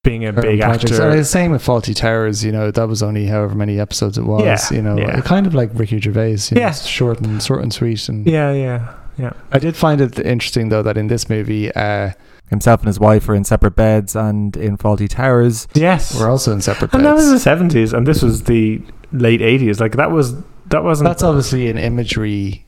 [0.08, 0.92] being a big projects.
[0.94, 1.10] actor.
[1.10, 2.44] And the same with Fawlty Towers.
[2.44, 4.44] You know, that was only however many episodes it was.
[4.44, 5.20] Yeah, you know, yeah.
[5.22, 6.38] kind of like Ricky Gervais.
[6.50, 6.70] You know, Yeah.
[6.70, 8.08] it's short and short and sweet.
[8.10, 9.34] And yeah, yeah, yeah.
[9.52, 12.12] I did find it interesting though that in this movie, uh,
[12.50, 15.68] Himself and his wife are in separate beds and in Fawlty Towers.
[15.74, 18.82] Yes, we're also in separate and that was the seventies, and this was the
[19.12, 19.82] late eighties.
[19.82, 20.36] Like that was
[20.68, 21.10] that wasn't.
[21.10, 22.66] That's obviously an imagery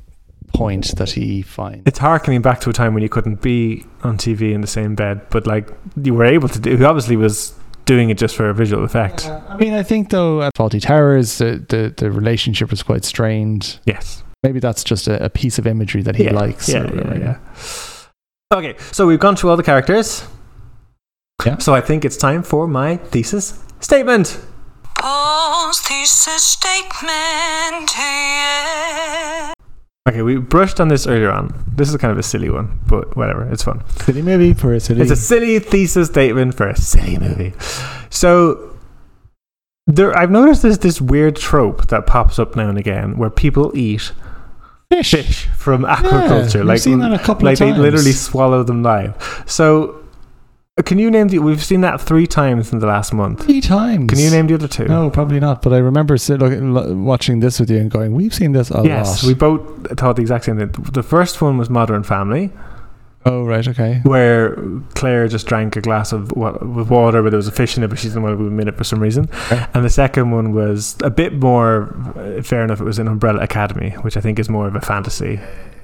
[0.53, 1.83] point that he finds.
[1.85, 4.95] it's harkening back to a time when you couldn't be on TV in the same
[4.95, 5.69] bed, but like
[6.01, 6.75] you were able to do.
[6.75, 7.53] He obviously was
[7.85, 9.27] doing it just for a visual effect.
[9.27, 13.79] I mean, I think though at Fawlty Towers, the, the the relationship was quite strained.
[13.85, 14.23] Yes.
[14.43, 16.33] Maybe that's just a, a piece of imagery that he yeah.
[16.33, 16.69] likes.
[16.69, 17.39] Yeah, or whatever, yeah,
[18.51, 18.57] yeah.
[18.57, 20.27] Okay, so we've gone through all the characters.
[21.45, 21.57] Yeah.
[21.57, 24.39] So I think it's time for my thesis statement.
[24.99, 27.91] Paul's thesis statement.
[27.97, 29.53] Yeah.
[30.09, 31.53] Okay, we brushed on this earlier on.
[31.75, 33.83] This is kind of a silly one, but whatever, it's fun.
[33.97, 35.01] Silly movie for a silly.
[35.01, 37.53] It's a silly thesis statement for a silly movie.
[38.09, 38.75] So
[39.85, 43.71] there, I've noticed there's this weird trope that pops up now and again where people
[43.77, 44.11] eat
[44.89, 45.11] fish.
[45.11, 48.63] fish from Yeah, aquaculture, we've like seen that a couple like of they literally swallow
[48.63, 49.43] them live.
[49.45, 50.03] So
[50.85, 51.39] can you name the?
[51.39, 53.45] We've seen that three times in the last month.
[53.45, 54.09] three times.
[54.09, 54.85] Can you name the other two?
[54.85, 55.61] No, probably not.
[55.61, 56.53] But I remember sit, look,
[56.95, 60.15] watching this with you and going, "We've seen this a yes, lot." we both thought
[60.15, 60.71] the exact same thing.
[60.91, 62.51] The first one was Modern Family,
[63.25, 64.01] oh, right, okay.
[64.03, 64.55] where
[64.95, 67.83] Claire just drank a glass of wa- with water, but there was a fish in
[67.83, 69.29] it, but she didn't want to admit it for some reason.
[69.45, 69.65] Okay.
[69.73, 71.95] And the second one was a bit more
[72.43, 72.79] fair enough.
[72.79, 75.39] It was in Umbrella Academy, which I think is more of a fantasy.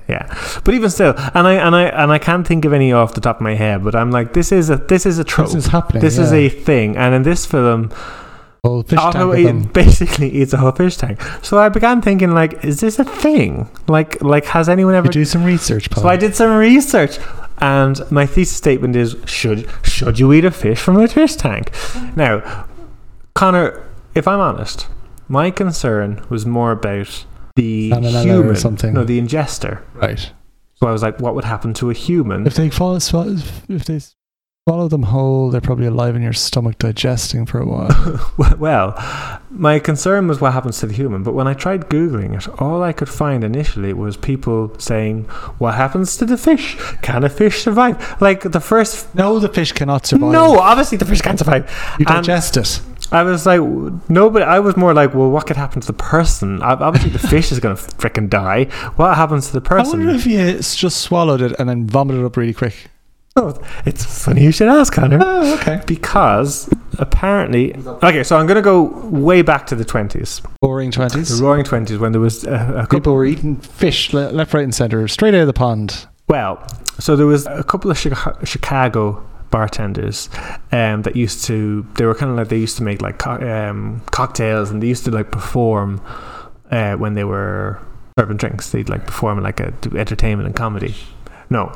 [0.07, 0.27] Yeah,
[0.63, 3.21] but even still, and I and I and I can't think of any off the
[3.21, 3.83] top of my head.
[3.83, 5.47] But I'm like, this is a this is a trope.
[5.47, 6.01] This is happening.
[6.01, 7.91] This is a thing, and in this film,
[8.65, 11.21] whole fish oh, Otto of eat- basically eats a whole fish tank.
[11.41, 13.69] So I began thinking, like, is this a thing?
[13.87, 16.03] Like, like has anyone ever You do some research, Paul.
[16.03, 17.17] so I did some research,
[17.59, 21.71] and my thesis statement is: should should you eat a fish from a fish tank?
[22.15, 22.67] Now,
[23.33, 23.83] Connor,
[24.13, 24.87] if I'm honest,
[25.27, 27.25] my concern was more about
[27.55, 28.93] the Salmonella or human, something.
[28.93, 29.81] no, the ingester.
[29.93, 30.31] Right.
[30.75, 32.45] So I was like, what would happen to a human?
[32.45, 33.99] If they follow, if they
[34.67, 38.35] swallow them whole, they're probably alive in your stomach, digesting for a while.
[38.59, 38.93] well,
[39.51, 41.23] my concern was what happens to the human.
[41.23, 45.23] But when I tried googling it, all I could find initially was people saying,
[45.59, 46.75] "What happens to the fish?
[47.01, 49.15] Can a fish survive?" Like the first.
[49.15, 50.31] no, the fish cannot survive.
[50.33, 51.69] No, obviously the fish can't survive.
[51.99, 52.81] you and- digest it.
[53.11, 53.59] I was like,
[54.09, 56.61] no, but I was more like, well, what could happen to the person?
[56.61, 58.65] Ob- Obviously, the fish is going to freaking die.
[58.95, 60.01] What happens to the person?
[60.01, 62.89] I wonder if you uh, just swallowed it and then vomited it up really quick.
[63.37, 65.19] Oh, it's funny you should ask, Connor.
[65.21, 65.81] Oh, okay.
[65.85, 66.69] Because
[66.99, 71.41] apparently, okay, so I'm going to go way back to the 20s, Boring the twenties.
[71.41, 72.99] roaring 20s, when there was a, a couple.
[72.99, 76.07] People were eating fish left, right, and center, straight out of the pond.
[76.29, 76.65] Well,
[76.97, 79.21] so there was a couple of Chicago
[79.55, 80.27] bartenders
[80.73, 81.87] um, that used to.
[81.95, 84.87] They were kind of like they used to make like co- um, cocktails, and they
[84.87, 86.01] used to like perform
[86.71, 87.79] uh, when they were
[88.19, 88.71] serving drinks.
[88.71, 90.93] They'd like perform like a do entertainment and comedy.
[91.49, 91.71] No,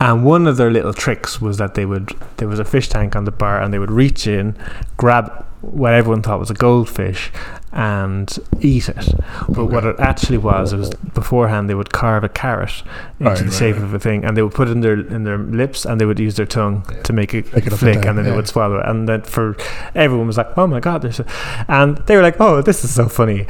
[0.00, 3.16] and one of their little tricks was that they would there was a fish tank
[3.16, 4.56] on the bar, and they would reach in,
[4.96, 7.32] grab what everyone thought was a goldfish,
[7.72, 9.14] and eat it.
[9.48, 12.82] But what it actually was, it was beforehand they would carve a carrot
[13.20, 14.98] into Right, the right, shape of a thing, and they would put it in their
[15.00, 17.78] in their lips, and they would use their tongue to make it Make it and
[17.78, 18.30] flick, down, and then yeah.
[18.30, 18.86] they would swallow it.
[18.86, 19.56] And then for
[19.94, 21.26] everyone was like, "Oh my god!" There's, a,
[21.68, 23.46] and they were like, "Oh, this is so funny,"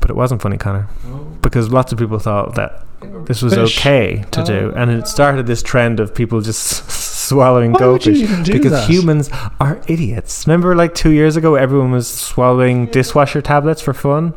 [0.00, 1.18] but it wasn't funny, Connor, oh.
[1.42, 2.84] because lots of people thought that
[3.26, 3.78] this was Fish.
[3.78, 4.78] okay to do, Oh.
[4.78, 6.86] and it started this trend of people just
[7.30, 8.90] swallowing Why goldfish because that?
[8.90, 10.46] humans are idiots.
[10.46, 14.34] Remember, like two years ago, everyone was swallowing dishwasher tablets for fun.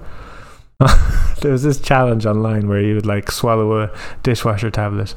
[1.44, 3.92] there was this challenge online where you would like swallow a
[4.24, 5.12] dishwasher tablet.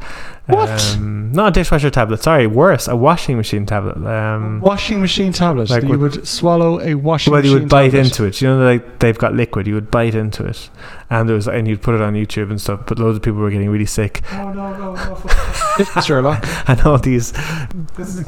[0.46, 0.68] What?
[0.94, 2.22] Um, not a dishwasher tablet.
[2.22, 3.96] Sorry, worse, a washing machine tablet.
[4.06, 5.70] Um, Washing machine tablet.
[5.70, 8.04] Like you would swallow a washing well, you would bite tablet.
[8.06, 8.40] into it.
[8.40, 9.66] You know, like they've got liquid.
[9.66, 10.70] You would bite into it,
[11.10, 12.82] and there was, and you'd put it on YouTube and stuff.
[12.86, 16.00] But loads of people were getting really sick, Oh, no, no, no.
[16.02, 16.44] Sherlock.
[16.68, 17.32] and all these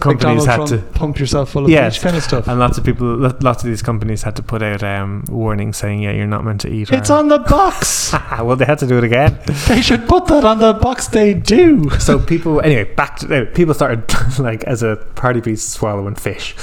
[0.00, 0.78] companies Donald had to.
[0.78, 2.02] pump yourself full of Yes.
[2.02, 2.48] kind of stuff.
[2.48, 6.02] And lots of people, lots of these companies had to put out um, warnings saying,
[6.02, 7.87] "Yeah, you're not meant to eat." It's on the box.
[8.12, 9.38] well, they had to do it again.
[9.68, 11.08] they should put that on the box.
[11.08, 11.88] They do.
[12.08, 14.04] So people, anyway, back to people started
[14.38, 16.54] like as a party piece swallowing fish,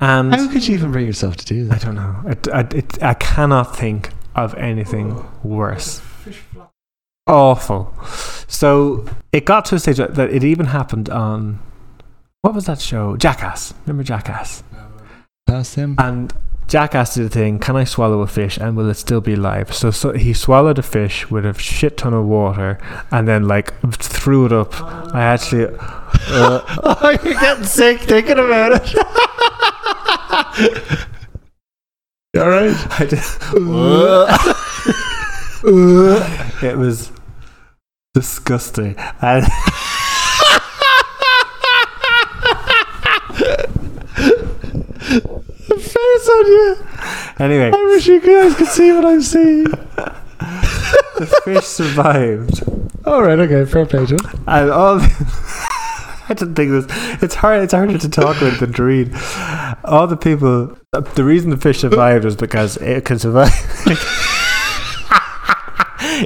[0.00, 1.72] and How could you even bring yourself to do that?
[1.72, 1.84] I that?
[1.86, 2.16] don't know.
[2.26, 6.02] It, I, it, I cannot think of anything worse.
[7.26, 7.94] Awful.
[8.48, 11.60] So it got to a stage that that it even happened on
[12.42, 13.16] what was that show?
[13.16, 13.72] Jackass.
[13.86, 14.64] Remember Jackass?
[15.46, 15.94] Pass him.
[15.98, 16.32] And
[16.68, 17.58] Jackass asked the thing.
[17.58, 19.74] Can I swallow a fish and will it still be alive?
[19.74, 22.78] So, so he swallowed a fish with a shit ton of water
[23.10, 24.80] and then like threw it up.
[25.14, 25.76] I actually.
[25.76, 28.96] Uh, oh, you're getting sick thinking about it.
[32.34, 32.74] All right?
[32.98, 33.18] I did,
[36.72, 37.12] it was
[38.14, 38.96] disgusting.
[39.20, 39.46] And
[46.22, 46.76] Face on you.
[47.40, 49.64] anyway, I wish you guys could see what I'm seeing.
[49.64, 52.62] the fish survived.
[53.04, 53.38] All right.
[53.38, 53.64] Okay.
[53.70, 54.24] Fair play to it.
[54.46, 55.00] And all.
[56.28, 56.86] I didn't think this.
[57.22, 57.62] It's hard.
[57.62, 59.12] It's harder to talk with than to read.
[59.84, 60.78] All the people.
[60.92, 63.50] The reason the fish survived was because it can survive.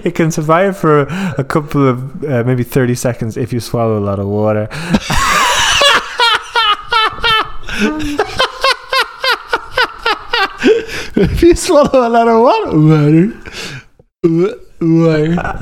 [0.04, 1.02] it can survive for
[1.38, 4.68] a couple of uh, maybe thirty seconds if you swallow a lot of water.
[11.16, 15.56] if you swallow a lot of water, water, water.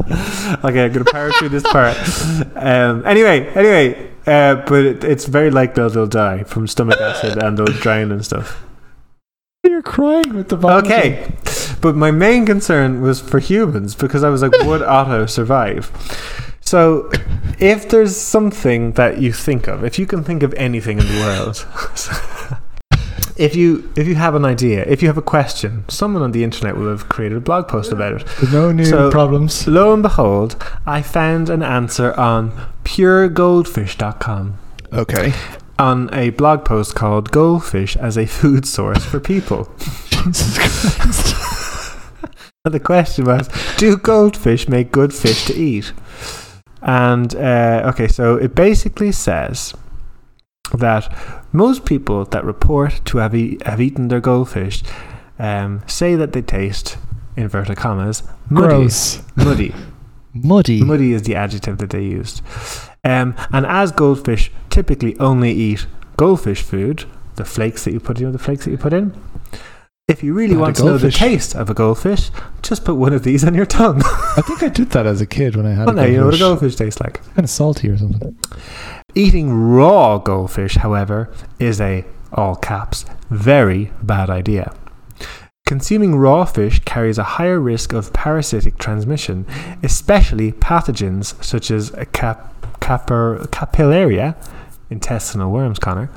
[0.64, 1.96] Okay, I'm gonna power through this part.
[2.56, 7.42] Um, anyway, anyway, uh, but it, it's very likely they'll, they'll die from stomach acid
[7.42, 8.62] and they'll drown and stuff.
[9.62, 10.92] You're crying with the vomiting.
[10.92, 11.32] Okay,
[11.80, 15.90] but my main concern was for humans because I was like, would Otto survive?
[16.60, 17.10] So,
[17.58, 21.20] if there's something that you think of, if you can think of anything in the
[21.20, 22.60] world,
[23.36, 26.44] if you if you have an idea, if you have a question, someone on the
[26.44, 28.26] internet will have created a blog post about it.
[28.40, 29.66] There's no new So- problems.
[29.66, 30.56] Lo and behold,
[30.86, 32.52] I found an answer on
[32.84, 34.54] puregoldfish.com
[34.92, 35.32] Okay.
[35.78, 39.68] on a blog post called Goldfish as a Food Source for People.
[40.10, 41.34] Jesus Christ.
[42.64, 45.92] And the question was Do goldfish make good fish to eat?
[46.80, 49.74] And, uh, okay, so it basically says
[50.72, 51.12] that
[51.54, 54.82] most people that report to have, e- have eaten their goldfish
[55.38, 56.98] um, say that they taste,
[57.36, 58.66] inverted commas, muddy.
[58.66, 59.22] Gross.
[59.36, 59.74] Muddy.
[60.34, 60.82] Muddy.
[60.82, 62.42] Muddy is the adjective that they used.
[63.04, 65.86] Um, and as goldfish typically only eat
[66.16, 67.04] goldfish food,
[67.36, 69.14] the flakes that you put, know, the flakes that you put in.
[70.06, 73.24] If you really want to know the taste of a goldfish, just put one of
[73.24, 74.02] these on your tongue.
[74.04, 76.18] I think I did that as a kid when I had well, a now you
[76.18, 76.76] know what a goldfish.
[76.76, 77.24] tastes like.
[77.34, 78.36] Kind of salty or something.
[79.14, 82.04] Eating raw goldfish, however, is a
[82.34, 84.74] all caps very bad idea.
[85.64, 89.46] Consuming raw fish carries a higher risk of parasitic transmission,
[89.82, 94.36] especially pathogens such as cap, capar, capillaria,
[94.90, 96.10] intestinal worms, Connor.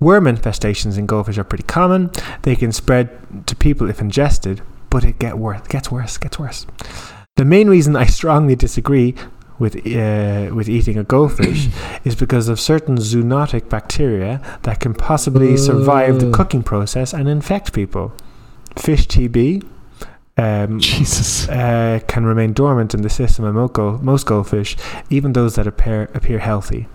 [0.00, 2.10] Worm infestations in goldfish are pretty common.
[2.42, 6.66] They can spread to people if ingested, but it get worse, gets worse, gets worse.
[7.36, 9.14] The main reason I strongly disagree
[9.58, 11.68] with uh, with eating a goldfish
[12.04, 17.72] is because of certain zoonotic bacteria that can possibly survive the cooking process and infect
[17.72, 18.12] people.
[18.76, 19.66] Fish TB
[20.38, 21.48] um, Jesus.
[21.48, 24.76] uh, can remain dormant in the system of most goldfish,
[25.10, 26.86] even those that appear appear healthy.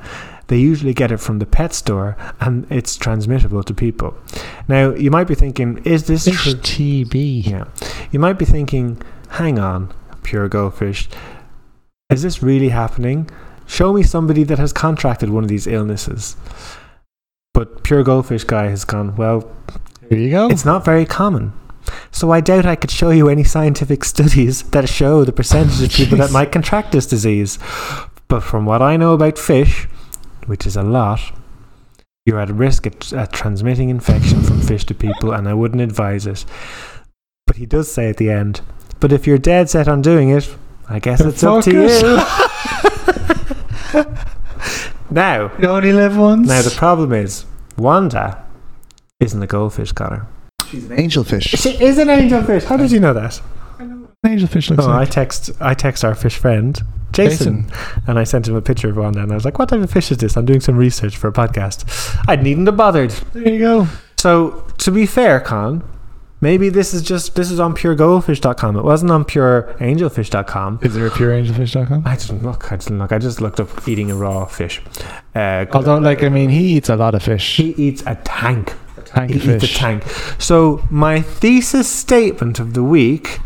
[0.54, 4.14] They usually get it from the pet store, and it's transmittable to people.
[4.68, 6.54] Now, you might be thinking, is this true?
[6.54, 7.48] TB.
[7.48, 7.66] Yeah.
[8.12, 11.10] You might be thinking, hang on, pure goldfish.
[12.12, 13.32] Is this really happening?
[13.66, 16.38] Show me somebody that has contracted one of these illnesses.
[17.56, 19.52] But pure goldfish guy has gone, well,
[20.08, 20.50] Here you go.
[20.52, 21.54] it's not very common.
[22.12, 25.90] So I doubt I could show you any scientific studies that show the percentage of
[25.90, 27.58] people that might contract this disease.
[28.28, 29.88] But from what I know about fish,
[30.48, 31.20] which is a lot,
[32.26, 36.26] you're at risk at, at transmitting infection from fish to people, and I wouldn't advise
[36.26, 36.46] it.
[37.46, 38.62] But he does say at the end,
[39.00, 40.56] but if you're dead set on doing it,
[40.90, 42.18] I guess Then it's up to you.
[45.12, 46.48] now, You only live once.
[46.48, 47.46] now the problem is,
[47.78, 48.44] Wanda
[49.20, 50.28] isn't a goldfish, Connor.
[50.68, 51.58] She's an angelfish.
[51.58, 52.64] She is an angelfish.
[52.66, 53.42] How did you know that?
[53.80, 56.82] An Angelfish looks Oh, I text I text our fish friend
[57.14, 57.72] Jason,
[58.08, 59.90] and I sent him a picture of one, and I was like, "What type of
[59.92, 61.86] fish is this?" I'm doing some research for a podcast.
[62.28, 63.12] I needn't have bothered.
[63.34, 63.88] There you go.
[64.18, 65.84] So to be fair, Con,
[66.42, 68.76] maybe this is just this is on puregoldfish.com.
[68.78, 70.80] It wasn't on pureangelfish.com.
[70.82, 72.04] Is there a pureangelfish.com?
[72.06, 72.72] I didn't look.
[72.72, 73.12] I didn't look.
[73.12, 74.82] I just looked up eating a raw fish.
[75.36, 77.58] Uh, Although, like, I mean, he eats a lot of fish.
[77.58, 78.74] he eats a tank.
[79.06, 80.04] Tank He eats a tank.
[80.40, 83.40] So my thesis statement of the week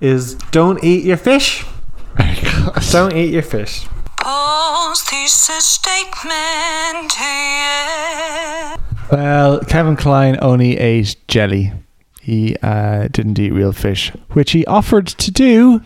[0.00, 1.64] is: don't eat your fish.
[2.90, 3.86] Don't eat your fish.
[4.18, 8.76] Paul's thesis statement, yeah.
[9.10, 11.72] Well, Kevin Kline only ate jelly.
[12.20, 15.80] He uh, didn't eat real fish, which he offered to do,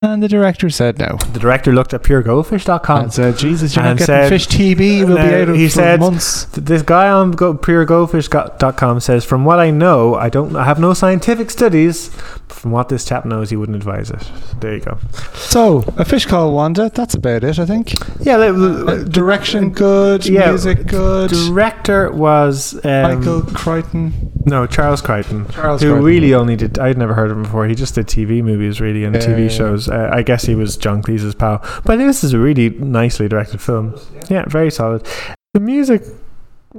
[0.00, 1.16] and the director said no.
[1.32, 3.02] The director looked at puregoldfish.com.
[3.02, 5.04] And said, "Jesus, you're And not getting said- fish TB.
[5.04, 9.58] We'll be out of he said- months." This guy on go, puregoldfish.com says, "From what
[9.58, 12.10] I know, I don't I have no scientific studies.
[12.46, 14.22] But from what this chap knows, he wouldn't advise it."
[14.60, 14.98] There you go.
[15.34, 16.90] So, a fish called Wanda.
[16.94, 17.94] That's about it, I think.
[18.20, 21.30] Yeah, Uh, the, direction good, Yeah, music good.
[21.30, 24.12] director was um, Michael Crichton.
[24.44, 25.46] No, Charles Crichton.
[25.50, 26.04] Charles who Crichton.
[26.04, 27.66] really only did I'd never heard of him before.
[27.66, 29.48] He just did TV movies really and TV yeah.
[29.88, 31.64] Uh, I guess he was John Cleese's pal.
[31.84, 33.94] But this is a really nicely directed film.
[34.28, 35.06] Yeah, very solid.
[35.54, 36.02] The music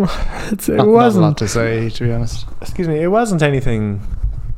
[0.51, 2.45] it's, it Not- not a wasn't lot to say, to be honest.
[2.61, 4.01] excuse me, it wasn't anything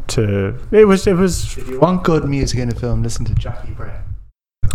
[0.07, 3.34] to it was it was If you want good music in a film, listen to
[3.36, 4.03] Jackie Brown.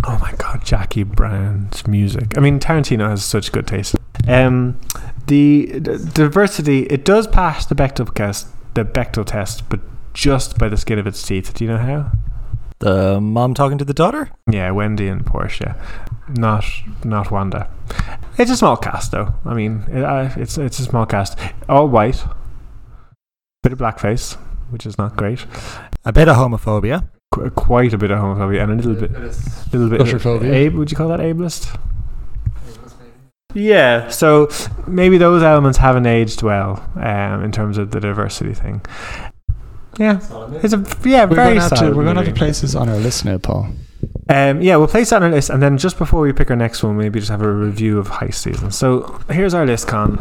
[0.04, 2.38] oh my god, Jackie Brown's music.
[2.38, 3.96] I mean Tarantino has such good taste.
[4.26, 4.80] Um
[5.26, 9.80] the, the diversity it does pass the Bechdel test the Bechdel test, but
[10.14, 11.52] just by the skin of its teeth.
[11.52, 12.10] Do you know how?
[12.78, 14.30] The mom talking to the daughter?
[14.50, 15.76] Yeah, Wendy and Portia,
[16.28, 16.64] not
[17.04, 17.70] not Wanda.
[18.38, 19.34] It's a small cast, though.
[19.46, 21.38] I mean, it, uh, it's it's a small cast,
[21.68, 22.22] all white,
[23.62, 24.34] bit of blackface,
[24.70, 25.46] which is not great.
[26.04, 27.08] A bit of homophobia.
[27.32, 29.10] Qu- quite a bit of homophobia and a little bit,
[29.72, 30.00] little bit.
[30.02, 30.66] Usherphobia.
[30.66, 31.78] Ab- would you call that ableist?
[33.54, 34.50] Yeah, so
[34.86, 38.82] maybe those elements haven't aged well um, in terms of the diversity thing.
[39.98, 40.20] Yeah,
[40.62, 42.32] it's a yeah We're very going to have to, solid we're going to have movie.
[42.32, 43.68] to place this on our list now, Paul.
[44.28, 46.56] Um, yeah, we'll place that on our list, and then just before we pick our
[46.56, 48.70] next one, maybe just have a review of heist season.
[48.72, 50.18] So here's our list, Con.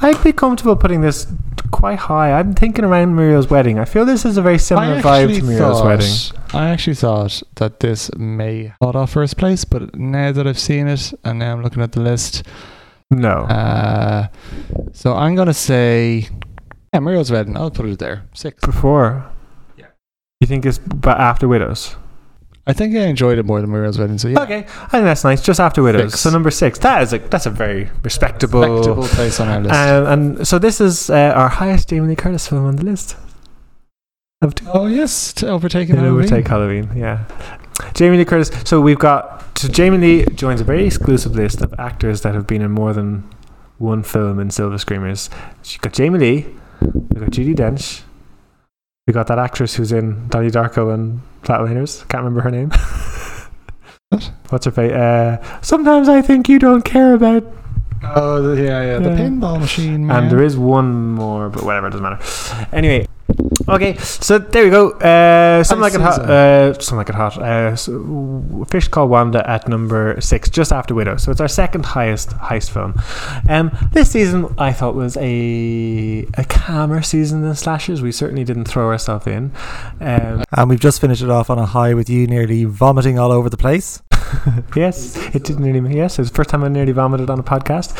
[0.00, 1.26] I'd be comfortable putting this
[1.70, 2.32] quite high.
[2.32, 3.78] I'm thinking around Muriel's wedding.
[3.78, 6.12] I feel this is a very similar vibe to Muriel's wedding.
[6.54, 10.88] I actually thought that this may hold off first place, but now that I've seen
[10.88, 12.42] it and now I'm looking at the list,
[13.10, 14.28] No, uh,
[14.92, 16.28] so I'm going to say,
[16.96, 17.56] yeah, Muriel's Wedding.
[17.58, 18.24] I'll put it there.
[18.32, 18.64] Six.
[18.64, 19.30] before.
[19.76, 19.86] Yeah.
[20.40, 21.94] You think it's but after Widows?
[22.66, 24.40] I think I enjoyed it more than Muriel's Wedding, so yeah.
[24.40, 25.42] Okay, I think that's nice.
[25.42, 26.12] Just after Widows.
[26.12, 26.22] Six.
[26.22, 26.78] So number six.
[26.78, 28.60] That is a that's a very respectable.
[28.60, 29.74] Respectable place on our list.
[29.74, 33.16] Um, and so this is uh, our highest Jamie Lee Curtis film on the list.
[34.40, 34.66] Of two.
[34.72, 36.12] oh, yes, to overtake Halloween.
[36.12, 37.24] overtake Halloween, yeah.
[37.94, 38.50] Jamie Lee Curtis.
[38.64, 42.46] So we've got so Jamie Lee joins a very exclusive list of actors that have
[42.46, 43.28] been in more than
[43.78, 45.28] one film in Silver Screamers.
[45.62, 46.46] She's got Jamie Lee,
[46.80, 48.02] we got Judi Dench,
[49.06, 52.06] we got that actress who's in Donnie Darko and Flatliners.
[52.08, 52.70] Can't remember her name.
[54.10, 54.30] What?
[54.50, 54.92] What's her face?
[54.92, 57.42] Uh, Sometimes I think you don't care about.
[58.14, 59.16] Oh, the, yeah, yeah, the Yeah.
[59.18, 60.08] pinball machine.
[60.08, 62.66] And there is one more, but whatever, it doesn't matter.
[62.72, 63.08] Anyway,
[63.68, 64.90] okay, so there we go.
[64.92, 66.20] Uh, something like it hot.
[66.20, 67.38] Uh, something like it hot.
[67.38, 71.16] Uh, so, Fish called Wanda at number six, just after Widow.
[71.16, 72.94] So it's our second highest heist film.
[73.48, 78.02] Um, this season I thought was a a calmer season than slashers.
[78.02, 79.52] We certainly didn't throw ourselves in.
[80.00, 83.32] Um, And we've just finished it off on a high with you nearly vomiting all
[83.32, 84.02] over the place.
[84.76, 85.94] yes, it did nearly.
[85.94, 87.94] Yes, it was the first time I nearly vomited on a podcast.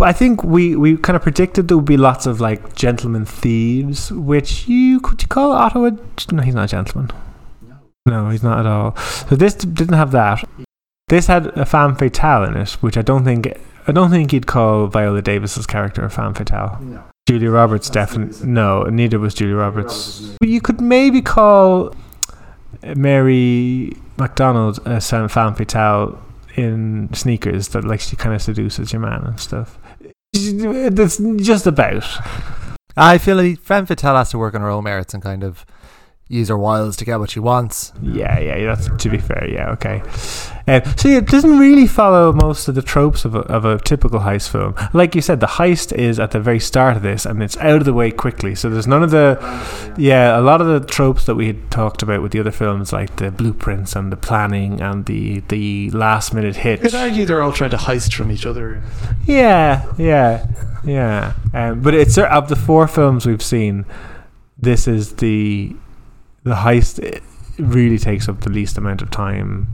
[0.00, 4.10] I think we, we kind of predicted there would be lots of like gentleman thieves,
[4.12, 5.90] which you could you call Otto a
[6.32, 6.42] no?
[6.42, 7.10] He's not a gentleman.
[8.06, 8.96] No, he's not at all.
[8.96, 10.44] So this didn't have that.
[11.08, 13.52] This had a femme fatale in it, which I don't think
[13.86, 16.78] I don't think you'd call Viola Davis's character a femme fatale.
[16.80, 17.04] No.
[17.28, 20.36] Julia Roberts definitely no, neither was Julia Roberts.
[20.40, 21.94] You could maybe call
[22.82, 26.20] Mary McDonnell a femme fatale
[26.56, 29.78] in sneakers that like she kind of seduces your man and stuff.
[30.32, 32.04] That's just about.
[32.96, 35.64] I feel like Femme Fatale has to work on her own merits and kind of
[36.28, 37.92] use her wiles to get what she wants.
[38.02, 39.48] Yeah, yeah, yeah, that's to be fair.
[39.48, 40.02] Yeah, okay.
[40.66, 44.20] Um, so it doesn't really follow most of the tropes of a, of a typical
[44.20, 44.74] heist film.
[44.92, 47.76] Like you said, the heist is at the very start of this, and it's out
[47.76, 48.54] of the way quickly.
[48.54, 49.38] So there's none of the,
[49.98, 52.92] yeah, a lot of the tropes that we had talked about with the other films,
[52.92, 56.80] like the blueprints and the planning and the the last minute hit.
[56.80, 58.82] You could argue they're all trying to heist from each other.
[59.24, 60.46] Yeah, yeah,
[60.84, 61.34] yeah.
[61.52, 63.84] Um, but it's of the four films we've seen,
[64.58, 65.74] this is the
[66.44, 67.22] the heist it
[67.58, 69.68] really takes up the least amount of time.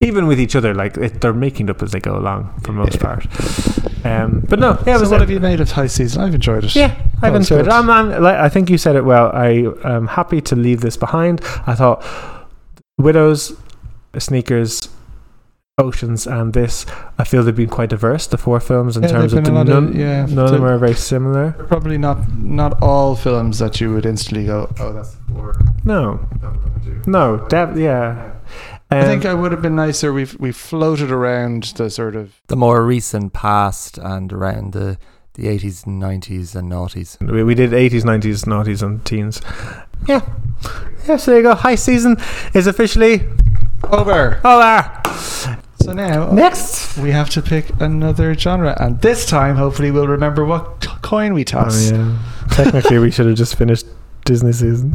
[0.00, 2.70] Even with each other, like it, they're making it up as they go along for
[2.72, 3.00] most Yeah.
[3.02, 3.26] part.
[4.06, 6.22] Um, but no, yeah, it so was what a- have you made of high season?
[6.22, 6.76] I've enjoyed it.
[6.76, 7.72] yeah, I've enjoyed it.
[7.72, 9.32] I'm, I'm, like, I think you said it well.
[9.34, 11.40] I am happy to leave this behind.
[11.66, 12.04] I thought
[12.96, 13.54] Widows,
[14.16, 14.88] Sneakers,
[15.78, 16.86] Oceans, and this,
[17.18, 19.60] I feel they've been quite diverse, the four films, in Yeah, terms of the, been
[19.60, 21.56] of- none, yeah, none of them are very similar.
[21.66, 25.60] Probably not not all films that you would instantly go, oh, that's the four.
[25.82, 26.20] No,
[27.08, 28.30] no, def- yeah.
[28.90, 30.12] I Um, think I would have been nicer.
[30.12, 34.96] We've we floated around the sort of The more recent past and around the
[35.34, 37.16] the 80s 90s and noughties.
[37.20, 39.40] we, we did 80s, 90s, noughties, and teens.
[40.08, 40.22] Yeah.
[41.06, 41.54] Yeah, so there you go.
[41.54, 42.16] High season
[42.54, 43.22] is officially
[43.84, 44.40] over.
[44.44, 44.90] over.
[45.80, 46.98] So now Next.
[46.98, 51.44] we have to pick another genre, and this time, hopefully, we'll remember what coin we
[51.44, 51.92] toss.
[51.92, 52.18] Oh, yeah.
[52.50, 53.86] Technically, we should have just finished
[54.28, 54.92] Disney season.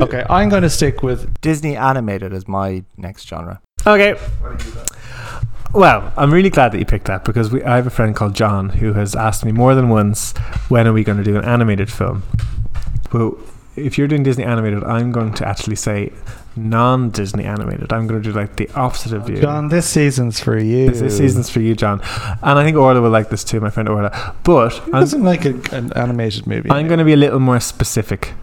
[0.00, 3.60] Okay, I'm going to stick with Disney animated as my next genre.
[3.86, 4.14] okay.
[5.74, 8.34] Well, I'm really glad that you picked that because we, I have a friend called
[8.34, 10.36] John who has asked me more than once,
[10.68, 12.22] when are we going to do an animated film?
[13.12, 13.38] Well,
[13.76, 16.12] if you're doing Disney animated, I'm going to actually say
[16.68, 17.92] non-Disney animated.
[17.92, 19.40] I'm going to do like the opposite of you.
[19.40, 19.68] John.
[19.68, 20.88] This season's for you.
[20.90, 22.00] This, this season's for you, John,
[22.42, 24.34] and I think Orla will like this too, my friend Orla.
[24.44, 26.70] But Who I'm, doesn't like a, an animated movie?
[26.70, 28.34] I'm going to be a little more specific.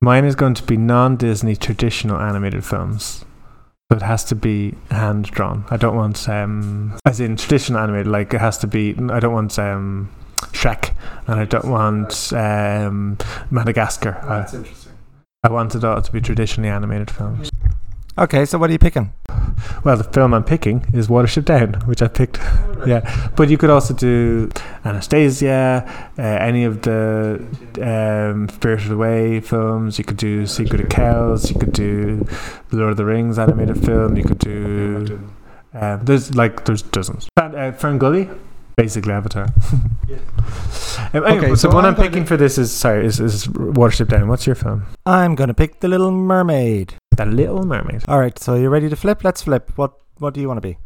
[0.00, 3.24] Mine is going to be non-Disney traditional animated films.
[3.90, 5.64] So it has to be hand drawn.
[5.70, 9.32] I don't want um as in traditional animated, like it has to be I don't
[9.32, 10.10] want um
[10.52, 10.92] Shrek
[11.28, 13.16] and I don't want um
[13.50, 14.18] Madagascar.
[14.22, 14.85] I, interesting.
[15.46, 17.52] I wanted it all to be traditionally animated films.
[18.18, 19.12] Okay, so what are you picking?
[19.84, 22.40] Well, the film I'm picking is Watership Down, which I picked.
[22.86, 24.48] Yeah, but you could also do
[24.84, 25.82] Anastasia,
[26.18, 27.44] uh, any of the
[27.82, 29.98] um, Spirited Away films.
[29.98, 31.50] You could do Secret of Kells.
[31.50, 32.24] You could do
[32.68, 34.16] the Lord of the Rings animated film.
[34.16, 35.20] You could do.
[35.72, 37.28] Um, there's like there's dozens.
[37.36, 38.28] Uh, Fern Gully,
[38.76, 39.46] basically Avatar.
[41.12, 43.20] Um, anyway, Okay, so so the I'm I'm picking to- for this is sorry is,
[43.20, 44.28] is Watership Down.
[44.28, 44.84] What's your film?
[45.04, 46.94] I'm going to pick The Little Mermaid.
[47.16, 48.04] The Little Mermaid.
[48.08, 49.22] All right, so you're ready to flip?
[49.22, 49.70] Let's flip.
[49.76, 50.78] What what do you want to be?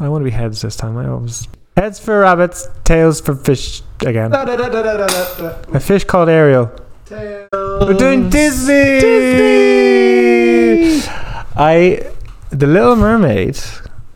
[0.00, 0.96] I want to be heads this time.
[0.98, 4.30] I always heads for rabbits, tails for fish again.
[4.30, 6.70] Da, da, da, A fish called Ariel.
[7.06, 7.48] Tails.
[7.52, 9.00] We're doing Disney.
[9.00, 11.02] Disney.
[11.56, 12.12] I,
[12.50, 13.58] The Little Mermaid.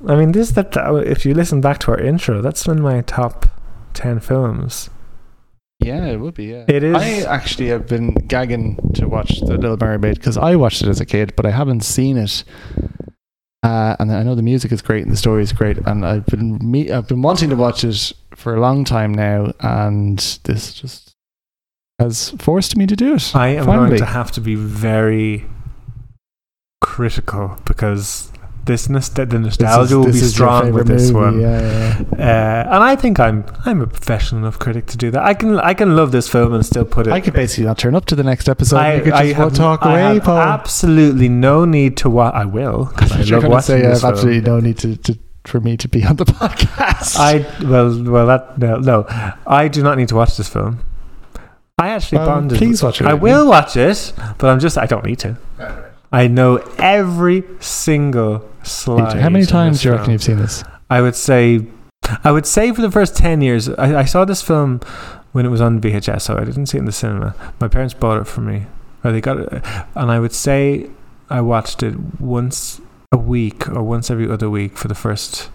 [0.09, 0.77] I mean, this that
[1.07, 3.47] if you listen back to our intro, that's in my top
[3.95, 4.91] ten films.
[5.81, 6.47] Yeah, it would be.
[6.47, 10.55] Yeah, It is- I actually have been gagging to watch The Little Mermaid because I
[10.55, 12.45] watched it as a kid, but I haven't seen it.
[13.65, 16.27] Uh, and I know the music is great and the story is great, and I've
[16.27, 20.73] been me- I've been wanting to watch it for a long time now, and this
[20.74, 21.12] just
[22.01, 23.35] has forced me to do it.
[23.37, 23.89] I am Finally.
[23.91, 25.47] going to have to be very
[26.81, 28.32] critical because
[28.64, 31.40] this nost- the This is- nostalgia will be strong with this movie, one.
[31.40, 32.64] Yeah, yeah.
[32.66, 35.22] Uh, and I think I'm I'm a professional enough critic to do that.
[35.22, 37.12] I can I can love this film and still put it.
[37.12, 38.76] I could basically not turn up to the next episode.
[38.76, 40.39] I, you could I just have, talk I away, Paul.
[40.39, 42.34] absolutely no need to watch.
[42.34, 44.12] I will because I love watching say I this have film.
[44.14, 47.16] absolutely no need to, to for me to be on the podcast.
[47.18, 49.06] I well well that no no
[49.47, 50.84] I do not need to watch this film.
[51.78, 52.59] I actually Well, bonded.
[52.59, 55.36] please watch it I will watch it, but I'm just I don't need to.
[56.12, 59.18] I know every single slide.
[59.18, 60.12] How many times do you reckon film.
[60.12, 60.64] you've seen this?
[60.90, 61.66] I would say,
[62.24, 64.80] I would say for the first ten years, I, I saw this film
[65.32, 67.34] when it was on VHS, so I didn't see it in the cinema.
[67.60, 68.66] My parents bought it for me,
[69.02, 69.64] or they got it,
[69.94, 70.90] and I would say
[71.30, 72.80] I watched it once
[73.10, 75.51] a week or once every other week for the first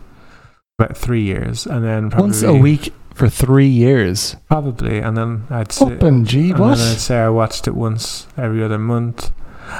[0.79, 4.35] about three years, and then probably Once a week for three years.
[4.47, 6.77] probably, and then I'd say, and gee, and what?
[6.77, 9.31] then I'd say I watched it once every other month,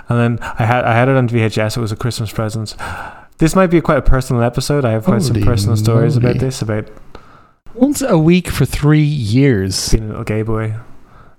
[0.10, 1.78] and then I had I had it on VHS.
[1.78, 2.76] It was a Christmas present.
[3.40, 4.84] This might be quite a personal episode.
[4.86, 6.88] I have quite some Holy personal stories about this, about
[7.76, 9.90] Once a week for three years.
[9.92, 10.74] being a little gay boy,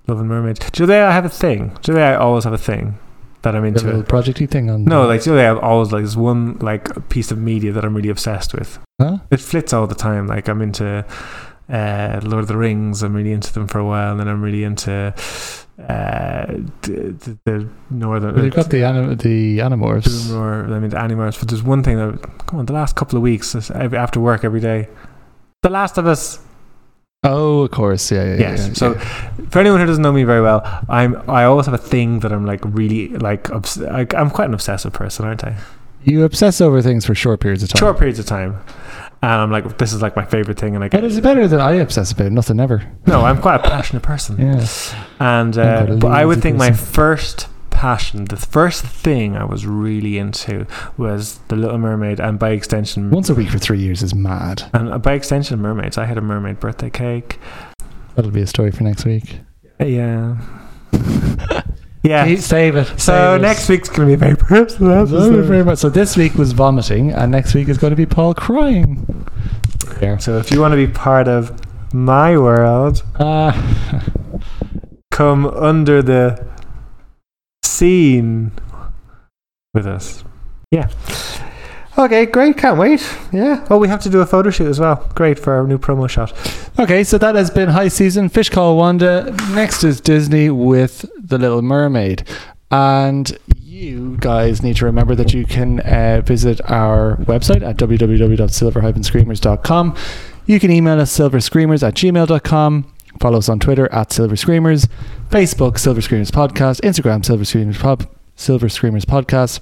[0.07, 0.59] loving mermaids.
[0.71, 1.77] Do you know I have a thing?
[1.81, 2.97] Do you know I always have a thing
[3.41, 4.03] that I'm A little into?
[4.13, 4.85] projecty thing on.
[4.85, 7.71] No, like do you know I have always like this one like piece of media
[7.73, 8.79] that I'm really obsessed with.
[9.01, 9.17] Huh?
[9.31, 10.27] It flits all the time.
[10.27, 11.05] Like I'm into
[11.69, 13.03] uh, Lord of the Rings.
[13.03, 15.13] I'm really into them for a while, and then I'm really into
[15.87, 16.45] uh,
[16.81, 18.35] the, the northern.
[18.35, 20.33] Well, you've got the anim- the Animorphs.
[20.33, 21.39] Or I mean, the Animorphs.
[21.39, 24.59] But there's one thing that come on the last couple of weeks after work every
[24.59, 24.87] day.
[25.63, 26.39] The Last of Us.
[27.23, 28.31] Oh, of course, yeah, yeah.
[28.31, 28.67] yeah, Yes.
[28.67, 29.31] yeah, so yeah.
[29.49, 32.31] for anyone who doesn't know me very well, I'm I always have a thing that
[32.31, 35.57] I'm like really like obs- like I'm quite an obsessive person, aren't I?
[36.05, 37.79] you obsess over things for short periods of time.
[37.79, 38.57] Short periods of time.
[39.21, 41.21] And I'm like, this is like my favorite thing, and I But get is it
[41.23, 42.31] better than I obsess about?
[42.31, 42.83] Nothing ever.
[43.07, 44.65] no, I'm quite a passionate person, Yeah.
[45.19, 50.17] and uh, but I would think my first passion, the first thing I was really
[50.17, 50.65] into
[50.97, 54.63] was The Little Mermaid, and by extension, Once a week for three years is mad.
[54.73, 55.97] and uh, by extension, mermaids.
[55.97, 57.39] I had a mermaid birthday cake.
[58.15, 59.39] That'll be a story for next week.
[59.79, 60.37] Uh, yeah,
[62.03, 62.25] yeah.
[62.25, 62.87] Keep- Save it.
[62.87, 63.41] So save it.
[63.41, 65.79] next week's going to be very personal Thank you very much.
[65.79, 69.25] So this week was vomiting, and next week is going to be Paul crying.
[70.01, 70.17] Yeah.
[70.17, 71.51] So if you want to be part of
[71.93, 73.51] my world, Uh,
[75.11, 76.47] come under the
[77.63, 78.51] scene
[79.73, 80.23] with us.
[80.71, 80.89] Yeah.
[81.97, 82.55] Okay, great.
[82.57, 83.01] Can't wait.
[83.33, 83.65] Yeah.
[83.69, 85.09] Oh, we have to do a photo shoot as well.
[85.15, 86.31] Great for our new promo shot.
[86.79, 88.29] okay, so that has been high season.
[88.29, 89.35] Fish Called Wanda.
[89.53, 92.23] Next is Disney with The Little Mermaid.
[92.71, 99.95] And you guys need to remember that you can uh, visit our website at www.silver-screamers.com.
[100.45, 102.93] You can email us silverscreamers at gmail.com.
[103.19, 104.87] Follow us on Twitter at Silver Screamers,
[105.29, 109.59] Facebook Silver Screamers Podcast, Instagram Silver Screamers Pub, Silver Screamers Podcast.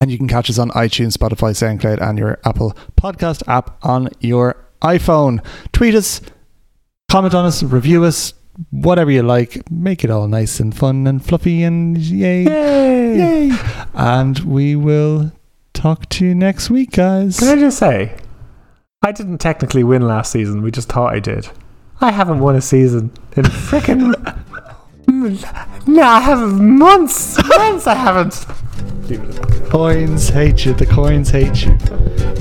[0.00, 4.08] And you can catch us on iTunes, Spotify, SoundCloud, and your Apple Podcast app on
[4.20, 5.44] your iPhone.
[5.72, 6.20] Tweet us,
[7.10, 8.34] comment on us, review us,
[8.70, 9.70] whatever you like.
[9.70, 12.44] Make it all nice and fun and fluffy and yay.
[12.44, 13.48] Yay!
[13.48, 13.58] Yay.
[13.94, 15.32] And we will
[15.72, 17.38] talk to you next week, guys.
[17.38, 18.16] Can I just say,
[19.02, 20.62] I didn't technically win last season.
[20.62, 21.48] We just thought I did.
[22.00, 24.14] I haven't won a season in freaking.
[25.08, 26.78] No, I haven't.
[26.78, 27.36] Months!
[27.48, 28.46] Months I haven't.
[29.70, 30.74] Coins hate you.
[30.74, 31.78] The coins hate you.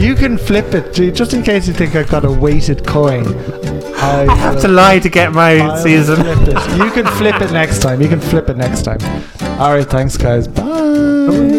[0.03, 3.25] You can flip it, just in case you think I've got a weighted coin.
[3.95, 6.17] I, I have to lie to get my I'll season.
[6.77, 8.01] You can flip it next time.
[8.01, 8.99] You can flip it next time.
[9.59, 10.47] All right, thanks, guys.
[10.47, 11.56] Bye.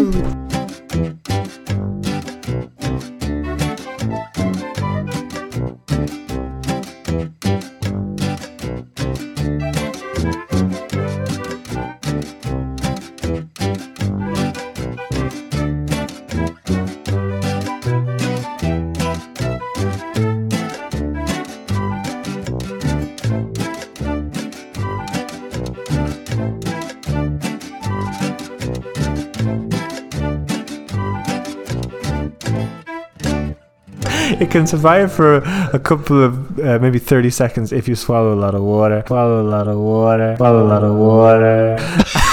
[34.59, 35.37] Can survive for
[35.73, 39.03] a couple of uh, maybe 30 seconds if you swallow a lot of water.
[39.07, 40.35] Swallow a lot of water.
[40.35, 41.77] Swallow a lot of water.